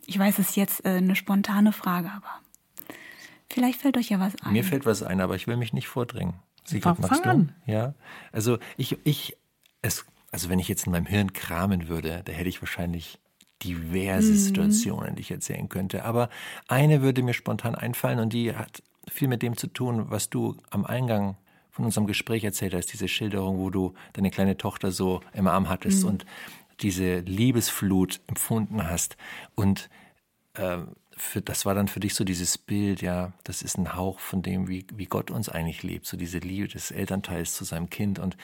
Ich 0.07 0.19
weiß, 0.19 0.39
es 0.39 0.51
ist 0.51 0.57
jetzt 0.57 0.85
äh, 0.85 0.91
eine 0.91 1.17
spontane 1.17 1.73
Frage, 1.73 2.11
aber 2.15 2.41
vielleicht 3.49 3.81
fällt 3.81 3.97
euch 3.97 4.11
ja 4.11 4.21
was 4.21 4.35
ein. 4.43 4.53
Mir 4.53 4.65
fällt 4.65 4.85
was 4.85 5.03
ein, 5.03 5.23
aber 5.23 5.35
ich 5.35 5.47
will 5.47 5.57
mich 5.57 5.73
nicht 5.73 5.89
vordringen. 5.89 6.35
Sigrid, 6.65 6.99
magst 6.99 7.25
du? 7.25 7.31
An. 7.31 7.53
Ja, 7.67 7.95
also 8.33 8.59
ich, 8.77 8.99
ich, 9.05 9.37
es, 9.83 10.05
also 10.31 10.49
wenn 10.49 10.59
ich 10.59 10.69
jetzt 10.69 10.87
in 10.87 10.93
meinem 10.93 11.07
Hirn 11.07 11.33
kramen 11.33 11.89
würde, 11.89 12.23
da 12.25 12.33
hätte 12.33 12.49
ich 12.49 12.63
wahrscheinlich 12.63 13.19
diverse 13.63 14.33
mhm. 14.33 14.37
Situationen, 14.37 15.15
die 15.15 15.23
ich 15.23 15.31
erzählen 15.31 15.69
könnte. 15.69 16.05
Aber 16.05 16.29
eine 16.69 17.03
würde 17.03 17.23
mir 17.23 17.35
spontan 17.35 17.75
einfallen 17.75 18.19
und 18.19 18.33
die 18.33 18.55
hat 18.55 18.83
viel 19.09 19.29
mit 19.29 19.43
dem 19.43 19.57
zu 19.57 19.67
tun, 19.67 20.07
was 20.09 20.31
du 20.31 20.57
am 20.71 20.85
Eingang 20.85 21.37
von 21.71 21.85
unserem 21.85 22.07
Gespräch 22.07 22.45
erzählt 22.45 22.75
hast, 22.75 22.93
diese 22.93 23.09
Schilderung, 23.09 23.59
wo 23.59 23.69
du 23.69 23.95
deine 24.13 24.31
kleine 24.31 24.57
Tochter 24.57 24.93
so 24.93 25.21
im 25.33 25.47
Arm 25.47 25.69
hattest 25.69 26.03
mhm. 26.03 26.11
und 26.11 26.27
diese 26.81 27.21
Liebesflut 27.21 28.21
empfunden 28.27 28.89
hast 28.89 29.17
und 29.55 29.89
äh, 30.55 30.79
für, 31.17 31.43
das 31.43 31.67
war 31.67 31.75
dann 31.75 31.89
für 31.89 32.01
dich 32.01 32.15
so 32.15 32.25
dieses 32.25 32.59
Bild, 32.59 33.03
ja, 33.03 33.33
das 33.45 33.63
ist 33.63 33.79
ein 33.79 33.95
Hauch 33.95 34.19
von 34.19 34.43
dem, 34.43 34.69
wie, 34.69 34.87
wie 34.95 35.07
Gott 35.07 35.31
uns 35.31 35.49
eigentlich 35.49 35.83
lebt, 35.83 36.07
so 36.07 36.17
diese 36.17 36.39
Liebe 36.39 36.69
des 36.69 36.91
Elternteils 36.91 37.55
zu 37.55 37.65
seinem 37.65 37.91
Kind. 37.91 38.19
Und 38.19 38.37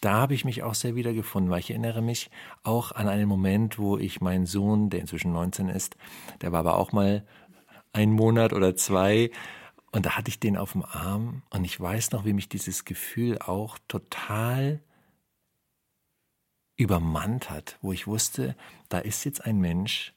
da 0.00 0.14
habe 0.14 0.34
ich 0.34 0.44
mich 0.44 0.62
auch 0.62 0.74
sehr 0.74 0.94
wiedergefunden, 0.94 1.50
weil 1.50 1.60
ich 1.60 1.70
erinnere 1.70 2.02
mich 2.02 2.30
auch 2.62 2.92
an 2.92 3.08
einen 3.08 3.28
Moment, 3.28 3.78
wo 3.78 3.98
ich 3.98 4.20
meinen 4.20 4.46
Sohn, 4.46 4.90
der 4.90 5.00
inzwischen 5.00 5.32
19 5.32 5.68
ist, 5.68 5.96
der 6.40 6.52
war 6.52 6.60
aber 6.60 6.78
auch 6.78 6.92
mal 6.92 7.26
ein 7.92 8.12
Monat 8.12 8.52
oder 8.52 8.76
zwei, 8.76 9.30
und 9.94 10.06
da 10.06 10.16
hatte 10.16 10.28
ich 10.28 10.40
den 10.40 10.56
auf 10.56 10.72
dem 10.72 10.84
Arm 10.84 11.42
und 11.50 11.64
ich 11.64 11.80
weiß 11.80 12.10
noch, 12.10 12.24
wie 12.24 12.32
mich 12.32 12.48
dieses 12.48 12.84
Gefühl 12.84 13.38
auch 13.38 13.78
total 13.86 14.82
übermannt 16.76 17.48
hat, 17.48 17.78
wo 17.80 17.92
ich 17.92 18.08
wusste, 18.08 18.56
da 18.88 18.98
ist 18.98 19.24
jetzt 19.24 19.44
ein 19.44 19.60
Mensch, 19.60 20.12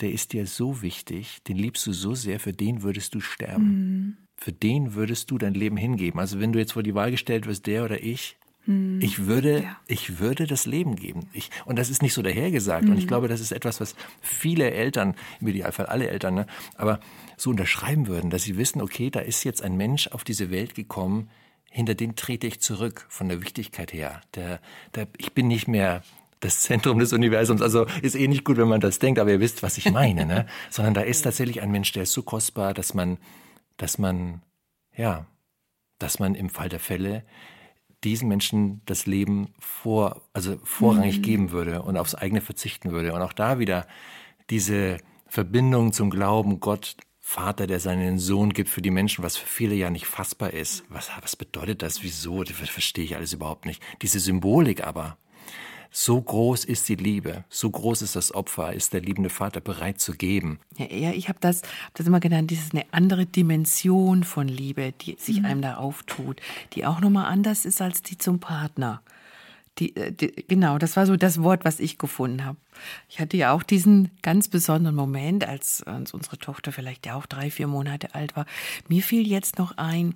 der 0.00 0.12
ist 0.12 0.32
dir 0.32 0.46
so 0.46 0.82
wichtig, 0.82 1.42
den 1.44 1.56
liebst 1.56 1.86
du 1.86 1.92
so 1.92 2.14
sehr, 2.14 2.40
für 2.40 2.52
den 2.52 2.82
würdest 2.82 3.14
du 3.14 3.20
sterben. 3.20 3.64
Mhm. 3.64 4.16
Für 4.36 4.52
den 4.52 4.94
würdest 4.94 5.30
du 5.30 5.38
dein 5.38 5.54
Leben 5.54 5.76
hingeben. 5.76 6.18
Also 6.18 6.40
wenn 6.40 6.52
du 6.52 6.58
jetzt 6.58 6.72
vor 6.72 6.82
die 6.82 6.94
Wahl 6.94 7.10
gestellt 7.10 7.46
wirst, 7.46 7.66
der 7.66 7.84
oder 7.84 8.02
ich, 8.02 8.38
mhm. 8.64 9.00
ich 9.02 9.26
würde, 9.26 9.62
ja. 9.62 9.76
ich 9.86 10.18
würde 10.18 10.46
das 10.46 10.66
Leben 10.66 10.96
geben. 10.96 11.28
Ich, 11.32 11.50
und 11.66 11.78
das 11.78 11.90
ist 11.90 12.02
nicht 12.02 12.14
so 12.14 12.22
dahergesagt. 12.22 12.84
Mhm. 12.84 12.92
Und 12.92 12.98
ich 12.98 13.04
mhm. 13.04 13.08
glaube, 13.08 13.28
das 13.28 13.40
ist 13.40 13.52
etwas, 13.52 13.80
was 13.80 13.94
viele 14.20 14.70
Eltern, 14.70 15.14
im 15.40 15.48
Idealfall 15.48 15.86
alle 15.86 16.08
Eltern, 16.08 16.34
ne, 16.34 16.46
aber 16.76 17.00
so 17.36 17.50
unterschreiben 17.50 18.06
würden, 18.06 18.30
dass 18.30 18.44
sie 18.44 18.56
wissen, 18.56 18.80
okay, 18.80 19.10
da 19.10 19.20
ist 19.20 19.44
jetzt 19.44 19.62
ein 19.62 19.76
Mensch 19.76 20.08
auf 20.08 20.24
diese 20.24 20.50
Welt 20.50 20.74
gekommen, 20.74 21.28
hinter 21.70 21.94
den 21.94 22.16
trete 22.16 22.46
ich 22.46 22.60
zurück 22.60 23.06
von 23.08 23.28
der 23.28 23.42
Wichtigkeit 23.42 23.92
her. 23.92 24.22
Der, 24.34 24.60
der, 24.94 25.06
ich 25.18 25.32
bin 25.34 25.46
nicht 25.46 25.68
mehr 25.68 26.02
das 26.40 26.62
Zentrum 26.62 26.98
des 26.98 27.12
Universums. 27.12 27.62
Also 27.62 27.86
ist 28.02 28.16
eh 28.16 28.26
nicht 28.26 28.44
gut, 28.44 28.56
wenn 28.56 28.68
man 28.68 28.80
das 28.80 28.98
denkt, 28.98 29.18
aber 29.18 29.30
ihr 29.30 29.40
wisst, 29.40 29.62
was 29.62 29.78
ich 29.78 29.90
meine, 29.90 30.26
ne? 30.26 30.46
Sondern 30.70 30.94
da 30.94 31.02
ist 31.02 31.22
tatsächlich 31.22 31.62
ein 31.62 31.70
Mensch, 31.70 31.92
der 31.92 32.04
ist 32.04 32.12
so 32.12 32.22
kostbar, 32.22 32.74
dass 32.74 32.94
man, 32.94 33.18
dass 33.76 33.98
man, 33.98 34.42
ja, 34.96 35.26
dass 35.98 36.18
man 36.18 36.34
im 36.34 36.48
Fall 36.48 36.68
der 36.68 36.80
Fälle 36.80 37.24
diesen 38.02 38.28
Menschen 38.28 38.80
das 38.86 39.06
Leben 39.06 39.52
vor, 39.58 40.22
also 40.32 40.58
vorrangig 40.64 41.18
mhm. 41.18 41.22
geben 41.22 41.50
würde 41.50 41.82
und 41.82 41.98
aufs 41.98 42.14
eigene 42.14 42.40
verzichten 42.40 42.92
würde. 42.92 43.12
Und 43.12 43.20
auch 43.20 43.34
da 43.34 43.58
wieder 43.58 43.86
diese 44.48 44.96
Verbindung 45.26 45.92
zum 45.92 46.08
Glauben, 46.10 46.60
Gott, 46.60 46.96
Vater, 47.20 47.66
der 47.66 47.78
seinen 47.78 48.18
Sohn 48.18 48.52
gibt 48.52 48.70
für 48.70 48.82
die 48.82 48.90
Menschen, 48.90 49.22
was 49.22 49.36
für 49.36 49.46
viele 49.46 49.74
ja 49.74 49.90
nicht 49.90 50.06
fassbar 50.06 50.52
ist. 50.52 50.84
Was, 50.88 51.10
was 51.20 51.36
bedeutet 51.36 51.82
das? 51.82 52.02
Wieso? 52.02 52.42
Das 52.42 52.56
verstehe 52.56 53.04
ich 53.04 53.14
alles 53.14 53.32
überhaupt 53.32 53.66
nicht. 53.66 53.82
Diese 54.02 54.18
Symbolik 54.18 54.82
aber, 54.84 55.18
so 55.90 56.20
groß 56.20 56.64
ist 56.64 56.88
die 56.88 56.94
Liebe, 56.94 57.44
so 57.48 57.68
groß 57.70 58.02
ist 58.02 58.14
das 58.14 58.32
Opfer, 58.32 58.72
ist 58.72 58.92
der 58.92 59.00
liebende 59.00 59.30
Vater 59.30 59.60
bereit 59.60 60.00
zu 60.00 60.12
geben. 60.12 60.60
Ja, 60.76 60.86
ja 60.86 61.10
ich 61.10 61.28
habe 61.28 61.38
das, 61.40 61.62
hab 61.62 61.94
das 61.94 62.06
immer 62.06 62.20
genannt, 62.20 62.50
dieses 62.50 62.72
eine 62.72 62.84
andere 62.92 63.26
Dimension 63.26 64.22
von 64.22 64.46
Liebe, 64.46 64.92
die 64.92 65.16
sich 65.18 65.40
mhm. 65.40 65.44
einem 65.46 65.62
da 65.62 65.76
auftut, 65.76 66.40
die 66.74 66.86
auch 66.86 67.00
nochmal 67.00 67.26
anders 67.26 67.64
ist 67.64 67.82
als 67.82 68.02
die 68.02 68.18
zum 68.18 68.38
Partner. 68.38 69.02
Die, 69.78 69.96
äh, 69.96 70.12
die, 70.12 70.28
genau, 70.46 70.78
das 70.78 70.96
war 70.96 71.06
so 71.06 71.16
das 71.16 71.42
Wort, 71.42 71.64
was 71.64 71.80
ich 71.80 71.98
gefunden 71.98 72.44
habe. 72.44 72.58
Ich 73.08 73.18
hatte 73.18 73.36
ja 73.36 73.52
auch 73.52 73.62
diesen 73.62 74.10
ganz 74.22 74.48
besonderen 74.48 74.94
Moment, 74.94 75.46
als, 75.46 75.82
als 75.82 76.14
unsere 76.14 76.38
Tochter 76.38 76.70
vielleicht 76.70 77.06
ja 77.06 77.14
auch 77.14 77.26
drei, 77.26 77.50
vier 77.50 77.66
Monate 77.66 78.14
alt 78.14 78.36
war. 78.36 78.46
Mir 78.88 79.02
fiel 79.02 79.26
jetzt 79.26 79.58
noch 79.58 79.76
ein, 79.76 80.14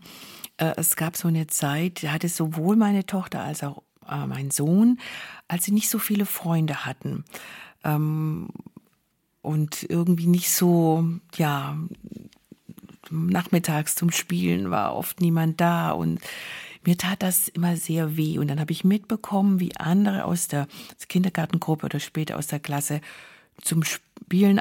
äh, 0.58 0.72
es 0.76 0.96
gab 0.96 1.16
so 1.16 1.28
eine 1.28 1.46
Zeit, 1.46 2.04
da 2.04 2.12
hatte 2.12 2.28
sowohl 2.28 2.76
meine 2.76 3.06
Tochter 3.06 3.42
als 3.42 3.62
auch 3.62 3.82
äh, 4.11 4.26
mein 4.26 4.50
Sohn, 4.50 4.98
als 5.48 5.64
sie 5.64 5.72
nicht 5.72 5.88
so 5.88 5.98
viele 5.98 6.26
Freunde 6.26 6.84
hatten. 6.84 7.24
Ähm, 7.84 8.48
und 9.42 9.84
irgendwie 9.88 10.26
nicht 10.26 10.50
so, 10.50 11.07
ja, 11.36 11.76
nachmittags 13.11 13.94
zum 13.94 14.11
Spielen 14.11 14.70
war 14.70 14.96
oft 14.96 15.20
niemand 15.20 15.61
da 15.61 15.90
und 15.90 16.20
mir 16.86 16.96
tat 16.96 17.22
das 17.22 17.48
immer 17.48 17.76
sehr 17.76 18.16
weh. 18.16 18.38
Und 18.38 18.48
dann 18.48 18.61
habe 18.61 18.72
ich 18.72 18.84
mitbekommen, 18.84 19.61
wie 19.61 19.76
andere 19.76 20.24
aus 20.24 20.48
der 20.48 20.66
Kindergartengruppe 21.09 21.86
oder 21.86 22.00
später 22.00 22.36
aus 22.38 22.46
der 22.46 22.61
Klasse 22.61 23.00
zum 23.62 23.82
Spielen 23.84 24.03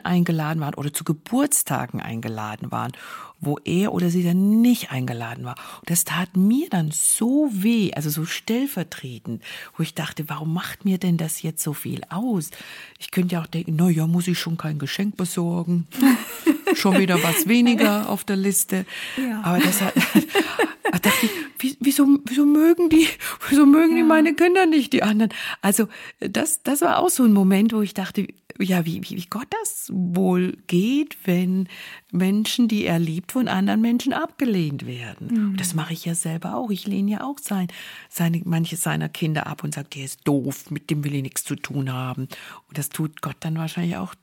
eingeladen 0.03 0.61
waren 0.61 0.75
oder 0.75 0.93
zu 0.93 1.03
Geburtstagen 1.03 2.01
eingeladen 2.01 2.71
waren, 2.71 2.91
wo 3.39 3.57
er 3.63 3.93
oder 3.93 4.09
sie 4.09 4.23
dann 4.23 4.61
nicht 4.61 4.91
eingeladen 4.91 5.45
war. 5.45 5.55
Und 5.79 5.89
das 5.89 6.05
tat 6.05 6.35
mir 6.37 6.69
dann 6.69 6.91
so 6.91 7.49
weh, 7.51 7.93
also 7.93 8.09
so 8.09 8.25
stellvertretend, 8.25 9.43
wo 9.77 9.83
ich 9.83 9.95
dachte, 9.95 10.29
warum 10.29 10.53
macht 10.53 10.85
mir 10.85 10.97
denn 10.97 11.17
das 11.17 11.41
jetzt 11.41 11.63
so 11.63 11.73
viel 11.73 12.01
aus? 12.09 12.51
Ich 12.99 13.11
könnte 13.11 13.35
ja 13.35 13.41
auch 13.41 13.47
denken, 13.47 13.75
na 13.75 13.89
ja, 13.89 14.07
muss 14.07 14.27
ich 14.27 14.39
schon 14.39 14.57
kein 14.57 14.79
Geschenk 14.79 15.17
besorgen. 15.17 15.87
schon 16.75 16.97
wieder 16.97 17.21
was 17.23 17.47
weniger 17.47 18.09
auf 18.09 18.23
der 18.23 18.35
Liste. 18.35 18.85
Ja. 19.17 19.41
Aber 19.43 19.59
das 19.59 19.81
hat, 19.81 19.93
da 20.91 20.99
dachte 20.99 21.25
ich, 21.25 21.77
wieso, 21.79 22.07
wieso 22.25 22.45
mögen 22.45 22.89
die, 22.89 23.07
wieso 23.49 23.65
mögen 23.65 23.91
ja. 23.91 24.03
die 24.03 24.07
meine 24.07 24.33
Kinder 24.33 24.65
nicht, 24.65 24.93
die 24.93 25.03
anderen? 25.03 25.33
Also, 25.61 25.87
das, 26.19 26.63
das 26.63 26.81
war 26.81 26.99
auch 26.99 27.09
so 27.09 27.23
ein 27.23 27.33
Moment, 27.33 27.73
wo 27.73 27.81
ich 27.81 27.93
dachte, 27.93 28.27
ja, 28.59 28.85
wie, 28.85 29.01
wie, 29.03 29.17
wie 29.17 29.25
Gott 29.29 29.47
das 29.61 29.89
wohl 29.93 30.57
geht, 30.67 31.17
wenn 31.25 31.67
Menschen, 32.11 32.67
die 32.67 32.85
er 32.85 32.99
liebt, 32.99 33.31
von 33.31 33.47
anderen 33.47 33.81
Menschen 33.81 34.13
abgelehnt 34.13 34.85
werden. 34.85 35.51
Mhm. 35.51 35.57
Das 35.57 35.73
mache 35.73 35.93
ich 35.93 36.05
ja 36.05 36.15
selber 36.15 36.55
auch. 36.55 36.69
Ich 36.69 36.87
lehne 36.87 37.11
ja 37.11 37.23
auch 37.23 37.39
sein, 37.39 37.67
seine, 38.09 38.41
manche 38.45 38.77
seiner 38.77 39.09
Kinder 39.09 39.47
ab 39.47 39.63
und 39.63 39.73
sage, 39.73 39.89
der 39.95 40.05
ist 40.05 40.27
doof, 40.27 40.69
mit 40.69 40.89
dem 40.89 41.03
will 41.03 41.15
ich 41.15 41.23
nichts 41.23 41.43
zu 41.43 41.55
tun 41.55 41.91
haben. 41.91 42.27
Und 42.67 42.77
das 42.77 42.89
tut 42.89 43.21
Gott 43.21 43.37
dann 43.39 43.57
wahrscheinlich 43.57 43.97
auch 43.97 44.15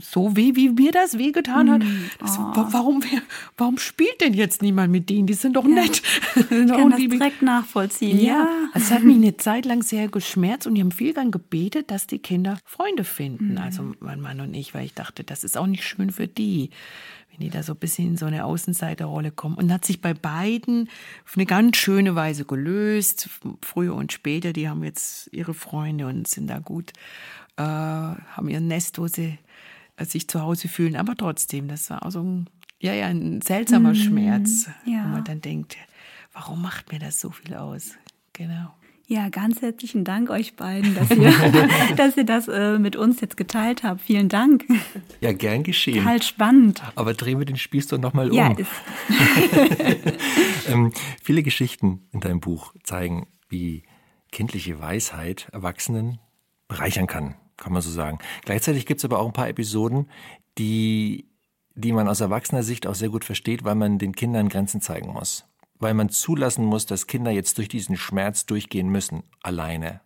so 0.00 0.36
weh, 0.36 0.52
wie 0.54 0.70
mir 0.70 0.92
das 0.92 1.18
wehgetan 1.18 1.70
hat. 1.70 1.82
Mm, 1.82 2.10
oh. 2.22 2.66
warum, 2.70 3.02
warum 3.56 3.78
spielt 3.78 4.20
denn 4.20 4.34
jetzt 4.34 4.62
niemand 4.62 4.90
mit 4.92 5.10
denen? 5.10 5.26
Die 5.26 5.34
sind 5.34 5.56
doch 5.56 5.64
ja. 5.64 5.74
nett. 5.74 6.02
Ich 6.50 6.66
kann 6.68 6.90
das 6.90 7.00
direkt 7.00 7.42
nachvollziehen. 7.42 8.18
Ja, 8.18 8.32
ja. 8.32 8.48
Es 8.74 8.90
hat 8.90 9.02
mich 9.02 9.16
eine 9.16 9.36
Zeit 9.36 9.64
lang 9.64 9.82
sehr 9.82 10.08
geschmerzt 10.08 10.66
und 10.66 10.74
die 10.74 10.80
haben 10.80 10.92
viel 10.92 11.12
dann 11.12 11.30
gebetet, 11.30 11.90
dass 11.90 12.06
die 12.06 12.18
Kinder 12.18 12.58
Freunde 12.64 13.04
finden. 13.04 13.52
Mhm. 13.52 13.58
Also 13.58 13.92
mein 14.00 14.20
Mann 14.20 14.40
und 14.40 14.54
ich, 14.54 14.74
weil 14.74 14.84
ich 14.84 14.94
dachte, 14.94 15.24
das 15.24 15.44
ist 15.44 15.56
auch 15.56 15.66
nicht 15.66 15.84
schön 15.84 16.10
für 16.10 16.28
die, 16.28 16.70
wenn 17.30 17.40
die 17.40 17.50
da 17.50 17.62
so 17.62 17.72
ein 17.72 17.78
bisschen 17.78 18.08
in 18.08 18.16
so 18.16 18.26
eine 18.26 18.44
Außenseiterrolle 18.44 19.30
kommen. 19.30 19.56
Und 19.56 19.72
hat 19.72 19.84
sich 19.84 20.00
bei 20.00 20.14
beiden 20.14 20.88
auf 21.24 21.36
eine 21.36 21.46
ganz 21.46 21.76
schöne 21.76 22.14
Weise 22.14 22.44
gelöst. 22.44 23.28
Früher 23.62 23.94
und 23.94 24.12
später, 24.12 24.52
die 24.52 24.68
haben 24.68 24.84
jetzt 24.84 25.28
ihre 25.32 25.54
Freunde 25.54 26.06
und 26.06 26.28
sind 26.28 26.48
da 26.48 26.58
gut, 26.58 26.92
äh, 27.56 27.62
haben 27.62 28.48
ihr 28.48 28.60
Nest, 28.60 28.98
wo 28.98 29.06
sie 29.06 29.38
sich 30.04 30.28
zu 30.28 30.40
Hause 30.40 30.68
fühlen. 30.68 30.96
Aber 30.96 31.16
trotzdem, 31.16 31.68
das 31.68 31.90
war 31.90 32.04
auch 32.04 32.10
so 32.10 32.22
ein, 32.22 32.50
ja, 32.80 32.92
ja, 32.94 33.06
ein 33.06 33.42
seltsamer 33.42 33.92
mm, 33.92 33.96
Schmerz, 33.96 34.68
ja. 34.86 35.04
wo 35.04 35.08
man 35.08 35.24
dann 35.24 35.40
denkt, 35.40 35.76
warum 36.32 36.62
macht 36.62 36.92
mir 36.92 36.98
das 36.98 37.20
so 37.20 37.30
viel 37.30 37.54
aus? 37.54 37.92
Genau. 38.32 38.74
Ja, 39.06 39.28
ganz 39.28 39.60
herzlichen 39.60 40.04
Dank 40.04 40.30
euch 40.30 40.54
beiden, 40.54 40.94
dass 40.94 41.10
ihr, 41.10 41.32
dass 41.96 42.16
ihr 42.16 42.22
das 42.22 42.46
äh, 42.46 42.78
mit 42.78 42.94
uns 42.94 43.20
jetzt 43.20 43.36
geteilt 43.36 43.82
habt. 43.82 44.00
Vielen 44.00 44.28
Dank. 44.28 44.64
Ja, 45.20 45.32
gern 45.32 45.64
geschehen. 45.64 46.04
Halt 46.04 46.22
spannend. 46.22 46.80
Aber 46.94 47.12
drehen 47.12 47.40
wir 47.40 47.44
den 47.44 47.56
Spieß 47.56 47.88
doch 47.88 47.98
nochmal 47.98 48.30
um. 48.30 48.36
Ja, 48.36 48.52
ist. 48.52 48.70
ähm, 50.68 50.92
viele 51.20 51.42
Geschichten 51.42 52.06
in 52.12 52.20
deinem 52.20 52.38
Buch 52.38 52.72
zeigen, 52.84 53.26
wie 53.48 53.82
kindliche 54.30 54.78
Weisheit 54.80 55.48
Erwachsenen 55.50 56.20
bereichern 56.68 57.08
kann 57.08 57.34
kann 57.60 57.72
man 57.72 57.82
so 57.82 57.90
sagen. 57.90 58.18
Gleichzeitig 58.44 58.86
gibt 58.86 58.98
es 58.98 59.04
aber 59.04 59.20
auch 59.20 59.26
ein 59.26 59.32
paar 59.32 59.48
Episoden, 59.48 60.08
die, 60.58 61.28
die 61.74 61.92
man 61.92 62.08
aus 62.08 62.20
erwachsener 62.20 62.64
Sicht 62.64 62.88
auch 62.88 62.96
sehr 62.96 63.10
gut 63.10 63.24
versteht, 63.24 63.62
weil 63.64 63.76
man 63.76 63.98
den 63.98 64.16
Kindern 64.16 64.48
Grenzen 64.48 64.80
zeigen 64.80 65.12
muss. 65.12 65.44
Weil 65.78 65.94
man 65.94 66.08
zulassen 66.08 66.64
muss, 66.64 66.86
dass 66.86 67.06
Kinder 67.06 67.30
jetzt 67.30 67.58
durch 67.58 67.68
diesen 67.68 67.96
Schmerz 67.96 68.46
durchgehen 68.46 68.88
müssen, 68.88 69.22
alleine. 69.42 70.00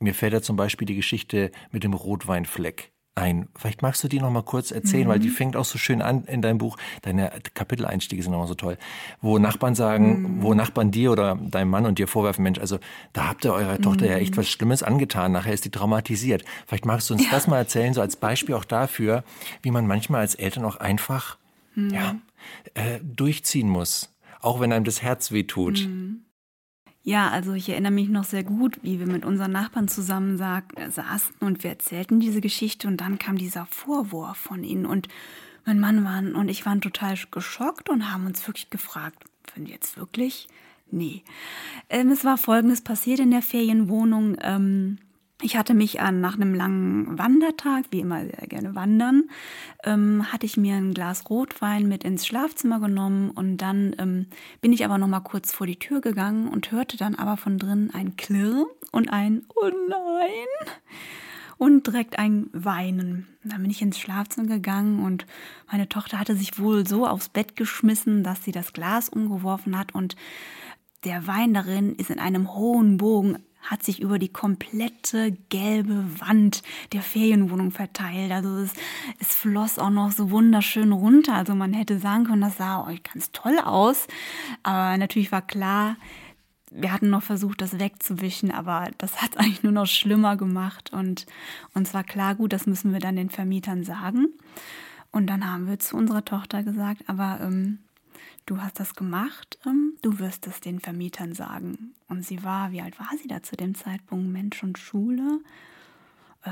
Mir 0.00 0.14
fällt 0.14 0.34
da 0.34 0.42
zum 0.42 0.56
Beispiel 0.56 0.86
die 0.86 0.96
Geschichte 0.96 1.52
mit 1.70 1.84
dem 1.84 1.94
Rotweinfleck 1.94 2.92
ein. 3.16 3.48
Vielleicht 3.56 3.82
magst 3.82 4.04
du 4.04 4.08
die 4.08 4.20
noch 4.20 4.30
mal 4.30 4.42
kurz 4.42 4.70
erzählen, 4.70 5.04
mhm. 5.04 5.10
weil 5.10 5.18
die 5.18 5.28
mhm. 5.28 5.32
fängt 5.32 5.56
auch 5.56 5.64
so 5.64 5.78
schön 5.78 6.02
an 6.02 6.24
in 6.24 6.42
deinem 6.42 6.58
Buch. 6.58 6.76
Deine 7.02 7.32
Kapiteleinstiege 7.54 8.22
sind 8.22 8.34
auch 8.34 8.46
so 8.46 8.54
toll, 8.54 8.76
wo 9.20 9.38
Nachbarn 9.38 9.74
sagen, 9.74 10.22
mhm. 10.36 10.42
wo 10.42 10.54
Nachbarn 10.54 10.90
dir 10.90 11.10
oder 11.10 11.34
deinem 11.36 11.70
Mann 11.70 11.86
und 11.86 11.98
dir 11.98 12.08
vorwerfen, 12.08 12.42
Mensch, 12.42 12.58
also 12.58 12.78
da 13.12 13.28
habt 13.28 13.44
ihr 13.44 13.52
eurer 13.52 13.80
Tochter 13.80 14.06
ja 14.06 14.16
echt 14.18 14.34
mhm. 14.34 14.38
was 14.38 14.48
Schlimmes 14.48 14.82
angetan. 14.82 15.32
Nachher 15.32 15.52
ist 15.52 15.64
die 15.64 15.70
traumatisiert. 15.70 16.44
Vielleicht 16.66 16.86
magst 16.86 17.10
du 17.10 17.14
uns 17.14 17.24
ja. 17.24 17.30
das 17.30 17.46
mal 17.46 17.58
erzählen, 17.58 17.94
so 17.94 18.00
als 18.00 18.16
Beispiel 18.16 18.54
auch 18.54 18.64
dafür, 18.64 19.24
wie 19.62 19.70
man 19.70 19.86
manchmal 19.86 20.20
als 20.20 20.34
Eltern 20.34 20.64
auch 20.64 20.76
einfach 20.76 21.38
mhm. 21.74 21.90
ja 21.90 22.16
äh, 22.74 23.00
durchziehen 23.02 23.68
muss, 23.68 24.14
auch 24.40 24.60
wenn 24.60 24.72
einem 24.72 24.84
das 24.84 25.02
Herz 25.02 25.32
wehtut. 25.32 25.86
Mhm. 25.86 26.25
Ja, 27.06 27.28
also 27.28 27.52
ich 27.52 27.68
erinnere 27.68 27.92
mich 27.92 28.08
noch 28.08 28.24
sehr 28.24 28.42
gut, 28.42 28.80
wie 28.82 28.98
wir 28.98 29.06
mit 29.06 29.24
unseren 29.24 29.52
Nachbarn 29.52 29.86
zusammen 29.86 30.38
saßen 30.38 31.36
und 31.38 31.62
wir 31.62 31.70
erzählten 31.70 32.18
diese 32.18 32.40
Geschichte 32.40 32.88
und 32.88 33.00
dann 33.00 33.20
kam 33.20 33.38
dieser 33.38 33.66
Vorwurf 33.66 34.36
von 34.36 34.64
ihnen 34.64 34.86
und 34.86 35.06
mein 35.64 35.78
Mann 35.78 36.04
waren 36.04 36.34
und 36.34 36.48
ich 36.48 36.66
waren 36.66 36.80
total 36.80 37.14
geschockt 37.30 37.88
und 37.88 38.12
haben 38.12 38.26
uns 38.26 38.44
wirklich 38.48 38.70
gefragt, 38.70 39.22
finden 39.48 39.70
jetzt 39.70 39.96
wirklich? 39.96 40.48
Nee. 40.90 41.22
Ähm, 41.90 42.10
es 42.10 42.24
war 42.24 42.38
Folgendes 42.38 42.80
passiert 42.80 43.20
in 43.20 43.30
der 43.30 43.42
Ferienwohnung. 43.42 44.36
Ähm, 44.42 44.98
ich 45.42 45.56
hatte 45.56 45.74
mich 45.74 46.00
an, 46.00 46.20
nach 46.20 46.36
einem 46.36 46.54
langen 46.54 47.18
Wandertag, 47.18 47.84
wie 47.90 48.00
immer 48.00 48.22
sehr 48.22 48.46
gerne 48.48 48.74
wandern, 48.74 49.30
ähm, 49.84 50.32
hatte 50.32 50.46
ich 50.46 50.56
mir 50.56 50.76
ein 50.76 50.94
Glas 50.94 51.28
Rotwein 51.28 51.88
mit 51.88 52.04
ins 52.04 52.26
Schlafzimmer 52.26 52.80
genommen 52.80 53.30
und 53.30 53.58
dann 53.58 53.94
ähm, 53.98 54.26
bin 54.60 54.72
ich 54.72 54.84
aber 54.84 54.96
noch 54.96 55.08
mal 55.08 55.20
kurz 55.20 55.52
vor 55.52 55.66
die 55.66 55.78
Tür 55.78 56.00
gegangen 56.00 56.48
und 56.48 56.72
hörte 56.72 56.96
dann 56.96 57.14
aber 57.14 57.36
von 57.36 57.58
drin 57.58 57.90
ein 57.92 58.16
Klirr 58.16 58.66
und 58.92 59.12
ein 59.12 59.44
Oh 59.54 59.70
nein 59.88 60.72
und 61.58 61.86
direkt 61.86 62.18
ein 62.18 62.48
Weinen. 62.52 63.26
Dann 63.44 63.62
bin 63.62 63.70
ich 63.70 63.82
ins 63.82 63.98
Schlafzimmer 63.98 64.48
gegangen 64.48 65.02
und 65.04 65.26
meine 65.70 65.88
Tochter 65.88 66.18
hatte 66.18 66.36
sich 66.36 66.58
wohl 66.58 66.86
so 66.86 67.06
aufs 67.06 67.28
Bett 67.28 67.56
geschmissen, 67.56 68.22
dass 68.22 68.44
sie 68.44 68.52
das 68.52 68.72
Glas 68.72 69.08
umgeworfen 69.08 69.78
hat 69.78 69.94
und 69.94 70.16
der 71.04 71.26
Wein 71.26 71.54
darin 71.54 71.94
ist 71.94 72.10
in 72.10 72.18
einem 72.18 72.54
hohen 72.54 72.96
Bogen 72.96 73.38
hat 73.66 73.82
sich 73.82 74.00
über 74.00 74.18
die 74.18 74.28
komplette 74.28 75.32
gelbe 75.48 76.04
Wand 76.20 76.62
der 76.92 77.02
Ferienwohnung 77.02 77.70
verteilt. 77.72 78.32
Also 78.32 78.56
es, 78.58 78.72
es 79.18 79.34
floss 79.34 79.78
auch 79.78 79.90
noch 79.90 80.12
so 80.12 80.30
wunderschön 80.30 80.92
runter. 80.92 81.34
Also 81.34 81.54
man 81.54 81.72
hätte 81.72 81.98
sagen 81.98 82.24
können, 82.24 82.42
das 82.42 82.56
sah 82.56 82.86
euch 82.86 83.02
ganz 83.02 83.32
toll 83.32 83.58
aus. 83.58 84.06
Aber 84.62 84.96
natürlich 84.96 85.32
war 85.32 85.42
klar, 85.42 85.96
wir 86.70 86.92
hatten 86.92 87.10
noch 87.10 87.22
versucht, 87.22 87.60
das 87.60 87.78
wegzuwischen, 87.78 88.50
aber 88.50 88.90
das 88.98 89.22
hat 89.22 89.36
eigentlich 89.38 89.62
nur 89.62 89.72
noch 89.72 89.86
schlimmer 89.86 90.36
gemacht. 90.36 90.92
Und 90.92 91.26
uns 91.74 91.94
war 91.94 92.04
klar, 92.04 92.34
gut, 92.34 92.52
das 92.52 92.66
müssen 92.66 92.92
wir 92.92 93.00
dann 93.00 93.16
den 93.16 93.30
Vermietern 93.30 93.84
sagen. 93.84 94.28
Und 95.10 95.28
dann 95.28 95.50
haben 95.50 95.66
wir 95.66 95.78
zu 95.78 95.96
unserer 95.96 96.24
Tochter 96.24 96.62
gesagt, 96.62 97.02
aber 97.08 97.38
ähm, 97.40 97.78
du 98.46 98.62
hast 98.62 98.80
das 98.80 98.94
gemacht, 98.94 99.58
ähm, 99.66 99.94
du 100.02 100.18
wirst 100.18 100.46
es 100.46 100.60
den 100.60 100.80
Vermietern 100.80 101.34
sagen. 101.34 101.94
Und 102.08 102.24
sie 102.24 102.42
war, 102.42 102.72
wie 102.72 102.80
alt 102.80 102.98
war 102.98 103.10
sie 103.20 103.28
da 103.28 103.42
zu 103.42 103.56
dem 103.56 103.74
Zeitpunkt? 103.74 104.32
Mensch 104.32 104.62
und 104.62 104.78
Schule? 104.78 105.40
Äh, 106.44 106.50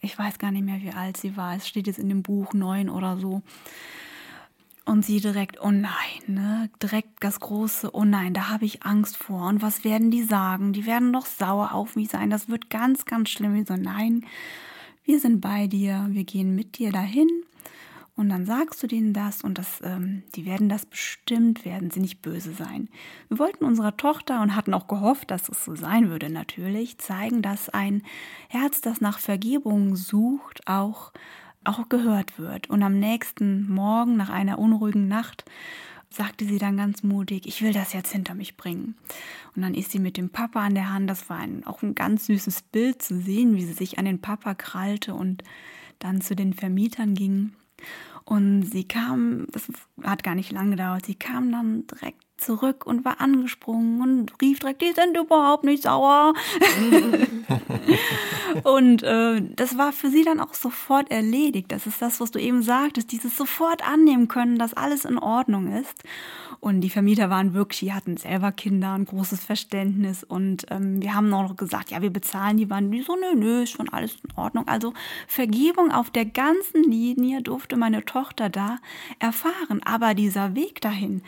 ich 0.00 0.16
weiß 0.16 0.38
gar 0.38 0.52
nicht 0.52 0.64
mehr, 0.64 0.80
wie 0.82 0.92
alt 0.92 1.16
sie 1.16 1.36
war. 1.36 1.56
Es 1.56 1.66
steht 1.66 1.86
jetzt 1.86 1.98
in 1.98 2.08
dem 2.08 2.22
Buch 2.22 2.52
neun 2.52 2.88
oder 2.88 3.16
so. 3.16 3.42
Und 4.84 5.04
sie 5.04 5.20
direkt, 5.20 5.60
oh 5.60 5.72
nein, 5.72 5.90
ne? 6.28 6.70
Direkt 6.80 7.24
das 7.24 7.40
große, 7.40 7.92
oh 7.92 8.04
nein, 8.04 8.34
da 8.34 8.50
habe 8.50 8.66
ich 8.66 8.84
Angst 8.84 9.16
vor. 9.16 9.48
Und 9.48 9.60
was 9.60 9.82
werden 9.82 10.12
die 10.12 10.22
sagen? 10.22 10.72
Die 10.72 10.86
werden 10.86 11.12
doch 11.12 11.26
sauer 11.26 11.72
auf 11.72 11.96
mich 11.96 12.10
sein. 12.10 12.30
Das 12.30 12.48
wird 12.48 12.70
ganz, 12.70 13.04
ganz 13.04 13.30
schlimm. 13.30 13.56
Ich 13.56 13.66
so, 13.66 13.74
nein, 13.74 14.24
wir 15.04 15.18
sind 15.18 15.40
bei 15.40 15.66
dir, 15.66 16.06
wir 16.10 16.22
gehen 16.22 16.54
mit 16.54 16.78
dir 16.78 16.92
dahin 16.92 17.28
und 18.16 18.30
dann 18.30 18.46
sagst 18.46 18.82
du 18.82 18.86
denen 18.86 19.12
das 19.12 19.42
und 19.42 19.58
das, 19.58 19.80
ähm, 19.84 20.22
die 20.34 20.46
werden 20.46 20.70
das 20.70 20.86
bestimmt, 20.86 21.66
werden 21.66 21.90
sie 21.90 22.00
nicht 22.00 22.22
böse 22.22 22.52
sein. 22.52 22.88
Wir 23.28 23.38
wollten 23.38 23.64
unserer 23.64 23.96
Tochter 23.98 24.40
und 24.40 24.56
hatten 24.56 24.72
auch 24.72 24.88
gehofft, 24.88 25.30
dass 25.30 25.50
es 25.50 25.66
so 25.66 25.76
sein 25.76 26.08
würde 26.08 26.30
natürlich, 26.30 26.96
zeigen, 26.96 27.42
dass 27.42 27.68
ein 27.68 28.02
Herz, 28.48 28.80
das 28.80 29.02
nach 29.02 29.18
Vergebung 29.18 29.96
sucht, 29.96 30.66
auch, 30.66 31.12
auch 31.64 31.90
gehört 31.90 32.38
wird. 32.38 32.70
Und 32.70 32.82
am 32.82 32.98
nächsten 32.98 33.70
Morgen, 33.70 34.16
nach 34.16 34.30
einer 34.30 34.58
unruhigen 34.58 35.08
Nacht, 35.08 35.44
sagte 36.08 36.46
sie 36.46 36.58
dann 36.58 36.78
ganz 36.78 37.02
mutig, 37.02 37.46
ich 37.46 37.60
will 37.60 37.74
das 37.74 37.92
jetzt 37.92 38.12
hinter 38.12 38.34
mich 38.34 38.56
bringen. 38.56 38.96
Und 39.54 39.60
dann 39.60 39.74
ist 39.74 39.90
sie 39.90 39.98
mit 39.98 40.16
dem 40.16 40.30
Papa 40.30 40.60
an 40.60 40.74
der 40.74 40.90
Hand, 40.90 41.10
das 41.10 41.28
war 41.28 41.38
ein, 41.38 41.66
auch 41.66 41.82
ein 41.82 41.94
ganz 41.94 42.26
süßes 42.26 42.62
Bild 42.62 43.02
zu 43.02 43.20
sehen, 43.20 43.56
wie 43.56 43.64
sie 43.66 43.74
sich 43.74 43.98
an 43.98 44.06
den 44.06 44.22
Papa 44.22 44.54
krallte 44.54 45.14
und 45.14 45.44
dann 45.98 46.22
zu 46.22 46.34
den 46.34 46.54
Vermietern 46.54 47.14
ging. 47.14 47.52
Und 48.24 48.62
sie 48.62 48.84
kam, 48.84 49.46
das 49.52 49.68
hat 50.02 50.24
gar 50.24 50.34
nicht 50.34 50.50
lange 50.50 50.70
gedauert, 50.70 51.06
sie 51.06 51.14
kam 51.14 51.52
dann 51.52 51.86
direkt 51.86 52.22
zurück 52.36 52.84
und 52.84 53.04
war 53.04 53.20
angesprungen 53.20 54.00
und 54.02 54.32
rief 54.42 54.58
direkt, 54.58 54.82
die 54.82 54.92
sind 54.92 55.16
überhaupt 55.16 55.64
nicht 55.64 55.84
sauer. 55.84 56.34
Und 58.64 59.02
äh, 59.02 59.42
das 59.54 59.78
war 59.78 59.92
für 59.92 60.08
sie 60.08 60.24
dann 60.24 60.40
auch 60.40 60.54
sofort 60.54 61.10
erledigt. 61.10 61.70
Das 61.70 61.86
ist 61.86 62.00
das, 62.00 62.20
was 62.20 62.30
du 62.30 62.38
eben 62.38 62.62
sagtest, 62.62 63.12
dieses 63.12 63.36
sofort 63.36 63.86
annehmen 63.86 64.28
können, 64.28 64.58
dass 64.58 64.74
alles 64.74 65.04
in 65.04 65.18
Ordnung 65.18 65.72
ist. 65.72 66.02
Und 66.60 66.80
die 66.80 66.90
Vermieter 66.90 67.28
waren 67.30 67.54
wirklich, 67.54 67.80
die 67.80 67.92
hatten 67.92 68.16
selber 68.16 68.50
Kinder, 68.50 68.94
ein 68.94 69.04
großes 69.04 69.44
Verständnis. 69.44 70.24
Und 70.24 70.66
ähm, 70.70 71.02
wir 71.02 71.14
haben 71.14 71.32
auch 71.34 71.48
noch 71.48 71.56
gesagt, 71.56 71.90
ja, 71.90 72.02
wir 72.02 72.10
bezahlen 72.10 72.56
die 72.56 72.70
waren 72.70 72.90
die 72.90 73.02
so, 73.02 73.14
nö, 73.14 73.34
nö, 73.36 73.62
ist 73.62 73.70
schon 73.70 73.88
alles 73.88 74.16
in 74.24 74.36
Ordnung. 74.36 74.66
Also 74.66 74.92
Vergebung 75.26 75.92
auf 75.92 76.10
der 76.10 76.24
ganzen 76.24 76.82
Linie 76.82 77.42
durfte 77.42 77.76
meine 77.76 78.04
Tochter 78.04 78.48
da 78.48 78.78
erfahren. 79.18 79.82
Aber 79.84 80.14
dieser 80.14 80.54
Weg 80.54 80.80
dahin, 80.80 81.22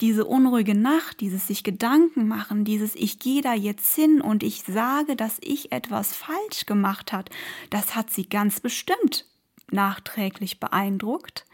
diese 0.00 0.24
unruhige 0.24 0.76
Nacht, 0.76 1.20
dieses 1.20 1.46
sich 1.46 1.64
Gedanken 1.64 2.28
machen, 2.28 2.64
dieses 2.64 2.94
ich 2.94 3.18
gehe 3.18 3.42
da 3.42 3.54
jetzt 3.54 3.94
hin 3.94 4.20
und 4.20 4.42
ich 4.42 4.62
sage, 4.62 5.16
dass 5.16 5.38
ich 5.40 5.72
etwas 5.72 6.14
falsch 6.14 6.66
gemacht 6.66 6.73
hat, 7.12 7.30
das 7.70 7.94
hat 7.94 8.10
sie 8.10 8.28
ganz 8.28 8.60
bestimmt 8.60 9.26
nachträglich 9.70 10.60
beeindruckt. 10.60 11.44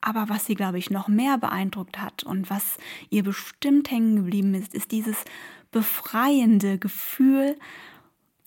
Aber 0.00 0.28
was 0.28 0.44
sie, 0.46 0.54
glaube 0.54 0.78
ich, 0.78 0.90
noch 0.90 1.08
mehr 1.08 1.38
beeindruckt 1.38 2.00
hat 2.00 2.24
und 2.24 2.50
was 2.50 2.76
ihr 3.08 3.22
bestimmt 3.22 3.90
hängen 3.90 4.16
geblieben 4.16 4.54
ist, 4.54 4.74
ist 4.74 4.92
dieses 4.92 5.24
befreiende 5.70 6.78
Gefühl 6.78 7.58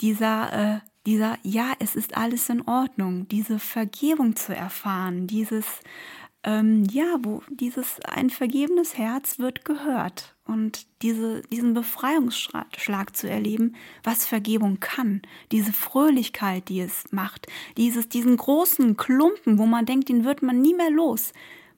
dieser, 0.01 0.75
äh, 0.75 0.80
dieser, 1.07 1.39
ja, 1.41 1.73
es 1.80 1.95
ist 1.95 2.15
alles 2.15 2.49
in 2.49 2.61
Ordnung, 2.67 3.28
diese 3.28 3.57
Vergebung 3.57 4.36
zu 4.36 4.55
erfahren, 4.55 5.25
dieses, 5.25 5.65
ähm, 6.47 6.85
ja, 6.89 7.17
wo 7.23 7.43
dieses, 7.49 7.99
ein 8.05 8.29
vergebenes 8.29 8.97
Herz 8.97 9.37
wird 9.37 9.65
gehört 9.65 10.33
und 10.45 10.87
diese, 11.01 11.41
diesen 11.51 11.73
Befreiungsschlag 11.73 13.17
zu 13.17 13.29
erleben, 13.29 13.75
was 14.01 14.25
Vergebung 14.25 14.79
kann, 14.79 15.21
diese 15.51 15.73
Fröhlichkeit, 15.73 16.69
die 16.69 16.79
es 16.79 17.11
macht, 17.11 17.47
dieses, 17.75 18.07
diesen 18.07 18.37
großen 18.37 18.95
Klumpen, 18.95 19.59
wo 19.59 19.65
man 19.65 19.85
denkt, 19.85 20.07
den 20.07 20.23
wird 20.23 20.41
man 20.41 20.61
nie 20.61 20.73
mehr 20.73 20.89
los, 20.89 21.33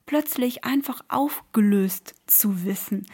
plötzlich 0.06 0.62
einfach 0.62 1.00
aufgelöst 1.08 2.14
zu 2.28 2.64
wissen 2.64 3.06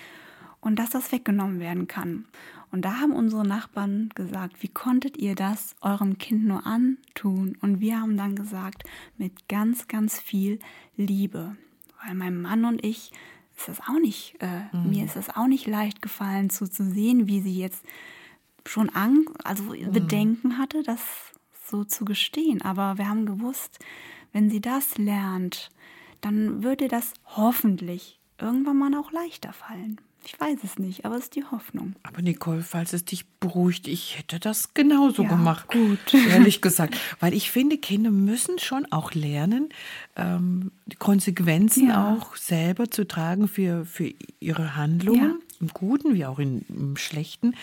und 0.60 0.78
dass 0.78 0.90
das 0.90 1.10
weggenommen 1.10 1.58
werden 1.58 1.86
kann. 1.86 2.26
Und 2.70 2.84
da 2.84 3.00
haben 3.00 3.12
unsere 3.12 3.46
Nachbarn 3.46 4.10
gesagt, 4.14 4.62
wie 4.62 4.68
konntet 4.68 5.16
ihr 5.16 5.34
das 5.34 5.74
eurem 5.80 6.18
Kind 6.18 6.44
nur 6.44 6.66
antun? 6.66 7.56
Und 7.60 7.80
wir 7.80 8.00
haben 8.00 8.16
dann 8.16 8.36
gesagt, 8.36 8.84
mit 9.16 9.48
ganz, 9.48 9.88
ganz 9.88 10.18
viel 10.18 10.58
Liebe. 10.96 11.56
Weil 12.04 12.14
mein 12.14 12.40
Mann 12.40 12.64
und 12.64 12.84
ich 12.84 13.12
ist 13.56 13.68
das 13.68 13.80
auch 13.80 13.98
nicht, 13.98 14.36
äh, 14.40 14.76
mhm. 14.76 14.90
mir 14.90 15.04
ist 15.04 15.16
es 15.16 15.30
auch 15.30 15.46
nicht 15.46 15.66
leicht 15.66 16.02
gefallen, 16.02 16.50
zu, 16.50 16.70
zu 16.70 16.84
sehen, 16.84 17.26
wie 17.26 17.40
sie 17.40 17.58
jetzt 17.58 17.84
schon 18.66 18.90
Angst, 18.90 19.30
also 19.44 19.62
mhm. 19.62 19.92
Bedenken 19.92 20.58
hatte, 20.58 20.82
das 20.82 21.00
so 21.66 21.84
zu 21.84 22.04
gestehen. 22.04 22.62
Aber 22.62 22.98
wir 22.98 23.08
haben 23.08 23.26
gewusst, 23.26 23.78
wenn 24.32 24.50
sie 24.50 24.60
das 24.60 24.98
lernt, 24.98 25.70
dann 26.20 26.62
würde 26.62 26.88
das 26.88 27.14
hoffentlich 27.24 28.18
irgendwann 28.38 28.76
mal 28.78 28.94
auch 28.94 29.12
leichter 29.12 29.52
fallen. 29.52 30.00
Ich 30.26 30.40
weiß 30.40 30.58
es 30.64 30.78
nicht, 30.78 31.04
aber 31.04 31.14
es 31.16 31.24
ist 31.24 31.36
die 31.36 31.44
Hoffnung. 31.44 31.94
Aber 32.02 32.20
Nicole, 32.20 32.62
falls 32.62 32.92
es 32.92 33.04
dich 33.04 33.26
beruhigt, 33.38 33.86
ich 33.86 34.18
hätte 34.18 34.40
das 34.40 34.74
genauso 34.74 35.22
ja, 35.22 35.28
gemacht. 35.28 35.68
Gut. 35.68 36.14
Ehrlich 36.28 36.60
gesagt. 36.60 36.98
Weil 37.20 37.32
ich 37.32 37.52
finde, 37.52 37.78
Kinder 37.78 38.10
müssen 38.10 38.58
schon 38.58 38.90
auch 38.90 39.14
lernen, 39.14 39.68
ähm, 40.16 40.72
die 40.86 40.96
Konsequenzen 40.96 41.90
ja. 41.90 42.12
auch 42.12 42.34
selber 42.34 42.90
zu 42.90 43.06
tragen 43.06 43.46
für, 43.46 43.84
für 43.84 44.12
ihre 44.40 44.74
Handlungen, 44.74 45.38
ja. 45.38 45.56
im 45.60 45.68
Guten 45.68 46.14
wie 46.14 46.26
auch 46.26 46.40
im 46.40 46.96
Schlechten 46.96 47.54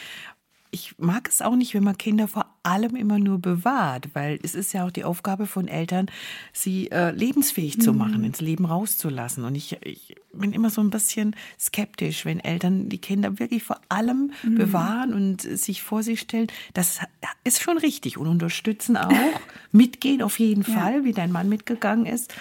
ich 0.74 0.96
mag 0.98 1.30
es 1.30 1.44
auch 1.44 1.56
nicht, 1.56 1.76
wenn 1.76 1.84
man 1.84 2.00
Kinder 2.00 2.28
vor 2.28 2.48
allem 2.64 2.96
immer 2.96 3.20
nur 3.20 3.38
bewahrt, 3.38 4.10
weil 4.14 4.40
es 4.42 4.56
ist 4.56 4.74
ja 4.74 4.86
auch 4.86 4.92
die 4.92 5.04
Aufgabe 5.04 5.46
von 5.46 5.68
Eltern, 5.68 6.08
sie 6.52 6.90
äh, 6.90 7.12
lebensfähig 7.12 7.78
mhm. 7.78 7.82
zu 7.82 7.94
machen, 7.94 8.24
ins 8.24 8.42
Leben 8.42 8.66
rauszulassen. 8.66 9.44
Und 9.46 9.54
ich, 9.54 9.78
ich, 9.84 10.16
bin 10.34 10.52
immer 10.52 10.72
so 10.72 10.82
ein 10.82 10.90
bisschen 10.90 11.36
skeptisch, 11.60 12.26
wenn 12.26 12.40
Eltern 12.40 12.90
die 12.90 12.98
Kinder 12.98 13.38
wirklich 13.38 13.62
vor 13.62 13.80
allem 13.88 14.32
mhm. 14.42 14.56
bewahren 14.56 15.14
und 15.14 15.42
sich 15.42 15.84
vor 15.84 16.02
sich 16.02 16.22
stellen. 16.22 16.48
Das 16.74 17.00
ist 17.44 17.62
schon 17.62 17.78
richtig 17.78 18.18
und 18.18 18.28
unterstützen 18.28 18.98
auch, 18.98 19.12
mitgehen 19.72 20.24
auf 20.24 20.40
jeden 20.40 20.64
ja. 20.64 20.74
Fall, 20.74 21.04
wie 21.04 21.14
dein 21.14 21.32
Mann 21.32 21.50
mitgegangen 21.50 22.08
ist. 22.08 22.34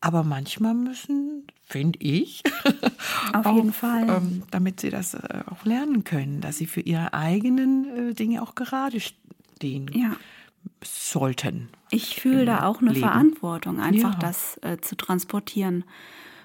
Aber 0.00 0.22
manchmal 0.22 0.74
müssen, 0.74 1.46
finde 1.64 1.98
ich, 2.00 2.42
auf 3.32 3.46
auch, 3.46 3.56
jeden 3.56 3.72
Fall, 3.72 4.08
ähm, 4.08 4.42
damit 4.50 4.80
sie 4.80 4.90
das 4.90 5.14
äh, 5.14 5.42
auch 5.50 5.64
lernen 5.64 6.04
können, 6.04 6.40
dass 6.40 6.58
sie 6.58 6.66
für 6.66 6.80
ihre 6.80 7.14
eigenen 7.14 8.10
äh, 8.10 8.14
Dinge 8.14 8.42
auch 8.42 8.54
gerade 8.54 9.00
stehen 9.00 9.90
ja. 9.92 10.16
sollten. 10.84 11.68
Ich 11.90 12.20
fühle 12.20 12.44
da 12.44 12.66
auch 12.66 12.80
eine 12.80 12.90
Leben. 12.90 13.00
Verantwortung, 13.00 13.80
einfach 13.80 14.14
ja. 14.14 14.18
das 14.20 14.58
äh, 14.62 14.78
zu 14.80 14.96
transportieren 14.96 15.84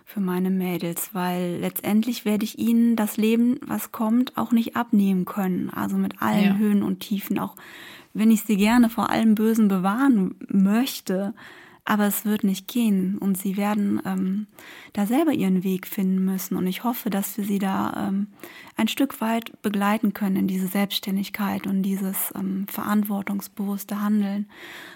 für 0.06 0.20
meine 0.20 0.50
Mädels, 0.50 1.12
weil 1.14 1.58
letztendlich 1.60 2.26
werde 2.26 2.44
ich 2.44 2.60
ihnen 2.60 2.96
das 2.96 3.18
Leben, 3.18 3.60
was 3.66 3.92
kommt, 3.92 4.38
auch 4.38 4.52
nicht 4.52 4.76
abnehmen 4.76 5.26
können. 5.26 5.70
Also 5.70 5.98
mit 5.98 6.22
allen 6.22 6.44
ja. 6.44 6.56
Höhen 6.56 6.84
und 6.84 7.00
Tiefen, 7.00 7.40
auch 7.40 7.56
wenn 8.14 8.30
ich 8.30 8.44
sie 8.44 8.58
gerne 8.58 8.90
vor 8.90 9.10
allem 9.10 9.36
Bösen 9.36 9.68
bewahren 9.68 10.36
möchte, 10.48 11.34
aber 11.86 12.06
es 12.06 12.24
wird 12.24 12.46
nicht 12.46 12.68
gehen 12.68 13.18
und 13.18 13.38
sie 13.38 13.58
werden 13.58 14.02
ähm, 14.06 14.48
da 14.94 15.06
selber 15.06 15.34
ihren 15.34 15.64
Weg 15.64 15.86
finden 15.86 16.24
müssen. 16.24 16.56
Und 16.56 16.66
ich 16.66 16.86
hoffe, 16.86 17.10
dass 17.10 17.38
wir 17.38 17.44
sie 17.44 17.60
da 17.60 18.08
ähm, 18.08 18.28
ein 18.78 18.88
Stück 18.88 19.20
weit 19.20 19.62
begleiten 19.62 20.14
können 20.14 20.38
in 20.38 20.48
diese 20.48 20.68
Selbstständigkeit 20.68 21.68
und 21.68 21.84
dieses 21.84 22.32
ähm, 22.36 22.68
verantwortungsbewusste 22.70 24.02
Handeln. 24.02 24.48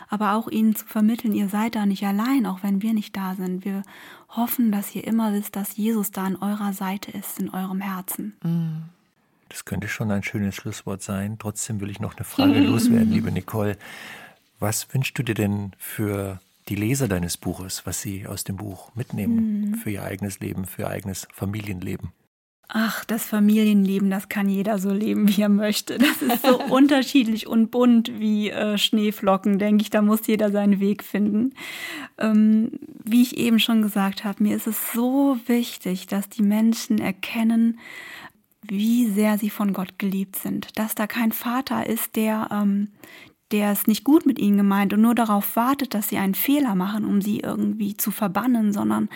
Aber 0.08 0.34
auch 0.34 0.48
ihnen 0.48 0.76
zu 0.76 0.86
vermitteln, 0.86 1.34
ihr 1.34 1.50
seid 1.50 1.76
da 1.76 1.86
nicht 1.86 2.06
allein, 2.06 2.46
auch 2.46 2.64
wenn 2.64 2.82
wir 2.82 2.94
nicht 2.94 3.18
da 3.18 3.36
sind. 3.36 3.66
Wir 3.66 3.84
hoffen, 4.30 4.72
dass 4.72 4.96
ihr 4.96 5.06
immer 5.06 5.34
wisst, 5.34 5.58
dass 5.58 5.76
Jesus 5.76 6.12
da 6.12 6.24
an 6.24 6.38
eurer 6.38 6.72
Seite 6.72 7.12
ist, 7.12 7.38
in 7.40 7.50
eurem 7.50 7.82
Herzen. 7.82 8.38
Mm. 8.44 8.90
Das 9.50 9.64
könnte 9.64 9.88
schon 9.88 10.12
ein 10.12 10.24
schönes 10.24 10.56
Schlusswort 10.56 11.02
sein. 11.02 11.38
Trotzdem 11.40 11.80
will 11.80 11.90
ich 11.90 12.00
noch 12.00 12.16
eine 12.16 12.26
Frage 12.26 12.60
loswerden, 12.66 13.12
liebe 13.12 13.32
Nicole. 13.32 13.78
Was 14.60 14.94
wünschst 14.94 15.18
du 15.18 15.24
dir 15.24 15.36
denn 15.36 15.72
für 15.78 16.42
die 16.70 16.76
Leser 16.76 17.08
deines 17.08 17.38
Buches, 17.38 17.86
was 17.86 18.02
sie 18.02 18.28
aus 18.28 18.44
dem 18.44 18.58
Buch 18.58 18.94
mitnehmen 18.96 19.72
mhm. 19.72 19.76
für 19.76 19.92
ihr 19.92 20.04
eigenes 20.04 20.40
Leben, 20.40 20.66
für 20.66 20.84
ihr 20.84 20.90
eigenes 20.90 21.28
Familienleben? 21.34 22.12
Ach, 22.70 23.06
das 23.06 23.24
Familienleben, 23.24 24.10
das 24.10 24.28
kann 24.28 24.50
jeder 24.50 24.78
so 24.78 24.92
leben, 24.92 25.30
wie 25.30 25.42
er 25.42 25.50
möchte. 25.50 25.98
Das 25.98 26.22
ist 26.22 26.46
so 26.46 26.60
unterschiedlich 26.70 27.48
und 27.48 27.72
bunt 27.72 28.20
wie 28.20 28.50
äh, 28.50 28.78
Schneeflocken, 28.78 29.58
denke 29.58 29.84
ich. 29.84 29.90
Da 29.90 30.02
muss 30.02 30.28
jeder 30.28 30.52
seinen 30.52 30.82
Weg 30.82 31.04
finden. 31.04 31.54
Ähm, 32.18 32.72
wie 33.06 33.22
ich 33.22 33.38
eben 33.38 33.60
schon 33.60 33.82
gesagt 33.82 34.26
habe, 34.26 34.44
mir 34.44 34.56
ist 34.56 34.68
es 34.68 34.92
so 34.92 35.38
wichtig, 35.46 36.08
dass 36.08 36.28
die 36.28 36.44
Menschen 36.44 37.00
erkennen, 37.00 37.80
wie 38.64 39.10
sehr 39.10 39.38
sie 39.38 39.50
von 39.50 39.72
Gott 39.72 39.98
geliebt 39.98 40.36
sind. 40.36 40.78
Dass 40.78 40.94
da 40.94 41.08
kein 41.08 41.32
Vater 41.32 41.88
ist, 41.88 42.18
der 42.18 42.50
ähm, 42.52 42.90
der 43.52 43.72
es 43.72 43.88
nicht 43.88 44.04
gut 44.04 44.26
mit 44.26 44.40
ihnen 44.40 44.58
gemeint 44.58 44.94
und 44.94 45.02
nur 45.02 45.16
darauf 45.16 45.56
wartet, 45.56 45.94
dass 45.94 46.10
sie 46.10 46.18
einen 46.18 46.36
Fehler 46.36 46.76
machen, 46.76 47.06
um 47.06 47.22
sie 47.22 47.40
irgendwie 47.40 47.96
zu 47.96 48.12
verbannen, 48.12 48.74
sondern 48.74 49.10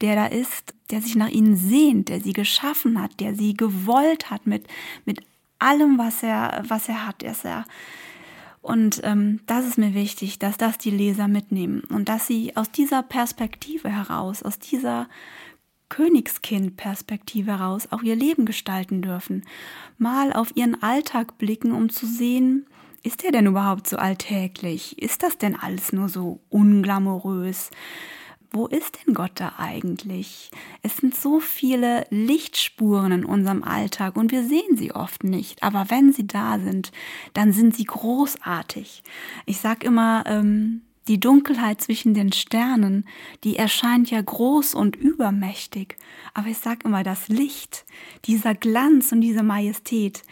der 0.00 0.16
da 0.16 0.26
ist, 0.26 0.74
der 0.90 1.00
sich 1.00 1.16
nach 1.16 1.28
ihnen 1.28 1.56
sehnt, 1.56 2.08
der 2.08 2.20
sie 2.20 2.32
geschaffen 2.32 3.00
hat, 3.00 3.20
der 3.20 3.34
sie 3.34 3.54
gewollt 3.54 4.30
hat 4.30 4.46
mit, 4.46 4.66
mit 5.04 5.20
allem, 5.58 5.98
was 5.98 6.22
er, 6.22 6.64
was 6.66 6.88
er 6.88 7.06
hat. 7.06 7.22
Ist 7.22 7.44
er, 7.44 7.64
und 8.66 9.00
ähm, 9.04 9.38
das 9.46 9.64
ist 9.64 9.78
mir 9.78 9.94
wichtig, 9.94 10.40
dass 10.40 10.58
das 10.58 10.76
die 10.76 10.90
Leser 10.90 11.28
mitnehmen 11.28 11.82
und 11.88 12.08
dass 12.08 12.26
sie 12.26 12.56
aus 12.56 12.68
dieser 12.72 13.04
Perspektive 13.04 13.88
heraus, 13.88 14.42
aus 14.42 14.58
dieser 14.58 15.08
Königskind-Perspektive 15.88 17.52
heraus 17.52 17.86
auch 17.92 18.02
ihr 18.02 18.16
Leben 18.16 18.44
gestalten 18.44 19.02
dürfen. 19.02 19.44
Mal 19.98 20.32
auf 20.32 20.56
ihren 20.56 20.82
Alltag 20.82 21.38
blicken, 21.38 21.70
um 21.70 21.90
zu 21.90 22.06
sehen, 22.06 22.66
ist 23.06 23.22
der 23.22 23.30
denn 23.30 23.46
überhaupt 23.46 23.86
so 23.86 23.96
alltäglich? 23.96 25.00
Ist 25.00 25.22
das 25.22 25.38
denn 25.38 25.54
alles 25.54 25.92
nur 25.92 26.08
so 26.08 26.40
unglamourös? 26.50 27.70
Wo 28.50 28.66
ist 28.66 28.98
denn 28.98 29.14
Gott 29.14 29.32
da 29.36 29.54
eigentlich? 29.58 30.50
Es 30.82 30.96
sind 30.96 31.14
so 31.14 31.38
viele 31.38 32.06
Lichtspuren 32.10 33.12
in 33.12 33.24
unserem 33.24 33.62
Alltag 33.62 34.16
und 34.16 34.32
wir 34.32 34.42
sehen 34.42 34.76
sie 34.76 34.92
oft 34.92 35.22
nicht. 35.22 35.62
Aber 35.62 35.88
wenn 35.88 36.12
sie 36.12 36.26
da 36.26 36.58
sind, 36.58 36.90
dann 37.32 37.52
sind 37.52 37.76
sie 37.76 37.84
großartig. 37.84 39.04
Ich 39.46 39.58
sag 39.58 39.84
immer, 39.84 40.24
ähm, 40.26 40.82
die 41.06 41.20
Dunkelheit 41.20 41.80
zwischen 41.80 42.14
den 42.14 42.32
Sternen, 42.32 43.06
die 43.44 43.56
erscheint 43.56 44.10
ja 44.10 44.20
groß 44.20 44.74
und 44.74 44.96
übermächtig. 44.96 45.96
Aber 46.34 46.48
ich 46.48 46.58
sag 46.58 46.84
immer, 46.84 47.04
das 47.04 47.28
Licht, 47.28 47.84
dieser 48.24 48.56
Glanz 48.56 49.12
und 49.12 49.20
diese 49.20 49.44
Majestät, 49.44 50.22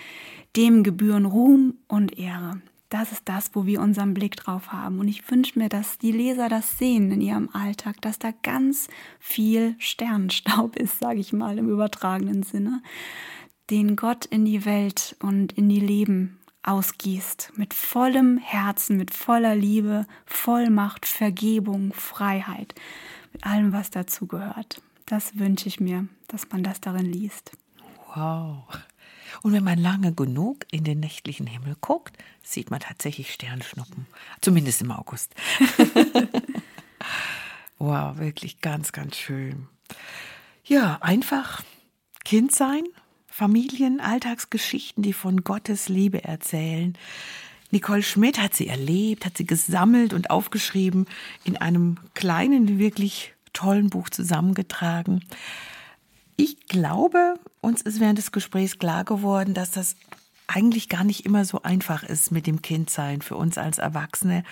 dem 0.57 0.83
gebühren 0.83 1.27
Ruhm 1.27 1.75
und 1.89 2.19
Ehre. 2.19 2.61
Das 2.89 3.11
ist 3.11 3.23
das, 3.25 3.51
wo 3.55 3.67
wir 3.67 3.81
unseren 3.81 4.15
Blick 4.15 4.37
drauf 4.37 4.73
haben. 4.73 5.01
Und 5.01 5.09
ich 5.09 5.29
wünsche 5.31 5.59
mir, 5.59 5.69
dass 5.69 5.99
die 5.99 6.13
Leser 6.13 6.49
das 6.49 6.79
sehen 6.79 7.11
in 7.11 7.21
ihrem 7.21 7.49
Alltag, 7.53 8.01
dass 8.01 8.21
da 8.21 8.31
ganz 8.43 8.89
viel 9.19 9.75
Sternenstaub 9.79 10.77
ist, 10.81 11.01
sage 11.01 11.19
ich 11.19 11.33
mal 11.33 11.59
im 11.59 11.69
übertragenen 11.69 12.45
Sinne, 12.45 12.83
den 13.71 13.97
Gott 13.97 14.27
in 14.27 14.45
die 14.45 14.65
Welt 14.65 15.17
und 15.21 15.53
in 15.53 15.69
die 15.69 15.81
Leben 15.81 16.39
ausgießt. 16.63 17.53
Mit 17.57 17.75
vollem 17.75 18.39
Herzen, 18.39 18.97
mit 18.97 19.13
voller 19.13 19.57
Liebe, 19.57 20.07
Vollmacht, 20.25 21.07
Vergebung, 21.07 21.93
Freiheit. 21.93 22.75
Mit 23.33 23.45
allem, 23.45 23.73
was 23.73 23.91
dazu 23.91 24.27
gehört. 24.27 24.81
Das 25.07 25.39
wünsche 25.39 25.69
ich 25.69 25.81
mir, 25.81 26.07
dass 26.29 26.49
man 26.51 26.63
das 26.63 26.81
darin 26.81 27.07
liest. 27.07 27.53
Wow. 28.15 28.69
Und 29.43 29.53
wenn 29.53 29.64
man 29.64 29.78
lange 29.78 30.12
genug 30.12 30.66
in 30.70 30.85
den 30.85 31.01
nächtlichen 31.01 31.47
Himmel 31.47 31.76
guckt, 31.80 32.16
sieht 32.43 32.70
man 32.70 32.80
tatsächlich 32.80 33.32
Sternschnuppen. 33.32 34.07
Zumindest 34.41 34.82
im 34.82 34.91
August. 34.91 35.35
wow, 37.78 38.16
wirklich 38.18 38.61
ganz, 38.61 38.93
ganz 38.93 39.16
schön. 39.16 39.68
Ja, 40.64 40.99
einfach 41.01 41.62
Kind 42.24 42.53
sein, 42.53 42.85
Familien, 43.26 44.01
Alltagsgeschichten, 44.01 45.03
die 45.03 45.12
von 45.12 45.45
Gottes 45.45 45.89
Liebe 45.89 46.24
erzählen. 46.24 46.97
Nicole 47.70 48.03
Schmidt 48.03 48.41
hat 48.41 48.55
sie 48.55 48.68
erlebt, 48.68 49.26
hat 49.26 49.37
sie 49.37 49.47
gesammelt 49.47 50.14
und 50.14 50.30
aufgeschrieben, 50.30 51.07
in 51.45 51.57
einem 51.57 51.99
kleinen, 52.14 52.78
wirklich 52.78 53.35
tollen 53.53 53.91
Buch 53.91 54.09
zusammengetragen. 54.09 55.24
Ich 56.37 56.66
glaube, 56.66 57.35
uns 57.61 57.82
ist 57.82 58.01
während 58.01 58.18
des 58.18 58.32
Gesprächs 58.32 58.78
klar 58.78 59.05
geworden, 59.05 59.55
dass 59.55 59.70
das 59.70 59.97
eigentlich 60.47 60.89
gar 60.89 61.05
nicht 61.05 61.24
immer 61.24 61.45
so 61.45 61.62
einfach 61.62 62.03
ist 62.03 62.30
mit 62.30 62.47
dem 62.47 62.61
Kindsein 62.61 63.22
für 63.22 63.37
uns 63.37 63.57
als 63.57 63.78
Erwachsene 63.78 64.45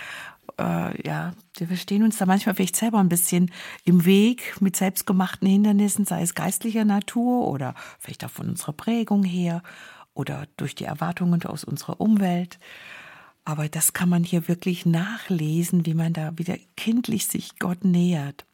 äh, 0.58 1.06
ja, 1.06 1.32
wir 1.56 1.76
stehen 1.76 2.02
uns 2.02 2.18
da 2.18 2.26
manchmal 2.26 2.54
vielleicht 2.54 2.76
selber 2.76 2.98
ein 2.98 3.08
bisschen 3.08 3.50
im 3.84 4.04
Weg 4.04 4.60
mit 4.60 4.76
selbstgemachten 4.76 5.48
Hindernissen, 5.48 6.04
sei 6.04 6.22
es 6.22 6.34
geistlicher 6.34 6.84
Natur 6.84 7.48
oder 7.48 7.74
vielleicht 7.98 8.24
auch 8.24 8.30
von 8.30 8.48
unserer 8.48 8.72
Prägung 8.72 9.24
her 9.24 9.62
oder 10.14 10.46
durch 10.56 10.74
die 10.74 10.84
Erwartungen 10.84 11.42
aus 11.44 11.64
unserer 11.64 12.00
Umwelt. 12.00 12.58
Aber 13.44 13.68
das 13.68 13.92
kann 13.92 14.08
man 14.08 14.22
hier 14.22 14.46
wirklich 14.46 14.86
nachlesen, 14.86 15.84
wie 15.84 15.94
man 15.94 16.12
da 16.12 16.38
wieder 16.38 16.56
kindlich 16.76 17.26
sich 17.26 17.58
Gott 17.58 17.84
nähert. 17.84 18.44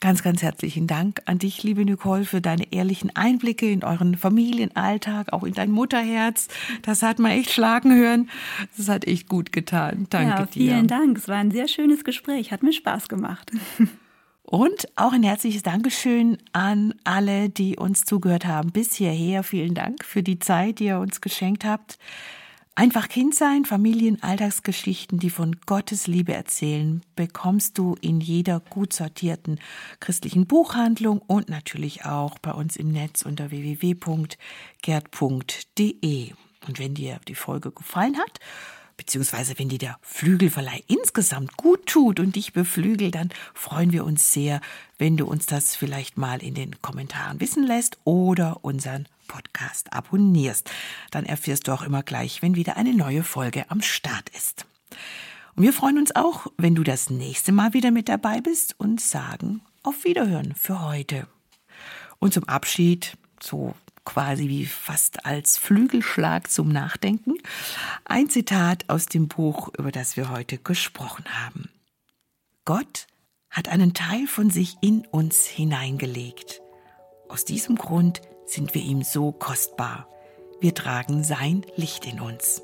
Ganz, 0.00 0.22
ganz 0.22 0.40
herzlichen 0.40 0.86
Dank 0.86 1.20
an 1.26 1.38
dich, 1.38 1.62
liebe 1.62 1.84
Nicole, 1.84 2.24
für 2.24 2.40
deine 2.40 2.72
ehrlichen 2.72 3.14
Einblicke 3.14 3.70
in 3.70 3.84
euren 3.84 4.16
Familienalltag, 4.16 5.34
auch 5.34 5.42
in 5.42 5.52
dein 5.52 5.70
Mutterherz. 5.70 6.48
Das 6.80 7.02
hat 7.02 7.18
man 7.18 7.32
echt 7.32 7.50
schlagen 7.50 7.94
hören. 7.94 8.30
Das 8.78 8.88
hat 8.88 9.06
echt 9.06 9.28
gut 9.28 9.52
getan. 9.52 10.06
Danke 10.08 10.30
ja, 10.30 10.46
vielen 10.46 10.48
dir. 10.48 10.72
Vielen 10.72 10.86
Dank. 10.88 11.18
Es 11.18 11.28
war 11.28 11.36
ein 11.36 11.50
sehr 11.50 11.68
schönes 11.68 12.02
Gespräch. 12.02 12.50
Hat 12.50 12.62
mir 12.62 12.72
Spaß 12.72 13.08
gemacht. 13.08 13.50
Und 14.42 14.88
auch 14.96 15.12
ein 15.12 15.22
herzliches 15.22 15.62
Dankeschön 15.62 16.38
an 16.52 16.94
alle, 17.04 17.48
die 17.50 17.76
uns 17.76 18.04
zugehört 18.04 18.46
haben 18.46 18.72
bis 18.72 18.94
hierher. 18.94 19.42
Vielen 19.42 19.74
Dank 19.74 20.04
für 20.04 20.22
die 20.22 20.38
Zeit, 20.38 20.78
die 20.78 20.86
ihr 20.86 20.98
uns 20.98 21.20
geschenkt 21.20 21.64
habt. 21.64 21.98
Einfach 22.76 23.08
Kind 23.08 23.36
sein, 23.36 23.64
Familien, 23.64 24.20
Alltagsgeschichten, 24.20 25.20
die 25.20 25.30
von 25.30 25.54
Gottes 25.64 26.08
Liebe 26.08 26.34
erzählen, 26.34 27.02
bekommst 27.14 27.78
du 27.78 27.94
in 28.00 28.20
jeder 28.20 28.58
gut 28.58 28.92
sortierten 28.92 29.60
christlichen 30.00 30.46
Buchhandlung 30.46 31.20
und 31.20 31.48
natürlich 31.48 32.04
auch 32.04 32.36
bei 32.40 32.50
uns 32.50 32.74
im 32.74 32.90
Netz 32.90 33.22
unter 33.22 33.52
www.gerd.de. 33.52 34.36
Und 36.66 36.78
wenn 36.80 36.94
dir 36.94 37.20
die 37.28 37.36
Folge 37.36 37.70
gefallen 37.70 38.18
hat, 38.18 38.40
beziehungsweise 38.96 39.56
wenn 39.56 39.68
dir 39.68 39.78
der 39.78 39.98
Flügelverleih 40.02 40.82
insgesamt 40.88 41.56
gut 41.56 41.86
tut 41.86 42.18
und 42.18 42.34
dich 42.34 42.52
beflügelt, 42.52 43.14
dann 43.14 43.30
freuen 43.54 43.92
wir 43.92 44.04
uns 44.04 44.32
sehr, 44.32 44.60
wenn 44.98 45.16
du 45.16 45.26
uns 45.26 45.46
das 45.46 45.76
vielleicht 45.76 46.16
mal 46.16 46.42
in 46.42 46.54
den 46.54 46.82
Kommentaren 46.82 47.40
wissen 47.40 47.64
lässt 47.64 47.98
oder 48.02 48.64
unseren 48.64 49.06
Podcast 49.26 49.92
abonnierst. 49.92 50.70
Dann 51.10 51.26
erfährst 51.26 51.68
du 51.68 51.72
auch 51.72 51.82
immer 51.82 52.02
gleich, 52.02 52.42
wenn 52.42 52.56
wieder 52.56 52.76
eine 52.76 52.94
neue 52.94 53.22
Folge 53.22 53.70
am 53.70 53.82
Start 53.82 54.28
ist. 54.30 54.66
Und 55.56 55.62
wir 55.62 55.72
freuen 55.72 55.98
uns 55.98 56.14
auch, 56.16 56.46
wenn 56.56 56.74
du 56.74 56.82
das 56.82 57.10
nächste 57.10 57.52
Mal 57.52 57.72
wieder 57.74 57.90
mit 57.90 58.08
dabei 58.08 58.40
bist 58.40 58.78
und 58.78 59.00
sagen 59.00 59.62
auf 59.82 60.04
Wiederhören 60.04 60.54
für 60.54 60.82
heute. 60.82 61.26
Und 62.18 62.34
zum 62.34 62.44
Abschied, 62.44 63.16
so 63.40 63.74
quasi 64.04 64.48
wie 64.48 64.66
fast 64.66 65.24
als 65.26 65.58
Flügelschlag 65.58 66.50
zum 66.50 66.68
Nachdenken, 66.68 67.34
ein 68.04 68.28
Zitat 68.28 68.84
aus 68.88 69.06
dem 69.06 69.28
Buch, 69.28 69.70
über 69.78 69.92
das 69.92 70.16
wir 70.16 70.30
heute 70.30 70.58
gesprochen 70.58 71.24
haben. 71.28 71.68
Gott 72.64 73.06
hat 73.50 73.68
einen 73.68 73.94
Teil 73.94 74.26
von 74.26 74.50
sich 74.50 74.76
in 74.80 75.06
uns 75.06 75.46
hineingelegt. 75.46 76.60
Aus 77.28 77.44
diesem 77.44 77.76
Grund 77.76 78.20
sind 78.46 78.74
wir 78.74 78.82
ihm 78.82 79.02
so 79.02 79.32
kostbar. 79.32 80.08
Wir 80.60 80.74
tragen 80.74 81.24
sein 81.24 81.64
Licht 81.76 82.06
in 82.06 82.20
uns. 82.20 82.62